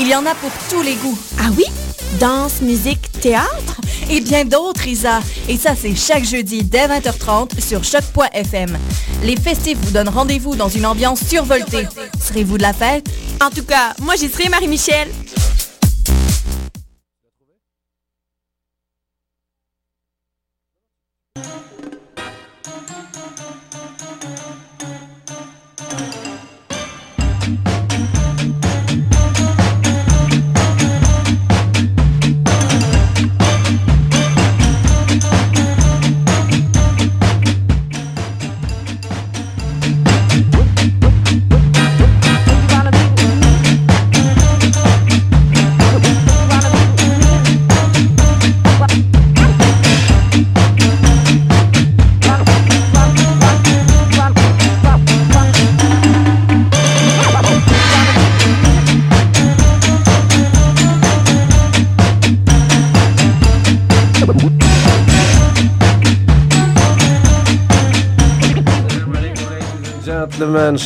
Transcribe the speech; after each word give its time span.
Il 0.00 0.08
y 0.08 0.14
en 0.14 0.24
a 0.24 0.34
pour 0.34 0.50
tous 0.70 0.80
les 0.80 0.94
goûts. 0.94 1.18
Ah 1.38 1.50
oui? 1.54 1.64
Danse, 2.18 2.62
musique, 2.62 3.12
théâtre? 3.20 3.82
Et 4.08 4.22
bien 4.22 4.46
d'autres, 4.46 4.86
Isa. 4.86 5.20
Et 5.46 5.58
ça, 5.58 5.74
c'est 5.78 5.94
chaque 5.94 6.24
jeudi 6.24 6.64
dès 6.64 6.88
20h30 6.88 7.60
sur 7.60 7.84
choc.fm. 7.84 8.78
Les 9.22 9.36
festifs 9.36 9.76
vous 9.82 9.90
donnent 9.90 10.08
rendez-vous 10.08 10.56
dans 10.56 10.70
une 10.70 10.86
ambiance 10.86 11.20
survoltée. 11.22 11.86
Serez-vous 12.18 12.56
de 12.56 12.62
la 12.62 12.72
fête? 12.72 13.06
En 13.44 13.50
tout 13.50 13.62
cas, 13.62 13.92
moi 14.00 14.14
j'y 14.16 14.30
serai, 14.30 14.48
Marie-Michel. 14.48 15.08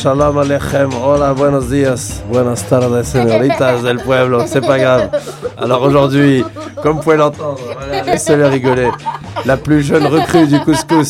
Shalom 0.05 0.37
aleichem, 0.37 0.93
hola, 1.01 1.33
buenos 1.33 1.67
días, 1.71 2.21
buenas 2.31 2.61
tardes, 2.69 3.07
señoritas 3.07 3.81
del 3.81 3.97
pueblo, 3.97 4.43
c'est 4.45 4.61
pas 4.61 4.77
grave. 4.77 5.09
Alors 5.57 5.81
aujourd'hui, 5.81 6.45
comme 6.83 6.97
vous 6.97 7.01
pouvez 7.01 7.17
l'entendre, 7.17 7.57
voilà, 7.65 8.03
laissez-le 8.03 8.45
rigoler, 8.45 8.91
la 9.47 9.57
plus 9.57 9.81
jeune 9.81 10.05
recrue 10.05 10.45
du 10.45 10.59
Couscous 10.59 11.09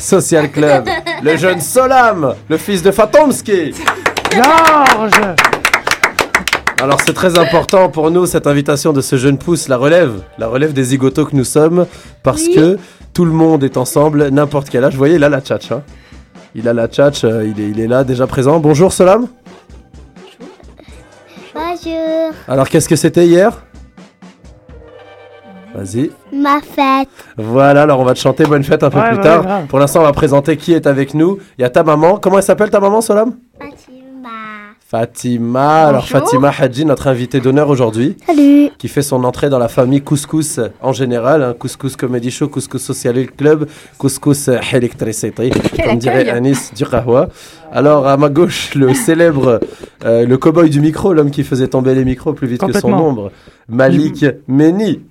Social 0.00 0.50
Club, 0.50 0.88
le 1.22 1.36
jeune 1.36 1.60
Solam, 1.60 2.34
le 2.48 2.56
fils 2.56 2.82
de 2.82 2.90
Fatomski. 2.90 3.72
Georges 4.32 5.36
Alors 6.82 6.98
c'est 7.06 7.14
très 7.14 7.38
important 7.38 7.88
pour 7.88 8.10
nous 8.10 8.26
cette 8.26 8.48
invitation 8.48 8.92
de 8.92 9.00
ce 9.00 9.14
jeune 9.14 9.38
pouce, 9.38 9.68
la 9.68 9.76
relève, 9.76 10.22
la 10.38 10.48
relève 10.48 10.72
des 10.72 10.82
zigotos 10.82 11.26
que 11.26 11.36
nous 11.36 11.44
sommes, 11.44 11.86
parce 12.24 12.48
que 12.48 12.78
tout 13.12 13.26
le 13.26 13.30
monde 13.30 13.62
est 13.62 13.76
ensemble, 13.76 14.26
n'importe 14.30 14.70
quel 14.70 14.82
âge. 14.82 14.94
Vous 14.94 14.98
voyez, 14.98 15.14
il 15.14 15.22
a 15.22 15.28
la 15.28 15.40
tchatch. 15.40 15.70
hein. 15.70 15.82
Il 16.54 16.68
a 16.68 16.72
la 16.72 16.86
tchatch, 16.88 17.24
euh, 17.24 17.44
il, 17.46 17.60
est, 17.60 17.68
il 17.70 17.80
est 17.80 17.86
là 17.88 18.04
déjà 18.04 18.26
présent. 18.26 18.60
Bonjour 18.60 18.92
Solam. 18.92 19.26
Bonjour, 21.54 22.32
Alors 22.48 22.68
qu'est-ce 22.68 22.88
que 22.88 22.96
c'était 22.96 23.26
hier? 23.26 23.62
Vas-y. 25.74 26.10
ma 26.32 26.60
fête. 26.60 27.08
Voilà, 27.36 27.82
alors 27.82 27.98
on 27.98 28.04
va 28.04 28.14
te 28.14 28.20
chanter 28.20 28.44
bonne 28.44 28.62
fête 28.62 28.84
un 28.84 28.90
peu 28.90 28.98
Ouais, 28.98 29.08
plus 29.08 29.16
ouais, 29.16 29.22
tard. 29.24 29.44
Pour 29.68 29.80
l'instant, 29.80 30.00
on 30.00 30.04
va 30.04 30.12
présenter 30.12 30.56
qui 30.56 30.72
est 30.72 30.86
avec 30.86 31.14
nous. 31.14 31.38
Il 31.58 31.62
y 31.62 31.64
a 31.64 31.70
ta 31.70 31.82
maman. 31.82 32.18
Comment 32.18 32.36
elle 32.38 32.44
s'appelle 32.44 32.70
ta 32.70 32.78
maman, 32.78 33.00
Solam? 33.00 33.34
Fatima. 34.94 35.86
Alors 35.88 36.06
Fatima 36.06 36.52
Hadji, 36.56 36.84
notre 36.84 37.08
invitée 37.08 37.40
d'honneur 37.40 37.68
aujourd'hui. 37.68 38.16
Salut. 38.24 38.70
qui 38.78 38.86
fait 38.86 39.02
son 39.02 39.24
entrée 39.24 39.50
dans 39.50 39.58
la 39.58 39.66
famille 39.66 40.00
Couscous 40.02 40.60
en 40.80 40.92
général, 40.92 41.42
hein, 41.42 41.52
Couscous 41.58 41.96
Comedy 41.96 42.30
Show, 42.30 42.46
Couscous 42.46 42.80
Social 42.80 43.26
Club, 43.32 43.66
Couscous 43.98 44.46
Electricity, 44.72 45.50
comme 45.84 45.98
dirait 45.98 46.28
Anis 46.30 46.72
du 46.76 46.86
Kahwa. 46.86 47.28
Alors 47.72 48.06
à 48.06 48.16
ma 48.16 48.28
gauche, 48.28 48.76
le 48.76 48.94
célèbre, 49.06 49.58
euh, 50.04 50.24
le 50.26 50.38
cow-boy 50.38 50.70
du 50.70 50.80
micro, 50.80 51.12
l'homme 51.12 51.32
qui 51.32 51.42
faisait 51.42 51.66
tomber 51.66 51.96
les 51.96 52.04
micros 52.04 52.32
plus 52.32 52.46
vite 52.46 52.64
que 52.64 52.78
son 52.78 52.92
ombre, 52.92 53.32
Malik 53.68 54.24
Meni. 54.46 55.00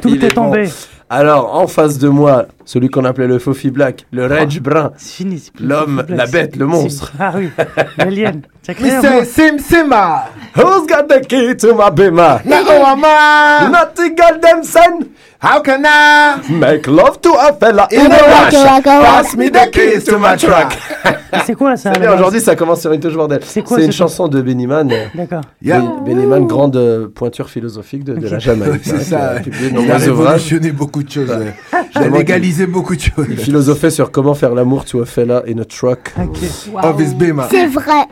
Tout 0.00 0.08
Il 0.08 0.24
est, 0.24 0.28
est 0.28 0.34
bon. 0.34 0.46
tombé. 0.46 0.70
Alors 1.10 1.54
en 1.54 1.66
face 1.66 1.98
de 1.98 2.08
moi, 2.08 2.46
celui 2.64 2.88
qu'on 2.88 3.04
appelait 3.04 3.26
le 3.26 3.38
Fofi 3.38 3.70
Black, 3.70 4.06
le 4.12 4.28
Brun, 4.60 4.92
C'est 4.96 5.16
fini. 5.16 5.38
c'est 5.38 5.52
plus- 5.52 5.66
L'homme, 5.66 6.04
la 6.08 6.26
bête, 6.26 6.56
le 6.56 6.66
monstre. 6.66 7.12
Ah 7.18 7.32
oui, 7.36 7.50
l'alien. 7.98 8.42
Mr. 8.68 9.24
Sim 9.26 9.58
Sima. 9.58 10.24
Who's 10.56 10.86
got 10.86 11.06
the 11.08 11.20
key 11.26 11.54
to 11.56 11.74
my 11.74 11.90
bima? 11.94 12.40
Naoama. 12.46 13.68
Nothing 13.70 14.14
goddamn 14.16 14.62
son. 14.64 15.08
How 15.42 15.60
can 15.60 15.82
I? 15.84 16.40
Make 16.50 16.86
love 16.86 17.20
to 17.20 17.34
a 17.34 17.52
fella 17.52 17.86
in 17.92 18.06
In 18.06 18.12
a 18.12 18.16
rush. 18.16 18.82
Pass 18.84 19.36
me 19.36 19.50
the 19.50 19.68
keys 19.70 20.04
to 20.04 20.18
my 20.18 20.36
truck. 20.38 20.72
C'est 21.44 21.54
quoi 21.54 21.76
ça 21.76 21.92
aujourd'hui 22.14 22.40
ça 22.40 22.56
commence 22.56 22.80
sur 22.80 22.92
une 22.92 23.00
touche 23.00 23.14
bordel. 23.14 23.40
C'est 23.44 23.60
quoi, 23.62 23.76
C'est 23.76 23.84
une 23.84 23.92
chanson 23.92 24.28
de 24.28 24.40
Bennyman. 24.40 24.90
euh, 24.90 25.04
D'accord. 25.14 25.42
Yeah. 25.60 25.80
Ben- 25.80 26.04
Bennyman, 26.14 26.46
grande 26.46 26.76
euh, 26.76 27.08
pointure 27.14 27.50
philosophique 27.50 28.04
de, 28.04 28.14
de 28.14 28.28
la 28.28 28.38
Jamaïque. 28.38 28.80
C'est 28.84 28.94
hein, 28.94 29.00
ça. 29.00 29.32
Il 29.44 29.90
a 29.90 29.96
révolutionné 29.98 30.70
beaucoup 30.72 31.02
de 31.02 31.10
choses. 31.10 31.28
ouais. 31.28 31.54
Il 31.94 32.10
légalisé 32.54 32.66
beaucoup 32.66 32.94
de 32.96 33.00
choses. 33.00 33.26
Il 33.28 33.36
philosophait 33.38 33.90
sur 33.90 34.10
comment 34.10 34.34
faire 34.34 34.54
l'amour 34.54 34.84
to 34.84 35.00
a 35.02 35.06
fella 35.06 35.42
in 35.48 35.58
a 35.58 35.64
truck. 35.64 36.12
Ok. 36.18 36.38
Of 36.82 37.00
his 37.00 37.14
bema. 37.14 37.48
C'est 37.50 37.66
vrai. 37.66 38.06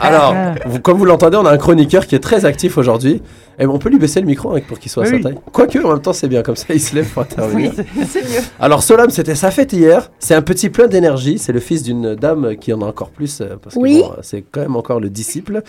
Alors, 0.00 0.34
vous- 0.66 0.80
comme 0.80 0.96
vous 0.98 1.04
l'entendez, 1.04 1.36
on 1.36 1.44
a 1.46 1.50
un 1.50 1.58
chroniqueur 1.58 2.06
qui 2.06 2.14
est 2.14 2.20
très 2.20 2.44
actif 2.44 2.78
aujourd'hui. 2.78 3.22
Et 3.58 3.66
on 3.66 3.78
peut 3.78 3.90
lui 3.90 3.98
baisser 3.98 4.20
le 4.20 4.26
micro 4.26 4.54
hein, 4.56 4.60
pour 4.66 4.78
qu'il 4.78 4.90
soit 4.90 5.04
à 5.04 5.08
Oui, 5.10 5.16
sa 5.22 5.28
taille. 5.28 5.38
Quoique, 5.52 5.78
en 5.84 5.90
même 5.90 6.00
temps, 6.00 6.14
c'est 6.14 6.28
bien, 6.28 6.42
comme 6.42 6.56
ça, 6.56 6.66
il 6.70 6.80
se 6.80 6.94
lève 6.94 7.06
pour 7.12 7.22
intervenir. 7.30 7.72
Oui, 7.76 7.84
c'est- 8.08 8.22
mieux. 8.22 8.40
Alors 8.58 8.82
Solam, 8.82 9.10
c'était 9.10 9.34
sa 9.34 9.50
fête 9.50 9.72
hier. 9.72 10.10
C'est 10.18 10.34
un 10.34 10.40
petit 10.42 10.70
plein 10.70 10.86
d'énergie. 10.86 11.38
C'est 11.38 11.52
le 11.52 11.60
fils 11.60 11.82
d'une 11.82 12.14
dame 12.14 12.56
qui 12.56 12.72
en 12.72 12.80
a 12.80 12.86
encore 12.86 13.10
plus 13.10 13.40
euh, 13.42 13.56
parce 13.62 13.74
que 13.74 13.80
Oui. 13.80 14.00
bon, 14.02 14.12
c'est 14.22 14.42
quand 14.50 14.60
même 14.60 14.76
encore 14.76 14.98
le 15.00 15.10
disciple. 15.10 15.62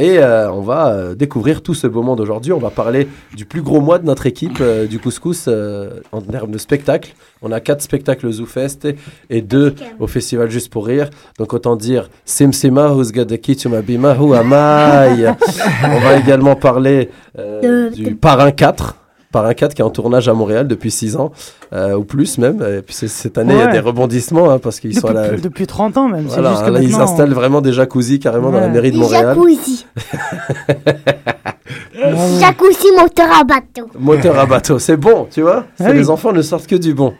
Et 0.00 0.18
euh, 0.18 0.50
on 0.50 0.62
va 0.62 0.94
euh, 0.94 1.14
découvrir 1.14 1.62
tout 1.62 1.74
ce 1.74 1.86
beau 1.86 2.02
monde 2.02 2.20
aujourd'hui. 2.20 2.54
On 2.54 2.58
va 2.58 2.70
parler 2.70 3.06
du 3.36 3.44
plus 3.44 3.60
gros 3.60 3.82
mois 3.82 3.98
de 3.98 4.06
notre 4.06 4.24
équipe 4.24 4.56
euh, 4.62 4.86
du 4.86 4.98
couscous 4.98 5.46
en 6.10 6.22
termes 6.22 6.50
de 6.50 6.56
spectacles. 6.56 7.12
On 7.42 7.52
a 7.52 7.60
quatre 7.60 7.82
spectacles 7.82 8.26
au 8.26 8.32
ZooFest 8.32 8.86
et, 8.86 8.96
et 9.28 9.42
deux 9.42 9.74
au 9.98 10.06
Festival 10.06 10.50
Juste 10.50 10.72
pour 10.72 10.86
Rire. 10.86 11.10
Donc 11.38 11.52
autant 11.52 11.76
dire 11.76 12.08
Simsima, 12.24 12.94
Who's 12.94 13.12
Got 13.12 13.26
the 13.26 13.38
Key 13.38 13.56
to 13.56 13.68
My 13.68 13.82
Bima, 13.82 14.14
Who 14.18 14.32
Am 14.32 14.52
I? 14.52 15.26
On 15.84 16.00
va 16.00 16.16
également 16.16 16.56
parler 16.56 17.10
du 17.94 18.14
Parrain 18.14 18.52
4. 18.52 18.99
Parrain 19.32 19.54
4 19.54 19.74
qui 19.74 19.82
est 19.82 19.84
en 19.84 19.90
tournage 19.90 20.28
à 20.28 20.34
Montréal 20.34 20.66
depuis 20.66 20.90
6 20.90 21.16
ans, 21.16 21.30
euh, 21.72 21.94
ou 21.94 22.04
plus 22.04 22.38
même. 22.38 22.62
Et 22.62 22.82
puis 22.82 22.94
cette 22.94 23.38
année, 23.38 23.54
il 23.54 23.58
y 23.58 23.62
a 23.62 23.68
des 23.68 23.78
rebondissements 23.78 24.50
hein, 24.50 24.58
parce 24.58 24.80
qu'ils 24.80 24.98
sont 24.98 25.08
à 25.08 25.12
la. 25.12 25.28
Depuis, 25.28 25.40
depuis 25.42 25.66
30 25.66 25.96
ans 25.98 26.08
même. 26.08 26.24
Voilà, 26.26 26.50
c'est 26.50 26.54
juste 26.56 26.66
que 26.66 26.70
là, 26.72 26.82
ils 26.82 26.94
installent 26.96 27.32
vraiment 27.32 27.60
des 27.60 27.72
jacuzzi 27.72 28.18
carrément 28.18 28.50
dans 28.50 28.60
la 28.60 28.68
mairie 28.68 28.90
de 28.90 28.96
Des 28.96 29.00
Montréal. 29.02 29.36
jacuzzi. 29.36 29.86
Jacuzzi 32.40 32.88
moteur 32.98 33.26
à 33.38 33.44
bateau. 33.44 33.88
Moteur 33.98 34.38
à 34.38 34.46
bateau, 34.46 34.78
c'est 34.78 34.96
bon, 34.96 35.26
tu 35.30 35.42
vois 35.42 35.64
Ah 35.78 35.84
oui. 35.90 35.94
Les 35.96 36.10
enfants 36.10 36.32
ne 36.32 36.42
sortent 36.42 36.66
que 36.66 36.76
du 36.76 36.94
bon. 36.94 37.14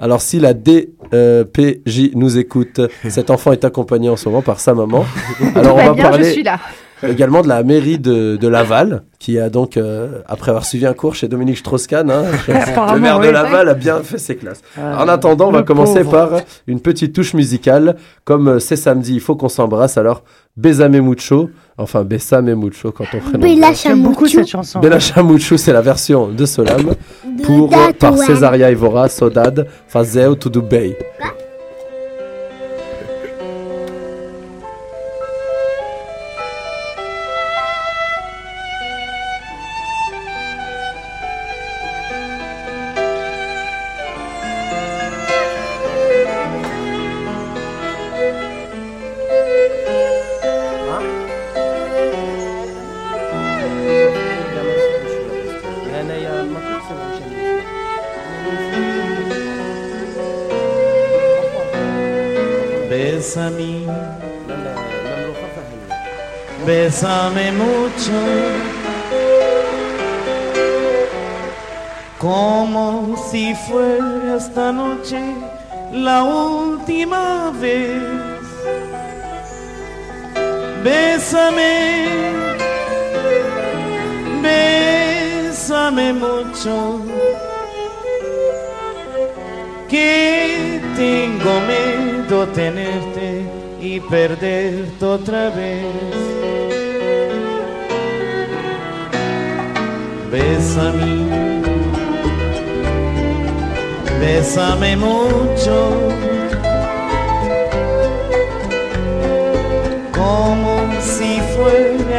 Alors 0.00 0.20
si 0.20 0.38
la 0.38 0.54
DPJ 0.54 2.12
nous 2.14 2.38
écoute, 2.38 2.80
cet 3.08 3.30
enfant 3.30 3.52
est 3.52 3.64
accompagné 3.64 4.08
en 4.08 4.16
ce 4.16 4.28
moment 4.28 4.42
par 4.42 4.60
sa 4.60 4.74
maman. 4.74 5.04
Alors 5.54 5.76
on 5.76 5.92
va 5.92 5.94
parler 5.94 6.42
là. 6.42 6.58
Également 7.06 7.42
de 7.42 7.48
la 7.48 7.62
mairie 7.62 7.98
de, 7.98 8.36
de 8.36 8.48
Laval, 8.48 9.02
qui 9.18 9.38
a 9.38 9.50
donc, 9.50 9.76
euh, 9.76 10.20
après 10.26 10.50
avoir 10.50 10.64
suivi 10.64 10.86
un 10.86 10.94
cours 10.94 11.14
chez 11.14 11.28
Dominique 11.28 11.58
Strauss-Kahn, 11.58 12.10
hein, 12.10 12.22
le 12.48 12.98
maire 13.00 13.20
de. 13.20 13.28
Laval 13.28 13.68
a 13.68 13.74
bien 13.74 14.00
fait 14.02 14.18
ses 14.18 14.36
classes. 14.36 14.62
Ah, 14.76 15.02
En 15.04 15.08
attendant, 15.08 15.48
on 15.48 15.52
va 15.52 15.62
commencer 15.62 16.00
pauvre. 16.04 16.10
par 16.10 16.40
une 16.66 16.80
petite 16.80 17.14
touche 17.14 17.34
musicale. 17.34 17.96
Comme 18.24 18.48
euh, 18.48 18.58
c'est 18.58 18.76
samedi, 18.76 19.14
il 19.14 19.20
faut 19.20 19.36
qu'on 19.36 19.48
s'embrasse. 19.48 19.98
Alors, 19.98 20.22
Besame 20.56 21.00
Mucho, 21.00 21.50
enfin 21.76 22.04
Besame 22.04 22.54
Mucho 22.54 22.90
quand 22.90 23.04
on 23.14 23.18
prononce. 23.18 23.40
Bella 23.40 23.72
J'aime 23.72 24.02
beaucoup 24.02 24.26
cette 24.26 24.48
chanson. 24.48 24.80
Bella 24.80 24.98
Chamucho, 24.98 25.56
c'est 25.56 25.72
la 25.72 25.82
version 25.82 26.28
de 26.28 26.46
Solam 26.46 26.94
pour, 27.44 27.66
euh, 27.72 27.92
par 27.92 28.12
Datouane. 28.12 28.26
Cesaria 28.26 28.70
Ivora, 28.70 29.08
Sodad, 29.08 29.66
Fazeo 29.86 30.34
Tudubei. 30.34 30.96
Bésame 30.98 31.37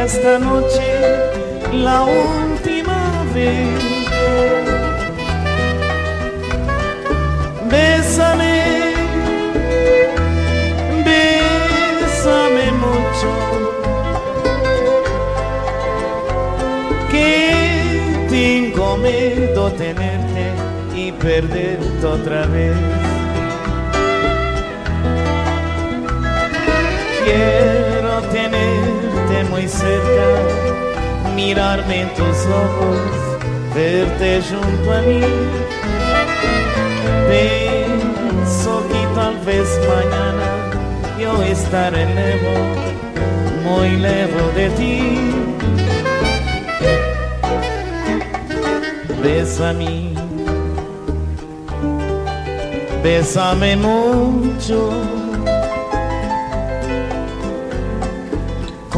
esta 0.04 0.38
noche 0.38 0.82
la 1.72 2.02
última 2.02 3.24
vez. 3.34 3.68
Bésame, 7.70 8.62
bésame 11.04 12.72
mucho, 12.84 13.30
que 17.10 18.26
tengo 18.28 18.96
miedo 18.96 19.70
tenerte 19.72 20.44
y 20.96 21.12
perderte 21.12 22.06
otra 22.06 22.46
vez. 22.46 22.76
Quiero 27.24 27.69
cerca, 29.80 31.34
mirarme 31.34 32.02
en 32.02 32.08
tus 32.14 32.38
ojos, 32.64 33.00
verte 33.74 34.42
junto 34.48 34.92
a 34.92 35.00
mí. 35.02 35.20
Pienso 37.30 38.72
que 38.90 39.02
tal 39.14 39.36
vez 39.46 39.68
mañana 39.94 40.48
yo 41.18 41.42
estaré 41.42 42.04
lejos, 42.14 42.64
muy 43.64 43.90
lejos 43.96 44.54
de 44.54 44.66
ti. 44.78 44.98
Bésame, 49.22 50.14
bésame 53.02 53.76
mucho, 53.76 54.92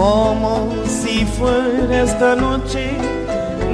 como 0.02 0.68
si 0.84 1.24
fuera 1.24 2.02
esta 2.02 2.34
noche 2.34 2.90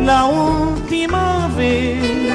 la 0.05 0.27
última 0.27 1.49
vez. 1.57 2.35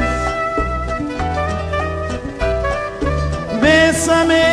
Bésame, 3.61 4.47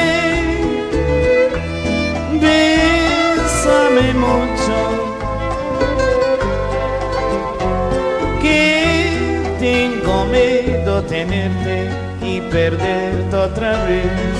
bésame 2.45 4.09
mucho, 4.27 4.79
que 8.43 9.41
tengo 9.59 10.27
miedo 10.27 11.03
tenerte 11.05 11.89
y 12.23 12.43
perderte 12.43 13.37
otra 13.37 13.85
vez. 13.87 14.40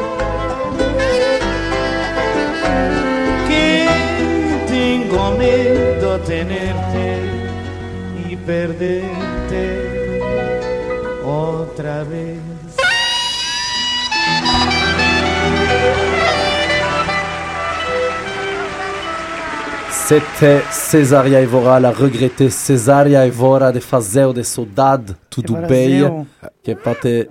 miedo 5.41 6.19
tenerte 6.19 7.19
y 8.29 8.35
perderte 8.35 9.63
otra 11.25 12.03
vez. 12.03 12.39
C'était 19.89 20.61
Cesaria 20.71 21.41
Evora, 21.41 21.79
la 21.79 21.91
regrettée 21.91 22.49
Cesaria 22.49 23.25
Evora 23.25 23.71
de 23.71 23.79
Fazel 23.79 24.33
de 24.33 24.43
Saudade, 24.43 25.15
tudo 25.29 25.55
bem, 25.67 26.25
que 26.63 26.73
pate. 26.75 27.29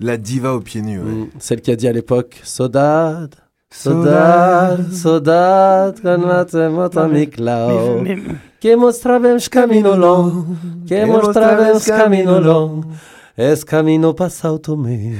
La 0.00 0.16
diva 0.16 0.54
aux 0.54 0.60
pieds 0.60 0.82
nus. 0.82 0.98
ouais. 0.98 1.04
Mm, 1.04 1.28
Celle 1.38 1.60
qui 1.60 1.70
a 1.70 1.76
dit 1.76 1.86
à 1.88 1.92
l'époque 1.92 2.40
Saudade, 2.42 3.34
Saudade, 3.70 4.94
Saudade, 4.94 6.00
Canate 6.00 6.68
Mata 6.68 7.08
Miclau. 7.08 8.00
Mais, 8.02 8.22
mais- 8.22 8.38
Que 8.60 8.74
mostraremos 8.76 9.48
caminho 9.48 9.94
longo, 9.94 10.56
que 10.86 11.04
mostraremos 11.04 11.84
caminho 11.84 12.40
longo. 12.40 12.90
Es 13.38 13.64
camino 13.66 14.14
passado 14.14 14.58
também. 14.62 15.12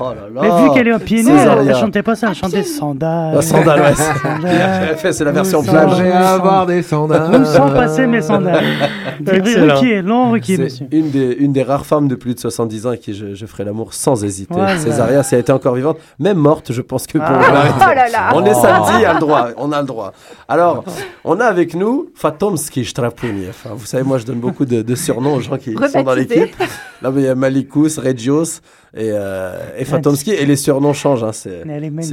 Oh 0.00 0.12
là 0.14 0.28
là. 0.32 0.40
mais 0.40 0.62
vu 0.68 0.70
qu'elle 0.72 0.86
est 0.86 0.92
en 0.94 1.00
pieds 1.00 1.24
nus, 1.24 1.32
elle, 1.32 1.68
elle 1.68 1.74
chantait 1.74 2.02
pas 2.04 2.14
ça, 2.14 2.28
elle 2.28 2.34
chantait 2.36 2.62
sandales. 2.62 3.34
Ah, 3.38 3.42
sandales, 3.42 3.80
ouais. 3.80 3.94
Sandales. 3.96 4.86
Elle 4.90 4.96
fait, 4.96 5.12
c'est 5.12 5.24
la 5.24 5.32
version 5.32 5.60
plage. 5.64 5.96
J'ai 5.96 6.12
à 6.12 6.34
avoir 6.34 6.64
des 6.66 6.80
sandales. 6.84 7.30
Nous 7.32 7.44
sans 7.44 7.70
passer 7.70 8.06
mes 8.06 8.22
sandales. 8.22 8.62
Excellent. 9.26 9.74
Requier, 9.74 10.02
long 10.02 10.30
requier, 10.30 10.56
C'est 10.58 10.62
monsieur. 10.62 10.86
une 10.92 11.10
des, 11.10 11.32
une 11.40 11.52
des 11.52 11.64
rares 11.64 11.86
femmes 11.86 12.06
de 12.06 12.14
plus 12.14 12.36
de 12.36 12.38
70 12.40 12.86
ans 12.86 12.90
à 12.90 12.96
qui 12.96 13.14
je, 13.14 13.34
je 13.34 13.46
ferai 13.46 13.64
l'amour 13.64 13.94
sans 13.94 14.22
hésiter. 14.22 14.54
Voilà. 14.54 14.78
Césaria, 14.78 15.24
si 15.24 15.34
elle 15.34 15.40
était 15.40 15.52
encore 15.52 15.74
vivante, 15.74 15.98
même 16.20 16.38
morte, 16.38 16.72
je 16.72 16.82
pense 16.82 17.08
que 17.08 17.18
pour 17.18 17.26
Ah. 17.26 17.64
Oh 17.78 17.94
là 17.96 18.08
là 18.10 18.30
On 18.34 18.44
est 18.44 18.54
samedi, 18.54 19.04
on 19.04 19.08
a 19.10 19.14
le 19.14 19.18
droit. 19.20 19.48
On 19.56 19.72
a 19.72 19.80
le 19.80 19.86
droit. 19.88 20.12
Alors, 20.48 20.84
on 21.24 21.40
a 21.40 21.46
avec 21.46 21.74
nous 21.74 22.10
Fatomski 22.14 22.84
Strapuni. 22.84 23.46
Enfin, 23.48 23.70
vous 23.74 23.86
savez, 23.86 24.04
moi, 24.04 24.18
je 24.18 24.24
donne 24.24 24.38
beaucoup 24.38 24.64
de, 24.64 24.82
de 24.82 24.94
surnoms 24.94 25.34
aux 25.34 25.40
gens 25.40 25.56
qui 25.56 25.74
sont 25.74 26.02
dans 26.04 26.14
l'équipe. 26.14 26.54
Là, 27.02 27.10
mais 27.10 27.23
il 27.24 27.28
y 27.28 27.30
a 27.30 27.34
Malikus, 27.34 27.98
Regios 27.98 28.60
et, 28.94 29.10
euh, 29.12 29.58
et 29.76 29.84
Fatomski. 29.84 30.30
Et 30.30 30.46
les 30.46 30.56
surnoms 30.56 30.92
changent. 30.92 31.24
hein, 31.24 31.32
C'est 31.32 31.62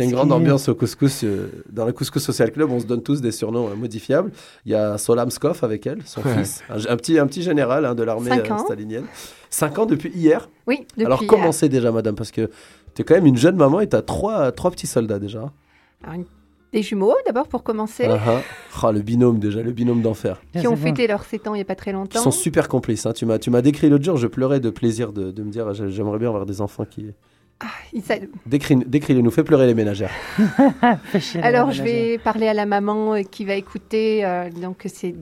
une 0.03 0.11
grande 0.11 0.31
ambiance 0.31 0.69
au 0.69 0.75
couscous. 0.75 1.23
euh, 1.23 1.49
dans 1.71 1.85
le 1.85 1.93
couscous 1.93 2.23
social 2.23 2.51
club, 2.51 2.71
on 2.71 2.79
se 2.79 2.85
donne 2.85 3.03
tous 3.03 3.21
des 3.21 3.31
surnoms 3.31 3.67
euh, 3.69 3.75
modifiables. 3.75 4.31
Il 4.65 4.71
y 4.71 4.75
a 4.75 4.97
Solamskov 4.97 5.59
avec 5.63 5.85
elle, 5.87 5.99
son 6.05 6.21
Ouais. 6.21 6.37
fils, 6.37 6.61
un, 6.69 6.77
un 6.93 6.97
petit, 6.97 7.19
un 7.19 7.27
petit 7.27 7.41
général 7.43 7.85
hein, 7.85 7.93
de 7.95 8.03
l'armée 8.03 8.29
Cinq 8.29 8.49
euh, 8.51 8.57
stalinienne. 8.57 9.05
5 9.49 9.79
ans 9.79 9.85
depuis 9.85 10.11
hier. 10.15 10.49
Oui, 10.67 10.85
depuis 10.97 11.05
Alors 11.05 11.21
hier. 11.23 11.53
c'est 11.53 11.69
déjà, 11.69 11.91
madame 11.91 12.15
Parce 12.15 12.31
que 12.31 12.49
tu 12.95 13.01
es 13.01 13.05
quand 13.05 13.15
même 13.15 13.25
une 13.25 13.37
jeune 13.37 13.55
maman 13.57 13.81
et 13.81 13.87
tu 13.89 13.95
as 13.95 14.01
trois, 14.01 14.51
trois 14.51 14.71
petits 14.71 14.87
soldats 14.87 15.19
déjà. 15.19 15.51
Alors, 16.03 16.15
une- 16.15 16.25
Des 16.73 16.81
jumeaux, 16.83 17.13
d'abord, 17.25 17.47
pour 17.49 17.63
commencer, 17.63 18.05
Ah, 18.09 18.17
ah. 18.25 18.41
Ah, 18.83 18.91
le 18.93 19.01
binôme 19.01 19.39
déjà, 19.39 19.61
le 19.61 19.71
binôme 19.71 20.01
d'enfer. 20.01 20.41
qui 20.57 20.67
ont 20.67 20.75
fêté 20.77 21.05
leurs 21.05 21.23
7 21.25 21.47
ans 21.47 21.53
il 21.53 21.57
n'y 21.57 21.61
a 21.61 21.65
pas 21.65 21.75
très 21.75 21.91
longtemps. 21.91 22.21
sont 22.21 22.31
super 22.31 22.67
complices. 22.69 23.05
hein. 23.05 23.11
Tu 23.13 23.25
m'as 23.25 23.39
tu 23.39 23.49
m'as 23.49 23.61
décrit 23.61 23.89
l'autre 23.89 24.05
jour, 24.05 24.15
je 24.17 24.27
pleurais 24.27 24.59
de 24.61 24.69
plaisir 24.69 25.11
de, 25.11 25.31
de 25.31 25.43
me 25.43 25.51
dire 25.51 25.73
j'ai- 25.73 25.89
j'aimerais 25.91 26.17
bien 26.19 26.29
avoir 26.29 26.45
des 26.45 26.61
enfants 26.61 26.85
qui. 26.85 27.07
Ah, 27.59 27.65
ils 27.93 28.01
sa- 28.01 28.15
Décris- 28.47 28.85
Décris-les 28.87 29.21
nous, 29.21 29.31
fais 29.31 29.43
pleurer 29.43 29.67
les 29.67 29.73
ménagères. 29.75 30.09
Alors, 31.43 31.71
je 31.71 31.83
vais 31.83 32.17
parler 32.17 32.47
à 32.47 32.53
la 32.53 32.65
maman 32.65 33.13
euh, 33.15 33.21
qui 33.23 33.45
va 33.45 33.53
écouter. 33.55 34.25
euh, 34.25 34.49
donc, 34.49 34.83
c'est 34.85 35.15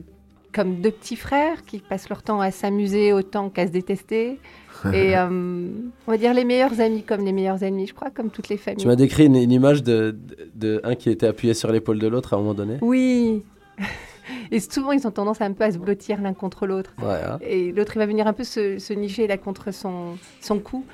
comme 0.52 0.76
deux 0.80 0.90
petits 0.90 1.16
frères 1.16 1.64
qui 1.64 1.78
passent 1.80 2.08
leur 2.08 2.22
temps 2.22 2.40
à 2.40 2.50
s'amuser 2.50 3.12
autant 3.12 3.50
qu'à 3.50 3.66
se 3.66 3.72
détester. 3.72 4.38
Et 4.94 5.16
euh, 5.16 5.68
on 6.06 6.10
va 6.10 6.16
dire 6.16 6.32
les 6.34 6.44
meilleurs 6.44 6.80
amis 6.80 7.02
comme 7.02 7.24
les 7.24 7.32
meilleurs 7.32 7.62
ennemis, 7.62 7.86
je 7.86 7.94
crois, 7.94 8.10
comme 8.10 8.30
toutes 8.30 8.48
les 8.48 8.56
familles. 8.56 8.82
Tu 8.82 8.86
m'as 8.88 8.96
décrit 8.96 9.26
une, 9.26 9.36
une 9.36 9.52
image 9.52 9.82
de, 9.82 10.16
de, 10.18 10.50
de 10.54 10.80
un 10.84 10.94
qui 10.94 11.10
était 11.10 11.26
appuyé 11.26 11.54
sur 11.54 11.70
l'épaule 11.72 11.98
de 11.98 12.06
l'autre 12.08 12.34
à 12.34 12.36
un 12.36 12.40
moment 12.40 12.54
donné. 12.54 12.76
Oui. 12.80 13.42
Et 14.52 14.60
souvent, 14.60 14.92
ils 14.92 15.06
ont 15.06 15.10
tendance 15.10 15.40
un 15.40 15.52
peu 15.52 15.64
à 15.64 15.72
se 15.72 15.78
blottir 15.78 16.20
l'un 16.20 16.34
contre 16.34 16.66
l'autre. 16.66 16.92
Ouais, 17.02 17.20
hein. 17.26 17.38
Et 17.40 17.72
l'autre, 17.72 17.92
il 17.96 17.98
va 17.98 18.06
venir 18.06 18.26
un 18.26 18.32
peu 18.32 18.44
se, 18.44 18.78
se 18.78 18.92
nicher 18.92 19.26
là 19.26 19.36
contre 19.38 19.72
son, 19.72 20.16
son 20.40 20.58
cou, 20.60 20.84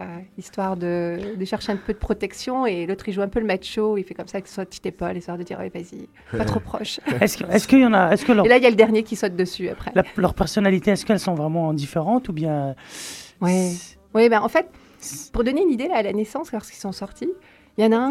euh, 0.00 0.04
histoire 0.38 0.76
de, 0.76 1.18
de 1.36 1.44
chercher 1.44 1.72
un 1.72 1.76
peu 1.76 1.92
de 1.92 1.98
protection. 1.98 2.66
Et 2.66 2.86
l'autre, 2.86 3.08
il 3.08 3.12
joue 3.12 3.22
un 3.22 3.28
peu 3.28 3.40
le 3.40 3.46
macho, 3.46 3.96
il 3.96 4.04
fait 4.04 4.14
comme 4.14 4.28
ça 4.28 4.36
avec 4.38 4.46
sa 4.46 4.64
petite 4.64 4.86
épaule, 4.86 5.16
histoire 5.16 5.38
de 5.38 5.42
dire, 5.42 5.58
ouais, 5.58 5.70
vas-y, 5.74 6.08
pas 6.36 6.44
trop 6.44 6.60
proche. 6.64 7.00
Est-ce 7.20 7.38
que- 7.38 7.50
est-ce 7.50 7.66
qu'il 7.66 7.80
y 7.80 7.86
en 7.86 7.94
a 7.94 8.12
Est-ce 8.12 8.24
que 8.24 8.32
leur, 8.32 8.46
Et 8.46 8.48
là, 8.48 8.58
il 8.58 8.62
y 8.62 8.66
a 8.66 8.70
le 8.70 8.76
dernier 8.76 9.02
qui 9.02 9.16
saute 9.16 9.34
dessus 9.34 9.68
après. 9.68 9.90
la- 9.94 10.04
leur 10.16 10.34
personnalité, 10.34 10.92
est-ce 10.92 11.04
qu'elles 11.06 11.18
sont 11.20 11.34
vraiment 11.34 11.72
différentes 11.72 12.28
ou 12.28 12.32
bien 12.32 12.74
Ouais. 13.40 13.72
Oui, 14.14 14.28
ben 14.28 14.40
en 14.40 14.48
fait, 14.48 14.66
pour 15.32 15.44
donner 15.44 15.62
une 15.62 15.70
idée 15.70 15.88
là, 15.88 15.96
à 15.96 16.02
la 16.02 16.12
naissance, 16.12 16.52
lorsqu'ils 16.52 16.78
sont 16.80 16.92
sortis, 16.92 17.30
il 17.76 17.84
y 17.84 17.86
en 17.86 17.92
a 17.92 17.96
un, 17.96 18.10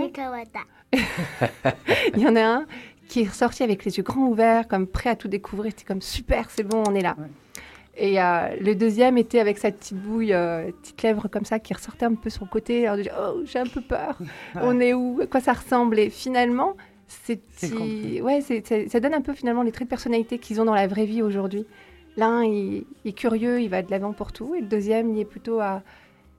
il 2.15 2.19
y 2.21 2.27
en 2.27 2.35
a 2.35 2.43
un 2.43 2.65
qui 3.07 3.21
est 3.21 3.27
ressorti 3.29 3.63
avec 3.63 3.85
les 3.85 3.97
yeux 3.97 4.03
grands 4.03 4.27
ouverts, 4.27 4.67
comme 4.67 4.87
prêt 4.87 5.09
à 5.09 5.15
tout 5.15 5.27
découvrir. 5.27 5.71
C'était 5.71 5.85
comme 5.85 6.01
super, 6.01 6.49
c'est 6.49 6.63
bon, 6.63 6.83
on 6.87 6.95
est 6.95 7.01
là. 7.01 7.15
Ouais. 7.19 7.25
Et 7.95 8.19
euh, 8.19 8.55
le 8.59 8.73
deuxième 8.73 9.17
était 9.19 9.39
avec 9.39 9.59
sa 9.59 9.71
petite 9.71 9.97
bouille, 9.97 10.33
euh, 10.33 10.71
petite 10.81 11.01
lèvre 11.03 11.27
comme 11.27 11.45
ça, 11.45 11.59
qui 11.59 11.73
ressortait 11.75 12.05
un 12.05 12.15
peu 12.15 12.29
sur 12.31 12.43
le 12.43 12.49
côté. 12.49 12.85
Alors 12.87 12.97
de 12.97 13.03
dire, 13.03 13.13
oh, 13.19 13.41
j'ai 13.45 13.59
un 13.59 13.67
peu 13.67 13.81
peur. 13.81 14.17
On 14.55 14.79
est 14.79 14.93
où? 14.93 15.19
À 15.21 15.27
quoi 15.27 15.41
ça 15.41 15.53
ressemble? 15.53 15.99
Et 15.99 16.09
finalement, 16.09 16.75
ces 17.07 17.39
C'est 17.55 18.21
ouais, 18.21 18.41
c'est- 18.41 18.65
c'est- 18.65 18.87
ça 18.89 18.99
donne 18.99 19.13
un 19.13 19.21
peu 19.21 19.33
finalement 19.33 19.61
les 19.61 19.71
traits 19.71 19.87
de 19.87 19.89
personnalité 19.89 20.39
qu'ils 20.39 20.59
ont 20.59 20.65
dans 20.65 20.73
la 20.73 20.87
vraie 20.87 21.05
vie 21.05 21.21
aujourd'hui. 21.21 21.67
L'un, 22.17 22.43
il, 22.43 22.83
il 23.03 23.09
est 23.09 23.13
curieux, 23.13 23.61
il 23.61 23.69
va 23.69 23.81
de 23.81 23.89
l'avant 23.91 24.13
pour 24.13 24.31
tout. 24.31 24.53
Et 24.55 24.61
le 24.61 24.67
deuxième, 24.67 25.11
il 25.15 25.19
est 25.19 25.25
plutôt 25.25 25.59
à... 25.59 25.81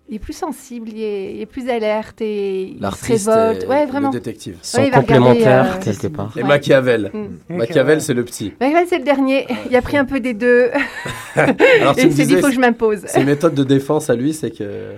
Il 0.07 0.17
est 0.17 0.19
plus 0.19 0.35
sensible, 0.35 0.91
il 0.91 1.03
est, 1.03 1.35
il 1.35 1.41
est 1.41 1.47
plus 1.47 1.67
alerte 1.71 2.21
et 2.21 2.65
il 2.65 2.79
se 2.79 3.31
révolte. 3.31 3.65
et 3.65 3.67
Ouais, 3.67 3.87
vraiment. 3.87 4.11
le 4.11 4.19
détective. 4.19 4.59
Ils 4.63 4.67
sont 4.67 4.83
Ouais, 4.83 4.91
complémentaires 4.91 5.77
euh, 5.77 5.81
quelque 5.83 6.09
part. 6.09 6.31
Et 6.37 6.43
Ouais. 6.43 6.49
Machiavel. 6.49 7.11
Mm. 7.15 7.57
Machiavel, 7.57 8.01
c'est 8.03 8.13
le 8.13 8.23
petit. 8.23 8.53
Machiavel, 8.61 8.87
c'est 8.87 8.99
le 8.99 9.05
dernier. 9.05 9.47
Il 9.71 9.75
a 9.75 9.81
pris 9.81 9.97
un 9.97 10.05
peu 10.05 10.21
des 10.21 10.35
deux. 10.35 10.69
Alors 11.35 11.53
et 11.53 11.55
tu 12.03 12.07
il 12.09 12.13
s'est 12.13 12.27
dit, 12.27 12.35
il 12.35 12.39
faut 12.41 12.49
que 12.49 12.53
je 12.53 12.61
m'impose. 12.61 13.01
ses 13.07 13.25
méthodes 13.25 13.55
de 13.55 13.65
défense 13.65 14.11
à 14.11 14.15
lui, 14.15 14.35
c'est 14.35 14.51
que 14.51 14.91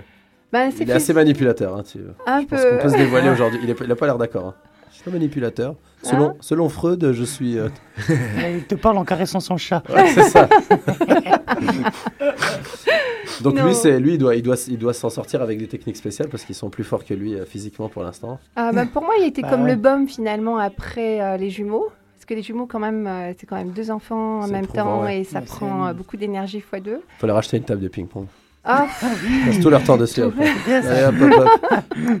Ben, 0.51 0.71
c'est 0.71 0.79
il 0.79 0.83
est 0.83 0.85
fait 0.87 0.91
assez 0.91 1.13
manipulateur. 1.13 1.77
hein, 1.77 1.83
tu- 1.89 1.99
un 2.25 2.41
Je 2.41 2.45
pense 2.47 2.61
peu. 2.61 2.69
qu'on 2.77 2.83
peut 2.83 2.89
se 2.89 2.97
dévoiler 2.97 3.29
aujourd'hui. 3.33 3.59
Il 3.63 3.87
n'a 3.87 3.95
pas 3.95 4.05
l'air 4.07 4.17
d'accord. 4.17 4.47
hein. 4.47 4.55
Je 4.97 5.03
suis 5.03 5.11
pas 5.11 5.15
manipulateur. 5.15 5.75
Selon, 6.01 6.29
Hein 6.29 6.33
selon 6.39 6.69
Freud, 6.69 7.11
je 7.13 7.23
suis. 7.23 7.59
euh, 7.59 7.69
Il 8.55 8.63
te 8.63 8.73
parle 8.73 8.97
en 8.97 9.05
caressant 9.05 9.39
son 9.39 9.55
chat. 9.55 9.83
Ouais, 9.93 10.07
c'est 10.07 10.23
ça. 10.23 10.49
Donc 13.41 13.55
Non. 13.55 13.65
lui, 13.67 13.75
c'est 13.75 13.99
lui, 13.99 14.13
il 14.13 14.17
doit, 14.17 14.35
il 14.35 14.41
doit, 14.41 14.55
il 14.67 14.79
doit 14.79 14.93
s'en 14.93 15.11
sortir 15.11 15.43
avec 15.43 15.59
des 15.59 15.67
techniques 15.67 15.97
spéciales 15.97 16.29
parce 16.29 16.43
qu'ils 16.45 16.55
sont 16.55 16.71
plus 16.71 16.83
forts 16.83 17.05
que 17.05 17.13
lui 17.13 17.35
euh, 17.35 17.45
physiquement 17.45 17.89
pour 17.89 18.01
l'instant. 18.01 18.39
Ah, 18.55 18.71
ben, 18.73 18.87
pour 18.87 19.03
moi, 19.03 19.13
il 19.19 19.25
était 19.27 19.43
Bah 19.43 19.49
comme 19.51 19.63
ouais. 19.65 19.71
le 19.71 19.75
bum 19.75 20.07
finalement 20.07 20.57
après 20.57 21.21
euh, 21.21 21.37
les 21.37 21.51
jumeaux. 21.51 21.89
Parce 22.15 22.25
que 22.25 22.33
les 22.33 22.41
jumeaux, 22.41 22.65
quand 22.65 22.79
même, 22.79 23.05
euh, 23.05 23.33
c'est 23.39 23.45
quand 23.45 23.57
même 23.57 23.69
deux 23.71 23.91
enfants 23.91 24.39
en 24.41 24.47
même 24.47 24.63
éprouvant, 24.63 24.83
temps 24.83 25.03
ouais. 25.03 25.19
et 25.19 25.23
ça 25.23 25.41
prend 25.41 25.83
un- 25.83 25.89
euh, 25.91 25.93
beaucoup 25.93 26.17
d'énergie 26.17 26.61
fois 26.61 26.79
deux. 26.79 27.01
Faut 27.19 27.27
leur 27.27 27.37
acheter 27.37 27.57
une 27.57 27.63
table 27.63 27.81
de 27.81 27.87
ping-pong. 27.87 28.25
Ah, 28.63 28.87
Ils 29.23 29.45
passent 29.45 29.59
tout 29.61 29.69
leur 29.69 29.83
temps 29.83 29.97
dessus. 29.97 30.21
Tout. 30.21 30.27
après. 30.29 30.73
Allez, 30.73 31.05
hop, 31.05 31.31
hop, 31.31 31.59
hop. 31.71 32.19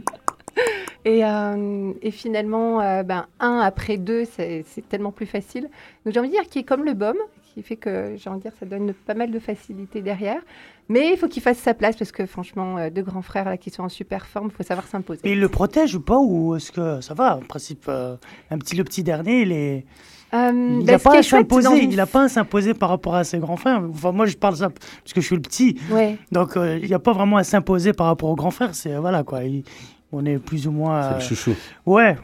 Et, 1.07 1.23
euh, 1.23 1.93
et 2.01 2.11
finalement, 2.11 2.81
euh, 2.81 3.03
ben, 3.03 3.27
un 3.39 3.59
après 3.59 3.95
deux, 3.97 4.25
c'est 4.25 4.65
tellement 4.89 5.11
plus 5.13 5.25
facile. 5.25 5.69
Donc 6.03 6.13
j'ai 6.13 6.19
envie 6.19 6.27
de 6.29 6.33
dire 6.33 6.43
qu'il 6.49 6.61
est 6.61 6.65
comme 6.65 6.83
le 6.83 6.93
bum, 6.93 7.15
qui 7.53 7.63
fait 7.63 7.77
que 7.77 8.15
j'ai 8.17 8.29
envie 8.29 8.39
de 8.39 8.43
dire 8.43 8.51
ça 8.59 8.65
donne 8.65 8.91
pas 8.93 9.13
mal 9.13 9.31
de 9.31 9.39
facilité 9.39 10.01
derrière. 10.01 10.41
Mais 10.89 11.11
il 11.13 11.17
faut 11.17 11.29
qu'il 11.29 11.41
fasse 11.41 11.59
sa 11.59 11.73
place 11.73 11.95
parce 11.95 12.11
que 12.11 12.25
franchement, 12.25 12.77
euh, 12.77 12.89
deux 12.89 13.03
grands 13.03 13.21
frères 13.21 13.45
là 13.45 13.55
qui 13.55 13.69
sont 13.69 13.83
en 13.83 13.89
super 13.89 14.25
forme, 14.27 14.49
il 14.51 14.55
faut 14.55 14.63
savoir 14.63 14.85
s'imposer. 14.87 15.21
Et 15.23 15.31
il 15.31 15.39
le 15.39 15.47
protège 15.47 15.95
ou 15.95 16.01
pas 16.01 16.17
Ou 16.19 16.55
est-ce 16.55 16.73
que 16.73 16.99
ça 16.99 17.13
va 17.13 17.37
En 17.37 17.41
principe, 17.41 17.85
euh, 17.87 18.17
un 18.51 18.57
petit, 18.57 18.75
le 18.75 18.83
petit 18.83 19.03
dernier, 19.03 19.43
il 19.43 19.51
est. 19.53 19.85
Euh, 20.33 20.51
Il 20.51 20.85
ben, 20.85 20.91
n'a 20.91 20.97
ce 20.99 21.03
pas 21.05 21.17
à 21.19 21.23
s'imposer. 21.23 21.83
Il 21.85 22.03
pas 22.11 22.23
à 22.23 22.27
s'imposer 22.27 22.73
par 22.73 22.89
rapport 22.89 23.15
à 23.15 23.23
ses 23.23 23.37
grands 23.39 23.55
frères. 23.55 23.81
Enfin, 23.89 24.11
moi, 24.11 24.25
je 24.25 24.35
parle 24.35 24.57
ça 24.57 24.69
parce 24.69 25.13
que 25.13 25.21
je 25.21 25.25
suis 25.25 25.35
le 25.37 25.41
petit. 25.41 25.79
Ouais. 25.89 26.17
Donc, 26.33 26.57
euh, 26.57 26.77
il 26.81 26.87
n'y 26.89 26.93
a 26.93 26.99
pas 26.99 27.13
vraiment 27.13 27.37
à 27.37 27.45
s'imposer 27.45 27.93
par 27.93 28.07
rapport 28.07 28.29
aux 28.29 28.35
grands 28.35 28.51
frères. 28.51 28.75
C'est 28.75 28.93
voilà 28.97 29.23
quoi. 29.23 29.43
il- 29.45 29.63
on 30.11 30.25
est 30.25 30.37
plus 30.37 30.67
ou 30.67 30.71
moins. 30.71 31.03
C'est 31.03 31.09
le 31.09 31.15
euh, 31.15 31.19
chouchou. 31.19 31.55
ouais. 31.85 32.17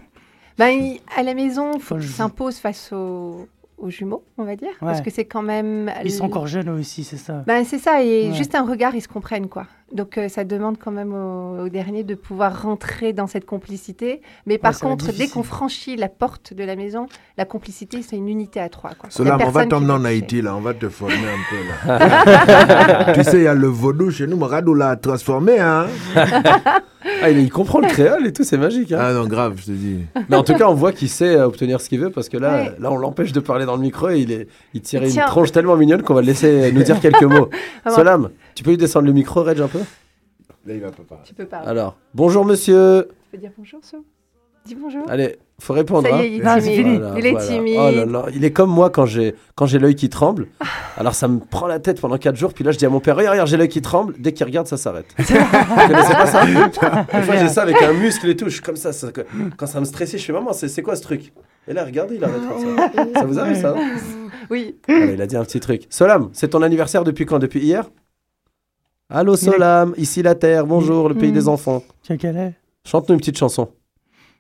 Ben, 0.58 0.68
il- 0.70 1.00
à 1.18 1.24
la 1.24 1.34
maison, 1.34 1.72
il 1.76 1.82
faut 1.82 1.96
le- 1.96 2.02
s'impose 2.04 2.58
face 2.58 2.92
aux, 2.94 3.48
aux 3.78 3.90
jumeaux, 3.90 4.24
on 4.38 4.44
va 4.44 4.56
dire. 4.56 4.70
Ouais. 4.70 4.76
Parce 4.88 5.02
que 5.02 5.10
c'est 5.10 5.26
quand 5.26 5.42
même. 5.42 5.92
Ils 6.04 6.12
sont 6.12 6.26
encore 6.26 6.46
jeunes 6.48 6.70
aussi, 6.70 7.04
c'est 7.04 7.18
ça. 7.18 7.44
Ben, 7.48 7.66
c'est 7.66 7.80
ça, 7.80 8.04
et 8.04 8.30
Ouais. 8.30 8.34
juste 8.36 8.54
un 8.56 8.64
regard, 8.66 8.94
ils 8.96 9.02
se 9.02 9.08
comprennent, 9.08 9.50
quoi. 9.50 9.66
Donc, 9.94 10.18
euh, 10.18 10.28
ça 10.28 10.44
demande 10.44 10.78
quand 10.80 10.92
même 10.92 11.14
au, 11.14 11.66
au 11.66 11.70
dernier 11.70 12.04
de 12.04 12.16
pouvoir 12.16 12.64
rentrer 12.64 13.14
dans 13.14 13.28
cette 13.28 13.46
complicité. 13.46 14.22
Mais 14.48 14.58
par 14.58 14.78
contre, 14.80 15.12
dès 15.16 15.28
qu'on 15.28 15.44
franchit 15.44 15.96
la 15.96 16.10
porte 16.10 16.54
de 16.54 16.64
la 16.64 16.76
maison, 16.76 17.06
la 17.38 17.46
complicité, 17.46 18.02
c'est 18.02 18.16
une 18.18 18.28
unité 18.28 18.60
à 18.60 18.70
trois, 18.70 18.92
quoi. 18.98 19.10
Solam, 19.12 19.40
on 19.46 19.50
va 19.50 19.66
t'emmener 19.68 19.94
en. 19.94 20.04
Haïti, 20.04 20.42
là. 20.42 20.56
On 20.56 20.62
va 20.62 20.74
te 20.74 20.90
former 20.90 21.14
un 21.16 21.42
peu, 21.50 21.88
là. 21.88 23.14
tu 23.14 23.24
sais, 23.24 23.38
il 23.38 23.44
y 23.44 23.48
a 23.48 23.54
le 23.54 23.68
vaudou 23.68 24.10
chez 24.12 24.26
nous. 24.28 24.36
Maradou 24.38 24.74
l'a 24.74 24.96
transformé, 24.96 25.60
hein. 25.60 25.86
Ah, 27.22 27.30
il, 27.30 27.40
il 27.40 27.50
comprend 27.52 27.80
le 27.80 27.88
créole 27.88 28.26
et 28.26 28.34
tout, 28.34 28.44
c'est 28.44 28.58
magique. 28.58 28.92
hein. 28.94 29.00
Ah 29.00 29.14
non, 29.14 29.26
grave, 29.28 29.56
je 29.58 29.66
te 29.66 29.72
dis. 29.72 30.00
Mais 30.30 30.36
en 30.38 30.44
tout 30.44 30.54
cas, 30.56 30.68
on 30.70 30.74
voit 30.74 30.92
qu'il 30.94 31.10
sait 31.10 31.40
obtenir 31.40 31.82
ce 31.82 31.90
qu'il 31.90 32.00
veut 32.00 32.10
parce 32.10 32.30
que 32.30 32.38
là, 32.38 32.54
Ouais. 32.54 32.72
là 32.80 32.92
on 32.92 32.98
l'empêche 32.98 33.32
de 33.34 33.40
parler 33.40 33.66
dans 33.66 33.76
le 33.76 33.82
micro 33.82 34.10
et 34.10 34.20
il, 34.20 34.32
est, 34.32 34.48
il 34.74 34.82
tire 34.82 35.02
Il 35.04 35.08
une 35.08 35.12
tient. 35.14 35.26
tronche 35.26 35.52
tellement 35.52 35.76
mignonne 35.76 36.02
qu'on 36.02 36.14
va 36.14 36.22
le 36.22 36.28
laisser 36.28 36.72
nous 36.72 36.84
dire 36.84 37.00
quelques 37.02 37.24
mots. 37.24 37.50
Solam, 37.90 38.30
tu 38.56 38.64
peux 38.64 38.72
lui 38.72 38.78
descendre 38.78 39.06
le 39.08 39.14
micro, 39.14 39.44
Reg, 39.44 39.60
un 39.60 39.68
peu? 39.68 39.80
Là, 40.66 40.74
il 40.74 40.80
va 40.82 40.92
pas 40.92 41.04
parler. 41.04 41.24
Tu 41.26 41.34
peux 41.34 41.46
pas. 41.46 41.58
Alors, 41.58 41.98
bonjour 42.14 42.46
monsieur. 42.46 43.08
Tu 43.10 43.32
peux 43.32 43.38
dire 43.38 43.52
bonjour, 43.58 43.80
So 43.84 43.98
Dis 44.66 44.76
bonjour. 44.76 45.04
Allez, 45.10 45.36
faut 45.60 45.74
répondre. 45.74 46.08
ça 46.08 46.16
hein. 46.16 46.22
y 46.24 46.26
est, 46.26 46.38
il 46.38 46.42
est 46.42 46.62
timide. 46.62 47.02
Voilà, 47.02 47.20
il 47.20 47.26
est 47.26 47.32
voilà. 47.32 47.48
timide. 47.48 47.78
Oh 47.78 47.92
là 47.92 48.06
là, 48.06 48.26
il 48.34 48.46
est 48.46 48.52
comme 48.52 48.70
moi 48.70 48.90
quand 48.90 49.06
j'ai 49.06 49.36
quand 49.56 49.66
j'ai 49.66 49.78
l'œil 49.78 49.96
qui 49.96 50.08
tremble. 50.08 50.48
Alors 50.98 51.16
ça 51.16 51.28
me 51.28 51.40
prend 51.40 51.68
la 51.68 51.80
tête 51.80 52.00
pendant 52.00 52.18
4 52.18 52.38
jours. 52.38 52.54
Puis 52.54 52.64
là, 52.64 52.72
je 52.72 52.78
dis 52.78 52.86
à 52.86 52.90
mon 52.90 53.02
père, 53.02 53.18
regarde, 53.18 53.34
regarde, 53.34 53.50
j'ai 53.50 53.58
l'œil 53.58 53.68
qui 53.68 53.82
tremble. 53.82 54.14
Dès 54.18 54.32
qu'il 54.32 54.46
regarde, 54.46 54.68
ça 54.68 54.78
s'arrête. 54.78 55.08
Vous 55.18 55.26
connaissez 55.26 56.14
pas 56.14 56.28
ça 56.28 56.46
Des 56.46 57.22
fois, 57.24 57.36
j'ai 57.36 57.50
ça 57.50 57.64
avec 57.64 57.82
un 57.82 57.92
muscle 57.92 58.30
et 58.30 58.38
tout. 58.38 58.46
Je 58.46 58.54
suis 58.54 58.62
comme 58.62 58.78
ça. 58.78 58.94
ça- 58.94 59.10
quand 59.58 59.68
ça 59.68 59.82
me 59.82 59.86
stressait, 59.86 60.18
je 60.18 60.24
fais 60.24 60.32
maman, 60.34 60.54
c'est 60.54 60.82
quoi 60.82 60.96
ce 60.96 61.02
truc? 61.02 61.34
Et 61.68 61.74
là, 61.74 61.84
regardez, 61.84 62.16
il 62.16 62.24
arrête 62.24 62.42
comme 62.48 62.78
ça. 62.78 62.92
Ça 63.20 63.26
vous 63.26 63.40
arrive 63.40 63.60
ça 63.60 63.76
hein 63.78 63.98
Oui. 64.50 64.78
Il 64.88 65.22
a 65.22 65.28
dit 65.28 65.36
un 65.36 65.44
petit 65.44 65.60
truc. 65.60 65.88
Solam, 65.90 66.30
c'est 66.32 66.50
ton 66.50 66.62
anniversaire 66.62 67.04
depuis 67.04 67.26
quand? 67.26 67.40
Depuis 67.40 67.60
hier? 67.60 67.90
Allô 69.16 69.36
Solam, 69.36 69.94
ici 69.98 70.24
la 70.24 70.34
terre. 70.34 70.66
Bonjour, 70.66 71.08
le 71.08 71.14
pays 71.16 71.30
Mm. 71.30 71.36
des 71.36 71.48
enfants. 71.48 71.84
Tu 72.02 72.12
as 72.14 72.18
quel 72.18 72.36
âge 72.36 72.54
Chante-nous 72.86 73.14
une 73.14 73.20
petite 73.20 73.38
chanson. 73.38 73.72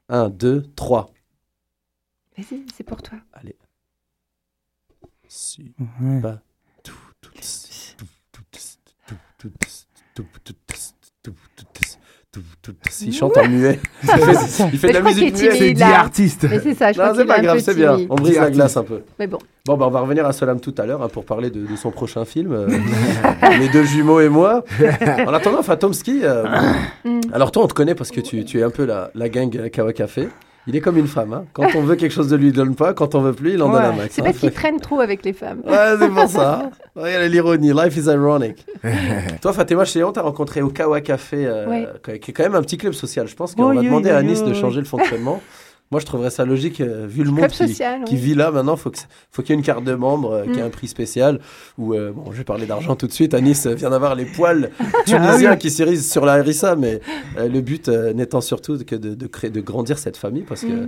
1, 0.09 0.29
2, 0.29 0.63
3. 0.75 1.11
Vas-y, 2.37 2.65
c'est 2.75 2.83
pour 2.83 3.01
toi. 3.03 3.19
Allez. 3.33 3.55
Si. 5.27 5.73
Ouais. 6.01 6.19
Bah. 6.21 6.41
Tout, 6.83 6.93
tout, 7.21 7.31
tss, 7.39 7.95
tout, 7.97 8.05
tout, 8.31 8.41
tss, 8.51 8.79
tout, 9.05 9.15
tout, 9.37 9.49
tss, 9.49 9.49
tout, 9.49 9.49
tout, 9.49 9.49
tss, 9.63 9.87
tout, 10.15 10.25
tout, 10.43 10.55
tss, 12.33 12.41
tout, 12.61 12.71
tout, 12.73 12.89
tss. 12.89 13.01
Il 13.07 13.13
chante 13.13 13.37
en 13.37 13.47
muet. 13.47 13.79
Il 14.03 14.09
fait, 14.09 14.67
il 14.73 14.79
fait 14.79 14.87
Mais 14.87 14.93
de 14.93 14.97
la 14.99 15.01
musique 15.03 15.37
muette. 15.37 15.53
C'est 15.57 15.73
dit 15.73 15.83
artiste. 15.83 16.47
Mais 16.49 16.59
c'est 16.59 16.73
ça, 16.73 16.91
je 16.91 16.99
Non, 16.99 17.13
c'est 17.15 17.25
pas 17.25 17.39
grave, 17.41 17.59
c'est 17.59 17.75
bien. 17.75 17.97
On 18.09 18.15
brise 18.15 18.37
la 18.39 18.49
glace 18.51 18.75
un 18.77 18.83
peu. 18.83 19.01
Mais 19.19 19.27
bon. 19.27 19.37
Bon, 19.65 19.77
bah, 19.77 19.85
on 19.87 19.91
va 19.91 20.01
revenir 20.01 20.25
à 20.25 20.33
Solam 20.33 20.59
tout 20.59 20.75
à 20.77 20.85
l'heure 20.85 21.01
hein, 21.01 21.07
pour 21.07 21.23
parler 21.25 21.49
de, 21.49 21.65
de 21.65 21.75
son 21.77 21.91
prochain 21.91 22.25
film, 22.25 22.51
euh, 22.51 22.67
Les 23.59 23.69
deux 23.69 23.83
jumeaux 23.85 24.19
et 24.19 24.27
moi. 24.29 24.63
En 25.25 25.33
attendant, 25.33 25.63
Fatomski, 25.63 26.21
euh, 26.23 26.43
Mm. 27.05 27.19
alors 27.33 27.51
toi, 27.51 27.63
on 27.63 27.67
te 27.67 27.73
connaît 27.73 27.95
parce 27.95 28.11
que 28.11 28.21
tu, 28.21 28.43
tu 28.45 28.59
es 28.59 28.63
un 28.63 28.69
peu 28.69 28.85
la, 28.85 29.11
la 29.15 29.27
gang 29.29 29.69
Kawa 29.69 29.91
Café. 29.93 30.29
Il 30.65 30.75
est 30.77 30.81
comme 30.81 30.97
une 30.97 31.07
femme. 31.07 31.33
hein. 31.33 31.45
Quand 31.53 31.67
on 31.75 31.81
veut 31.81 31.95
quelque 31.95 32.11
chose 32.13 32.29
de 32.29 32.35
lui, 32.37 32.47
il 32.47 32.53
donne 32.53 32.73
pas. 32.75 32.93
Quand 32.93 33.15
on 33.15 33.21
veut 33.21 33.33
plus, 33.33 33.53
il 33.55 33.61
en 33.61 33.69
donne 33.69 33.81
Ouais. 33.81 33.87
un 33.87 33.91
max. 33.93 34.13
C'est 34.15 34.21
hein. 34.21 34.25
parce 34.25 34.37
qu'il 34.37 34.51
traîne 34.51 34.79
trop 34.79 34.99
avec 35.01 35.25
les 35.25 35.33
femmes. 35.33 35.61
Ouais, 35.65 35.95
c'est 35.99 36.07
pour 36.09 36.27
ça. 36.29 36.69
Regarde 36.95 37.31
l'ironie. 37.31 37.73
Life 37.73 37.97
is 37.97 38.05
ironic. 38.09 38.65
Toi, 39.41 39.51
Fatima 39.53 39.83
Chéon, 39.83 40.11
t'as 40.13 40.21
rencontré 40.21 40.61
au 40.61 40.69
Kawa 40.69 41.01
Café, 41.01 41.45
euh, 41.45 41.67
Ouais. 41.67 41.87
qui 42.19 42.31
est 42.31 42.33
quand 42.33 42.43
même 42.43 42.55
un 42.55 42.61
petit 42.61 42.77
club 42.77 42.93
social. 42.93 43.27
Je 43.27 43.35
pense 43.35 43.55
qu'on 43.55 43.69
Oui, 43.71 43.75
va 43.75 43.81
demander 43.81 44.09
oui, 44.09 44.15
à 44.15 44.21
Nice 44.23 44.43
de 44.43 44.53
changer 44.53 44.79
le 44.79 44.85
fonctionnement. 44.85 45.41
Moi, 45.93 45.99
je 45.99 46.07
trouverais 46.07 46.31
ça 46.31 46.43
logique, 46.43 46.81
euh, 46.81 47.05
vu 47.07 47.23
le 47.23 47.29
monde 47.29 47.45
qui, 47.49 47.55
social. 47.67 48.03
qui 48.03 48.15
oui. 48.15 48.19
vit 48.19 48.33
là 48.33 48.49
maintenant. 48.49 48.75
Faut 48.75 48.89
que, 48.89 48.97
faut 49.31 49.43
qu'il 49.43 49.51
y 49.51 49.53
ait 49.53 49.59
une 49.59 49.63
carte 49.63 49.83
de 49.83 49.93
membre 49.93 50.31
euh, 50.31 50.43
qui 50.45 50.57
ait 50.59 50.63
Mm. 50.63 50.65
un 50.65 50.69
prix 50.71 50.87
spécial. 50.87 51.39
Ou 51.77 51.93
euh, 51.93 52.11
bon, 52.11 52.31
je 52.31 52.37
vais 52.39 52.43
parler 52.43 52.65
d'argent 52.65 52.95
tout 52.95 53.05
de 53.05 53.11
suite. 53.11 53.35
Nice 53.35 53.67
euh, 53.67 53.75
vient 53.75 53.91
d'avoir 53.91 54.15
les 54.15 54.25
poils 54.25 54.71
Ah 54.79 54.85
tunisiens 55.05 55.51
oui. 55.51 55.57
qui 55.59 55.69
s'irisent 55.69 56.11
sur 56.11 56.25
la 56.25 56.33
harissa, 56.33 56.75
mais 56.75 56.99
le 57.37 57.61
but 57.61 57.89
n'étant 57.89 58.41
surtout 58.41 58.79
que 58.83 58.95
de, 58.95 59.13
de 59.13 59.27
créer, 59.27 59.51
de 59.51 59.61
grandir 59.61 59.99
cette 59.99 60.17
famille, 60.17 60.43
parce 60.43 60.61
que 60.61 60.87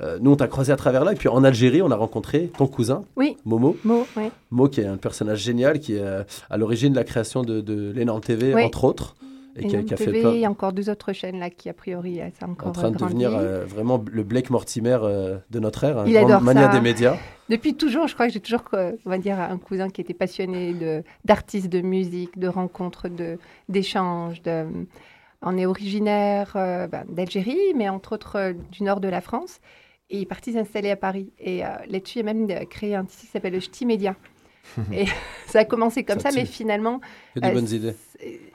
Mm. 0.00 0.18
nous, 0.22 0.30
on 0.30 0.36
t'a 0.36 0.46
croisé 0.46 0.72
à 0.72 0.76
travers 0.76 1.04
là. 1.04 1.12
Et 1.12 1.16
puis 1.16 1.28
en 1.28 1.44
Algérie, 1.44 1.82
on 1.82 1.90
a 1.90 1.96
rencontré 1.96 2.50
ton 2.56 2.66
cousin, 2.68 3.02
Oui. 3.16 3.36
Momo. 3.44 3.76
Mo, 3.84 4.06
ouais. 4.16 4.30
Mo, 4.50 4.68
qui 4.68 4.80
est 4.80 4.86
un 4.86 4.96
personnage 4.96 5.40
génial, 5.40 5.78
qui 5.80 5.96
est 5.96 6.02
à 6.48 6.56
l'origine 6.56 6.92
de 6.92 6.96
la 6.96 7.04
création 7.04 7.42
de, 7.42 7.60
de 7.60 7.92
l'énorme 7.94 8.20
TV, 8.22 8.54
entre 8.54 8.84
autres, 8.84 9.14
et 9.56 9.66
qui, 9.66 9.76
a- 9.76 9.82
qui 9.82 9.94
a 9.94 9.96
fait 9.96 10.04
TV, 10.06 10.20
plein- 10.20 10.32
il 10.34 10.40
y 10.40 10.44
a 10.44 10.50
encore 10.50 10.72
deux 10.72 10.88
autres 10.90 11.12
chaînes 11.12 11.38
là 11.38 11.50
qui 11.50 11.68
a 11.68 11.72
priori 11.74 12.20
euh, 12.20 12.28
ça 12.38 12.46
encore 12.48 12.68
en 12.68 12.72
train 12.72 12.90
de 12.90 12.96
grandi. 12.96 13.14
devenir 13.14 13.36
euh, 13.36 13.64
vraiment 13.64 14.02
le 14.10 14.22
Blake 14.22 14.50
Mortimer 14.50 14.98
euh, 15.02 15.38
de 15.50 15.58
notre 15.60 15.84
ère, 15.84 15.98
un 15.98 16.06
Il 16.06 16.12
grand 16.14 16.40
mania 16.40 16.68
des 16.68 16.80
médias. 16.80 17.16
Depuis 17.48 17.74
toujours, 17.74 18.06
je 18.08 18.14
crois 18.14 18.26
que 18.26 18.32
j'ai 18.34 18.40
toujours, 18.40 18.62
euh, 18.74 18.92
on 19.06 19.10
va 19.10 19.16
dire, 19.18 19.40
un 19.40 19.56
cousin 19.56 19.88
qui 19.88 20.00
était 20.02 20.12
passionné 20.14 20.74
de 20.74 21.02
d'artistes, 21.24 21.68
de 21.70 21.80
musique, 21.80 22.38
de 22.38 22.46
rencontres, 22.48 23.08
de 23.08 23.38
d'échanges. 23.68 24.42
De... 24.42 24.66
On 25.40 25.56
est 25.56 25.66
originaire 25.66 26.52
euh, 26.56 26.86
ben, 26.88 27.04
d'Algérie, 27.08 27.58
mais 27.74 27.88
entre 27.88 28.12
autres 28.14 28.36
euh, 28.36 28.52
du 28.72 28.82
nord 28.82 29.00
de 29.00 29.08
la 29.08 29.20
France. 29.20 29.60
Et 30.10 30.16
il 30.18 30.22
est 30.22 30.26
parti 30.26 30.52
s'installer 30.52 30.90
à 30.90 30.96
Paris. 30.96 31.32
Et 31.38 31.64
euh, 31.64 31.68
là-dessus, 31.88 32.18
il 32.18 32.20
a 32.28 32.32
même 32.32 32.50
euh, 32.50 32.64
créé 32.64 32.94
un 32.94 33.04
site 33.08 33.20
qui 33.20 33.26
s'appelle 33.28 33.52
le 33.52 33.60
Ch'ti 33.60 33.86
Média. 33.86 34.14
et 34.92 35.06
ça 35.46 35.60
a 35.60 35.64
commencé 35.64 36.04
comme 36.04 36.20
Ça 36.20 36.30
ça, 36.30 36.36
mais 36.36 36.44
finalement. 36.46 37.00
Que 37.34 37.40
des 37.40 37.48
euh, 37.48 37.52
bonnes 37.52 37.68
idées. 37.70 37.94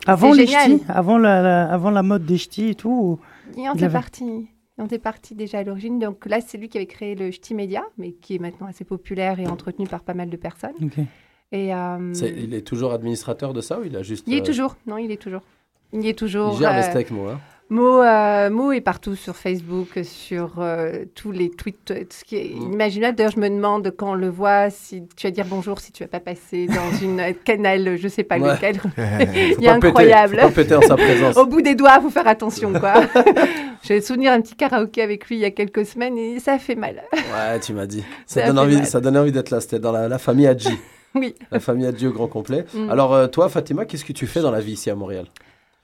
Avant 0.05 0.33
les 0.33 0.45
ch'tis, 0.47 0.81
avant 0.89 1.17
la, 1.17 1.41
la- 1.41 1.71
avant 1.71 1.89
la 1.91 2.03
mode 2.03 2.25
des 2.25 2.37
ch'tis 2.37 2.69
et 2.69 2.75
tout. 2.75 3.19
Il 3.57 3.61
en 3.67 3.73
Il 3.73 3.77
était 3.77 3.85
avait- 3.85 3.93
parti. 3.93 4.47
Il 4.77 4.81
en 4.81 4.85
était 4.85 4.97
parti 4.99 5.35
déjà 5.35 5.59
à 5.59 5.63
l'origine. 5.63 5.99
Donc 5.99 6.25
là, 6.25 6.39
c'est 6.41 6.57
lui 6.57 6.67
qui 6.67 6.77
avait 6.77 6.87
créé 6.87 7.13
le 7.13 7.29
Ch'ti 7.29 7.53
Média, 7.53 7.83
mais 7.99 8.11
qui 8.13 8.35
est 8.35 8.39
maintenant 8.39 8.65
assez 8.67 8.83
populaire 8.83 9.39
et 9.39 9.45
entretenu 9.47 9.85
par 9.85 10.01
pas 10.03 10.15
mal 10.15 10.29
de 10.31 10.35
personnes. 10.37 10.73
Et, 11.51 11.73
euh, 11.75 12.11
il 12.35 12.55
est 12.55 12.65
toujours 12.65 12.91
administrateur 12.93 13.53
de 13.53 13.61
ça 13.61 13.79
ou 13.79 13.83
il 13.83 13.95
a 13.95 14.01
juste. 14.01 14.23
il 14.27 14.33
est 14.33 14.41
euh, 14.41 14.43
toujours. 14.43 14.75
Non, 14.87 14.97
il 14.97 15.11
est 15.11 15.21
toujours. 15.21 15.41
Il 15.91 16.07
est 16.07 16.17
toujours. 16.17 16.53
Il 16.55 16.57
gère 16.59 16.73
les 16.73 16.79
euh, 16.79 16.89
steaks, 16.89 17.11
moi. 17.11 17.33
hein. 17.33 17.39
Mo, 17.69 18.01
euh, 18.03 18.49
Mo 18.51 18.71
est 18.71 18.81
partout 18.81 19.15
sur 19.15 19.35
Facebook, 19.35 19.87
sur 20.03 20.55
euh, 20.59 21.05
tous 21.15 21.31
les 21.31 21.49
tweets, 21.49 21.89
euh, 21.91 22.03
ce 22.09 22.23
qui 22.23 22.35
est 22.35 22.53
Mm. 22.53 22.61
inimaginable. 22.61 23.15
D'ailleurs, 23.17 23.31
je 23.31 23.39
me 23.39 23.49
demande 23.49 23.91
quand 23.97 24.11
on 24.11 24.15
le 24.15 24.29
voit 24.29 24.69
si 24.69 25.03
tu 25.15 25.25
vas 25.27 25.31
dire 25.31 25.45
bonjour 25.49 25.79
si 25.79 25.91
tu 25.91 26.03
vas 26.03 26.07
pas 26.09 26.19
passer 26.19 26.67
dans 26.67 26.91
une 27.01 27.19
euh, 27.19 27.31
canal, 27.43 27.97
je 27.97 28.07
sais 28.07 28.23
pas 28.23 28.37
Ouais. 28.37 28.53
lequel. 28.53 28.75
Il 28.97 29.63
est 29.63 29.67
pas 29.67 29.75
péter, 29.75 29.87
incroyable. 29.87 30.35
Faut 30.41 30.47
pas 30.49 30.51
péter 30.53 30.75
en 30.75 30.81
sa 30.81 30.95
présence. 30.95 31.35
Au 31.37 31.45
bout 31.47 31.61
des 31.61 31.73
doigts, 31.73 31.99
faut 32.01 32.09
faire 32.11 32.27
attention, 32.27 32.73
quoi. 32.73 32.93
J'ai 33.81 34.01
souvenir 34.01 34.33
un 34.33 34.41
petit 34.41 34.55
karaoké 34.55 35.01
avec 35.01 35.27
lui 35.27 35.37
il 35.37 35.41
y 35.41 35.45
a 35.45 35.51
quelques 35.51 35.85
semaines 35.85 36.17
et 36.17 36.39
ça 36.39 36.59
fait 36.59 36.75
mal. 36.75 37.01
Ouais, 37.13 37.59
tu 37.59 37.73
m'as 37.73 37.87
dit. 37.87 38.03
Ça 38.27 38.41
Ça, 38.41 38.47
donne 38.47 38.59
envie, 38.59 38.75
mal. 38.75 38.85
ça 38.85 38.99
donnait 39.01 39.19
envie 39.19 39.31
d'être 39.31 39.49
là. 39.49 39.59
C'était 39.61 39.79
dans 39.79 39.91
la, 39.91 40.07
la 40.07 40.19
famille 40.19 40.47
Hadji. 40.47 40.77
Oui. 41.15 41.33
La 41.51 41.59
famille 41.59 41.85
Hadji 41.87 42.07
au 42.07 42.11
grand 42.11 42.27
complet. 42.27 42.65
Mm. 42.73 42.89
Alors, 42.89 43.13
euh, 43.13 43.27
toi, 43.27 43.49
Fatima, 43.49 43.85
qu'est-ce 43.85 44.05
que 44.05 44.13
tu 44.13 44.25
fais 44.27 44.41
dans 44.41 44.51
la 44.51 44.59
vie 44.61 44.73
ici 44.73 44.89
à 44.89 44.95
Montréal? 44.95 45.25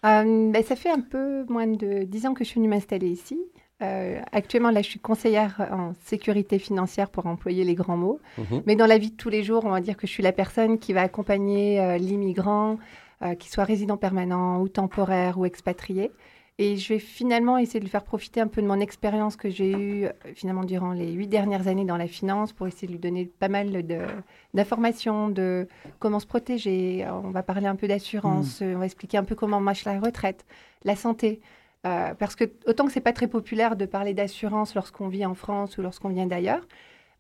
Euh, 0.06 0.52
ben, 0.52 0.64
ça 0.64 0.76
fait 0.76 0.90
un 0.90 1.02
peu 1.02 1.46
moins 1.50 1.68
de 1.68 2.04
10 2.04 2.28
ans 2.28 2.34
que 2.34 2.44
je 2.44 2.50
suis 2.50 2.60
venue 2.60 2.70
m'installer 2.70 3.10
ici. 3.10 3.40
Euh, 3.82 4.20
actuellement, 4.32 4.72
là, 4.72 4.82
je 4.82 4.90
suis 4.90 5.00
conseillère 5.00 5.68
en 5.72 5.94
sécurité 6.04 6.60
financière 6.60 7.10
pour 7.10 7.28
employer 7.28 7.64
les 7.64 7.76
grands 7.76 7.98
mots. 7.98 8.20
Mhm. 8.38 8.64
Mais 8.66 8.76
dans 8.76 8.86
la 8.86 8.98
vie 8.98 9.12
de 9.12 9.16
tous 9.16 9.30
les 9.30 9.44
jours, 9.44 9.64
on 9.66 9.70
va 9.70 9.80
dire 9.80 9.96
que 9.96 10.06
je 10.06 10.12
suis 10.12 10.24
la 10.24 10.34
personne 10.34 10.80
qui 10.80 10.92
va 10.92 11.02
accompagner 11.02 11.80
euh, 11.80 11.98
l'immigrant, 11.98 12.78
euh, 13.22 13.36
qu'il 13.36 13.52
soit 13.52 13.64
résident 13.64 13.98
permanent 13.98 14.62
ou 14.62 14.68
temporaire 14.68 15.38
ou 15.38 15.46
expatrié. 15.46 16.12
Et 16.62 16.76
je 16.76 16.90
vais 16.94 17.00
finalement 17.00 17.58
essayer 17.58 17.80
de 17.80 17.86
lui 17.86 17.90
faire 17.90 18.04
profiter 18.04 18.42
un 18.42 18.48
peu 18.48 18.62
de 18.62 18.68
mon 18.68 18.82
expérience 18.82 19.38
que 19.38 19.50
j'ai 19.50 19.72
eue 19.72 20.06
euh, 20.06 20.12
finalement 20.36 20.66
durant 20.66 20.92
les 20.92 21.10
huit 21.14 21.28
dernières 21.28 21.70
années 21.70 21.86
dans 21.86 21.96
la 21.96 22.08
finance 22.08 22.52
pour 22.52 22.68
essayer 22.68 22.86
de 22.86 22.92
lui 22.92 23.00
donner 23.00 23.26
pas 23.26 23.48
mal 23.48 23.72
d'informations, 24.54 25.30
de 25.30 25.68
comment 26.00 26.20
se 26.20 26.28
protéger. 26.28 27.06
Euh, 27.06 27.14
On 27.14 27.30
va 27.32 27.44
parler 27.44 27.68
un 27.68 27.76
peu 27.76 27.88
d'assurance, 27.88 28.62
euh, 28.62 28.76
on 28.76 28.80
va 28.80 28.86
expliquer 28.86 29.18
un 29.18 29.24
peu 29.24 29.36
comment 29.36 29.62
marche 29.62 29.86
la 29.86 30.00
retraite, 30.02 30.46
la 30.84 30.98
santé. 30.98 31.40
Euh, 31.86 32.14
parce 32.14 32.36
que 32.36 32.44
autant 32.68 32.86
que 32.86 32.92
c'est 32.92 33.00
pas 33.00 33.14
très 33.14 33.28
populaire 33.28 33.78
de 33.78 33.86
parler 33.86 34.14
d'assurance 34.14 34.76
lorsqu'on 34.76 35.08
vit 35.08 35.26
en 35.26 35.36
France 35.36 35.78
ou 35.78 35.82
lorsqu'on 35.82 36.10
vient 36.10 36.26
d'ailleurs, 36.28 36.68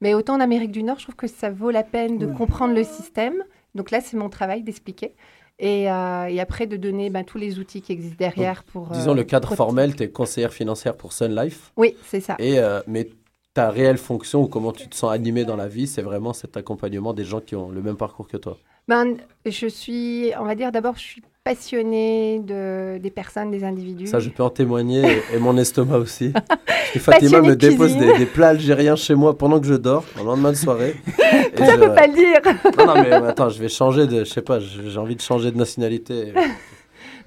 mais 0.02 0.14
autant 0.14 0.36
en 0.36 0.42
Amérique 0.42 0.72
du 0.72 0.84
Nord, 0.84 0.98
je 1.00 1.04
trouve 1.04 1.16
que 1.16 1.28
ça 1.28 1.50
vaut 1.50 1.72
la 1.72 1.84
peine 1.84 2.18
de 2.18 2.26
Oui. 2.26 2.34
comprendre 2.36 2.74
le 2.74 2.84
système. 2.84 3.42
Donc 3.76 3.92
là, 3.92 4.02
c'est 4.02 4.18
mon 4.18 4.30
travail 4.30 4.64
d'expliquer. 4.64 5.14
Et, 5.60 5.92
euh, 5.92 6.28
et 6.28 6.40
après, 6.40 6.68
de 6.68 6.78
donner 6.78 7.10
ben, 7.10 7.24
tous 7.24 7.38
les 7.38 7.60
outils 7.60 7.82
qui 7.82 7.92
existent 7.92 8.16
derrière 8.18 8.64
pour... 8.64 8.88
Disons 8.88 9.12
euh, 9.12 9.16
le 9.16 9.24
cadre 9.24 9.54
formel, 9.56 9.96
tu 9.96 10.04
es 10.04 10.10
conseillère 10.10 10.54
financière 10.54 10.96
pour 10.96 11.12
Sun 11.12 11.36
Life. 11.36 11.74
Oui, 11.76 11.96
c'est 12.06 12.22
ça. 12.22 12.36
Et, 12.40 12.60
euh, 12.60 12.80
mais 12.88 13.10
ta 13.54 13.70
réelle 13.70 13.98
fonction 13.98 14.44
ou 14.44 14.48
comment 14.48 14.72
tu 14.72 14.88
te 14.88 14.96
sens 14.96 15.12
animé 15.12 15.44
dans 15.44 15.58
la 15.58 15.68
vie, 15.68 15.86
c'est 15.86 16.02
vraiment 16.02 16.32
cet 16.32 16.56
accompagnement 16.56 17.14
des 17.14 17.26
gens 17.26 17.42
qui 17.42 17.58
ont 17.58 17.70
le 17.70 17.82
même 17.82 17.98
parcours 17.98 18.28
que 18.30 18.38
toi. 18.38 18.58
Ben, 18.88 19.18
je 19.46 19.68
suis, 19.68 20.32
on 20.40 20.46
va 20.46 20.56
dire 20.56 20.72
d'abord, 20.72 20.96
je 20.96 21.04
suis 21.04 21.22
passionnée 21.54 22.40
de, 22.40 22.98
des 23.00 23.10
personnes, 23.12 23.52
des 23.52 23.64
individus. 23.64 24.08
Ça, 24.08 24.20
je 24.20 24.30
peux 24.30 24.44
en 24.44 24.50
témoigner 24.50 25.02
et, 25.02 25.36
et 25.36 25.40
mon 25.40 25.58
estomac 25.58 25.98
aussi. 25.98 26.32
Parce 26.66 26.90
que 26.94 27.00
Fatima 27.00 27.42
me 27.42 27.56
dépose 27.56 27.98
des, 27.98 28.18
des 28.18 28.26
plats 28.26 28.50
algériens 28.50 28.96
chez 28.96 29.16
moi 29.16 29.38
pendant 29.38 29.60
que 29.60 29.68
je 29.68 29.74
dors, 29.76 30.06
en 30.20 30.24
lendemain 30.24 30.52
de 30.52 30.58
soirée. 30.58 30.96
Et 31.54 31.58
Ça 31.58 31.74
je- 31.76 31.80
peut 31.80 31.94
pas 31.94 32.08
le 32.08 32.14
dire. 32.14 32.40
Non, 32.78 32.86
non, 32.96 33.02
mais 33.02 33.12
attends, 33.12 33.50
je 33.50 33.60
vais 33.62 33.70
changer 33.70 34.08
de. 34.08 34.20
Je 34.20 34.30
sais 34.30 34.42
pas, 34.42 34.60
j'ai 34.60 34.98
envie 34.98 35.16
de 35.16 35.22
changer 35.22 35.52
de 35.52 35.58
nationalité. 35.58 36.34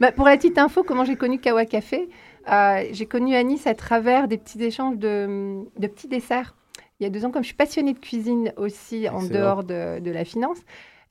Bah, 0.01 0.11
pour 0.11 0.25
la 0.27 0.37
petite 0.37 0.59
info, 0.59 0.83
comment 0.83 1.05
j'ai 1.05 1.15
connu 1.15 1.39
Kawa 1.39 1.65
Café 1.65 2.09
Euh, 2.51 2.83
J'ai 2.91 3.07
connu 3.07 3.37
Anis 3.37 3.67
à 3.69 3.75
travers 3.75 4.27
des 4.27 4.37
petits 4.37 4.61
échanges 4.61 4.97
de, 4.97 5.61
de 5.79 5.87
petits 5.87 6.09
desserts. 6.09 6.57
Il 6.99 7.05
y 7.05 7.07
a 7.07 7.11
deux 7.11 7.25
ans, 7.25 7.31
comme 7.31 7.43
je 7.43 7.49
suis 7.49 7.55
passionnée 7.57 7.93
de 7.93 7.99
cuisine 8.01 8.53
aussi 8.57 9.09
en 9.09 9.23
dehors 9.23 9.63
de, 9.63 10.01
de 10.01 10.11
la 10.11 10.25
finance, 10.25 10.59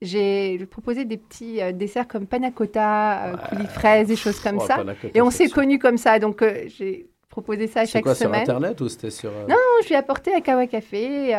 j'ai 0.02 0.58
proposé 0.70 1.06
des 1.06 1.18
petits 1.18 1.62
euh, 1.62 1.72
desserts 1.72 2.08
comme 2.08 2.26
panna 2.26 2.52
cotta, 2.52 3.26
euh, 3.34 3.38
coulis 3.50 3.68
fraises, 3.68 4.08
des 4.08 4.16
choses 4.16 4.40
comme 4.40 4.58
Oh, 4.60 4.66
ça. 4.66 4.84
Et 5.14 5.22
on 5.22 5.30
s'est 5.32 5.50
connus 5.50 5.80
comme 5.80 5.98
ça. 5.98 6.18
Donc 6.20 6.42
euh, 6.42 6.64
j'ai 6.68 7.08
proposé 7.30 7.68
ça 7.68 7.82
C'est 7.86 7.92
chaque 7.94 8.04
quoi 8.04 8.16
sur 8.16 8.26
semaine. 8.26 8.42
internet 8.42 8.82
ou 8.82 8.90
c'était 8.90 9.12
sur. 9.12 9.30
euh, 9.30 9.46
Non, 9.48 9.56
je 9.84 9.88
lui 9.88 9.94
ai 9.94 9.98
apporté 9.98 10.34
à 10.34 10.42
Kawa 10.42 10.68
Café 10.68 11.30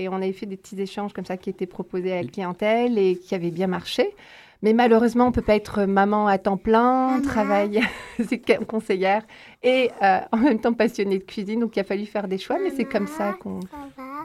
et 0.00 0.08
on 0.08 0.14
avait 0.14 0.32
fait 0.32 0.46
des 0.46 0.56
petits 0.56 0.80
échanges 0.80 1.12
comme 1.12 1.26
ça 1.26 1.36
qui 1.36 1.50
étaient 1.50 1.66
proposés 1.66 2.12
à 2.12 2.22
la 2.22 2.28
clientèle 2.28 2.96
et 2.98 3.16
qui 3.16 3.34
avaient 3.34 3.50
bien 3.50 3.66
marché. 3.66 4.14
Mais 4.62 4.72
malheureusement, 4.72 5.24
on 5.24 5.28
ne 5.28 5.32
peut 5.32 5.42
pas 5.42 5.56
être 5.56 5.82
maman 5.84 6.28
à 6.28 6.38
temps 6.38 6.56
plein, 6.56 7.20
travail, 7.20 7.80
c'est 8.28 8.38
conseillère 8.64 9.22
et 9.64 9.90
euh, 10.02 10.18
en 10.30 10.36
même 10.36 10.60
temps 10.60 10.72
passionnée 10.72 11.18
de 11.18 11.24
cuisine. 11.24 11.60
Donc 11.60 11.76
il 11.76 11.80
a 11.80 11.84
fallu 11.84 12.06
faire 12.06 12.28
des 12.28 12.38
choix, 12.38 12.58
mais 12.62 12.70
c'est 12.76 12.84
comme 12.84 13.06
ça 13.08 13.32
qu'on. 13.40 13.58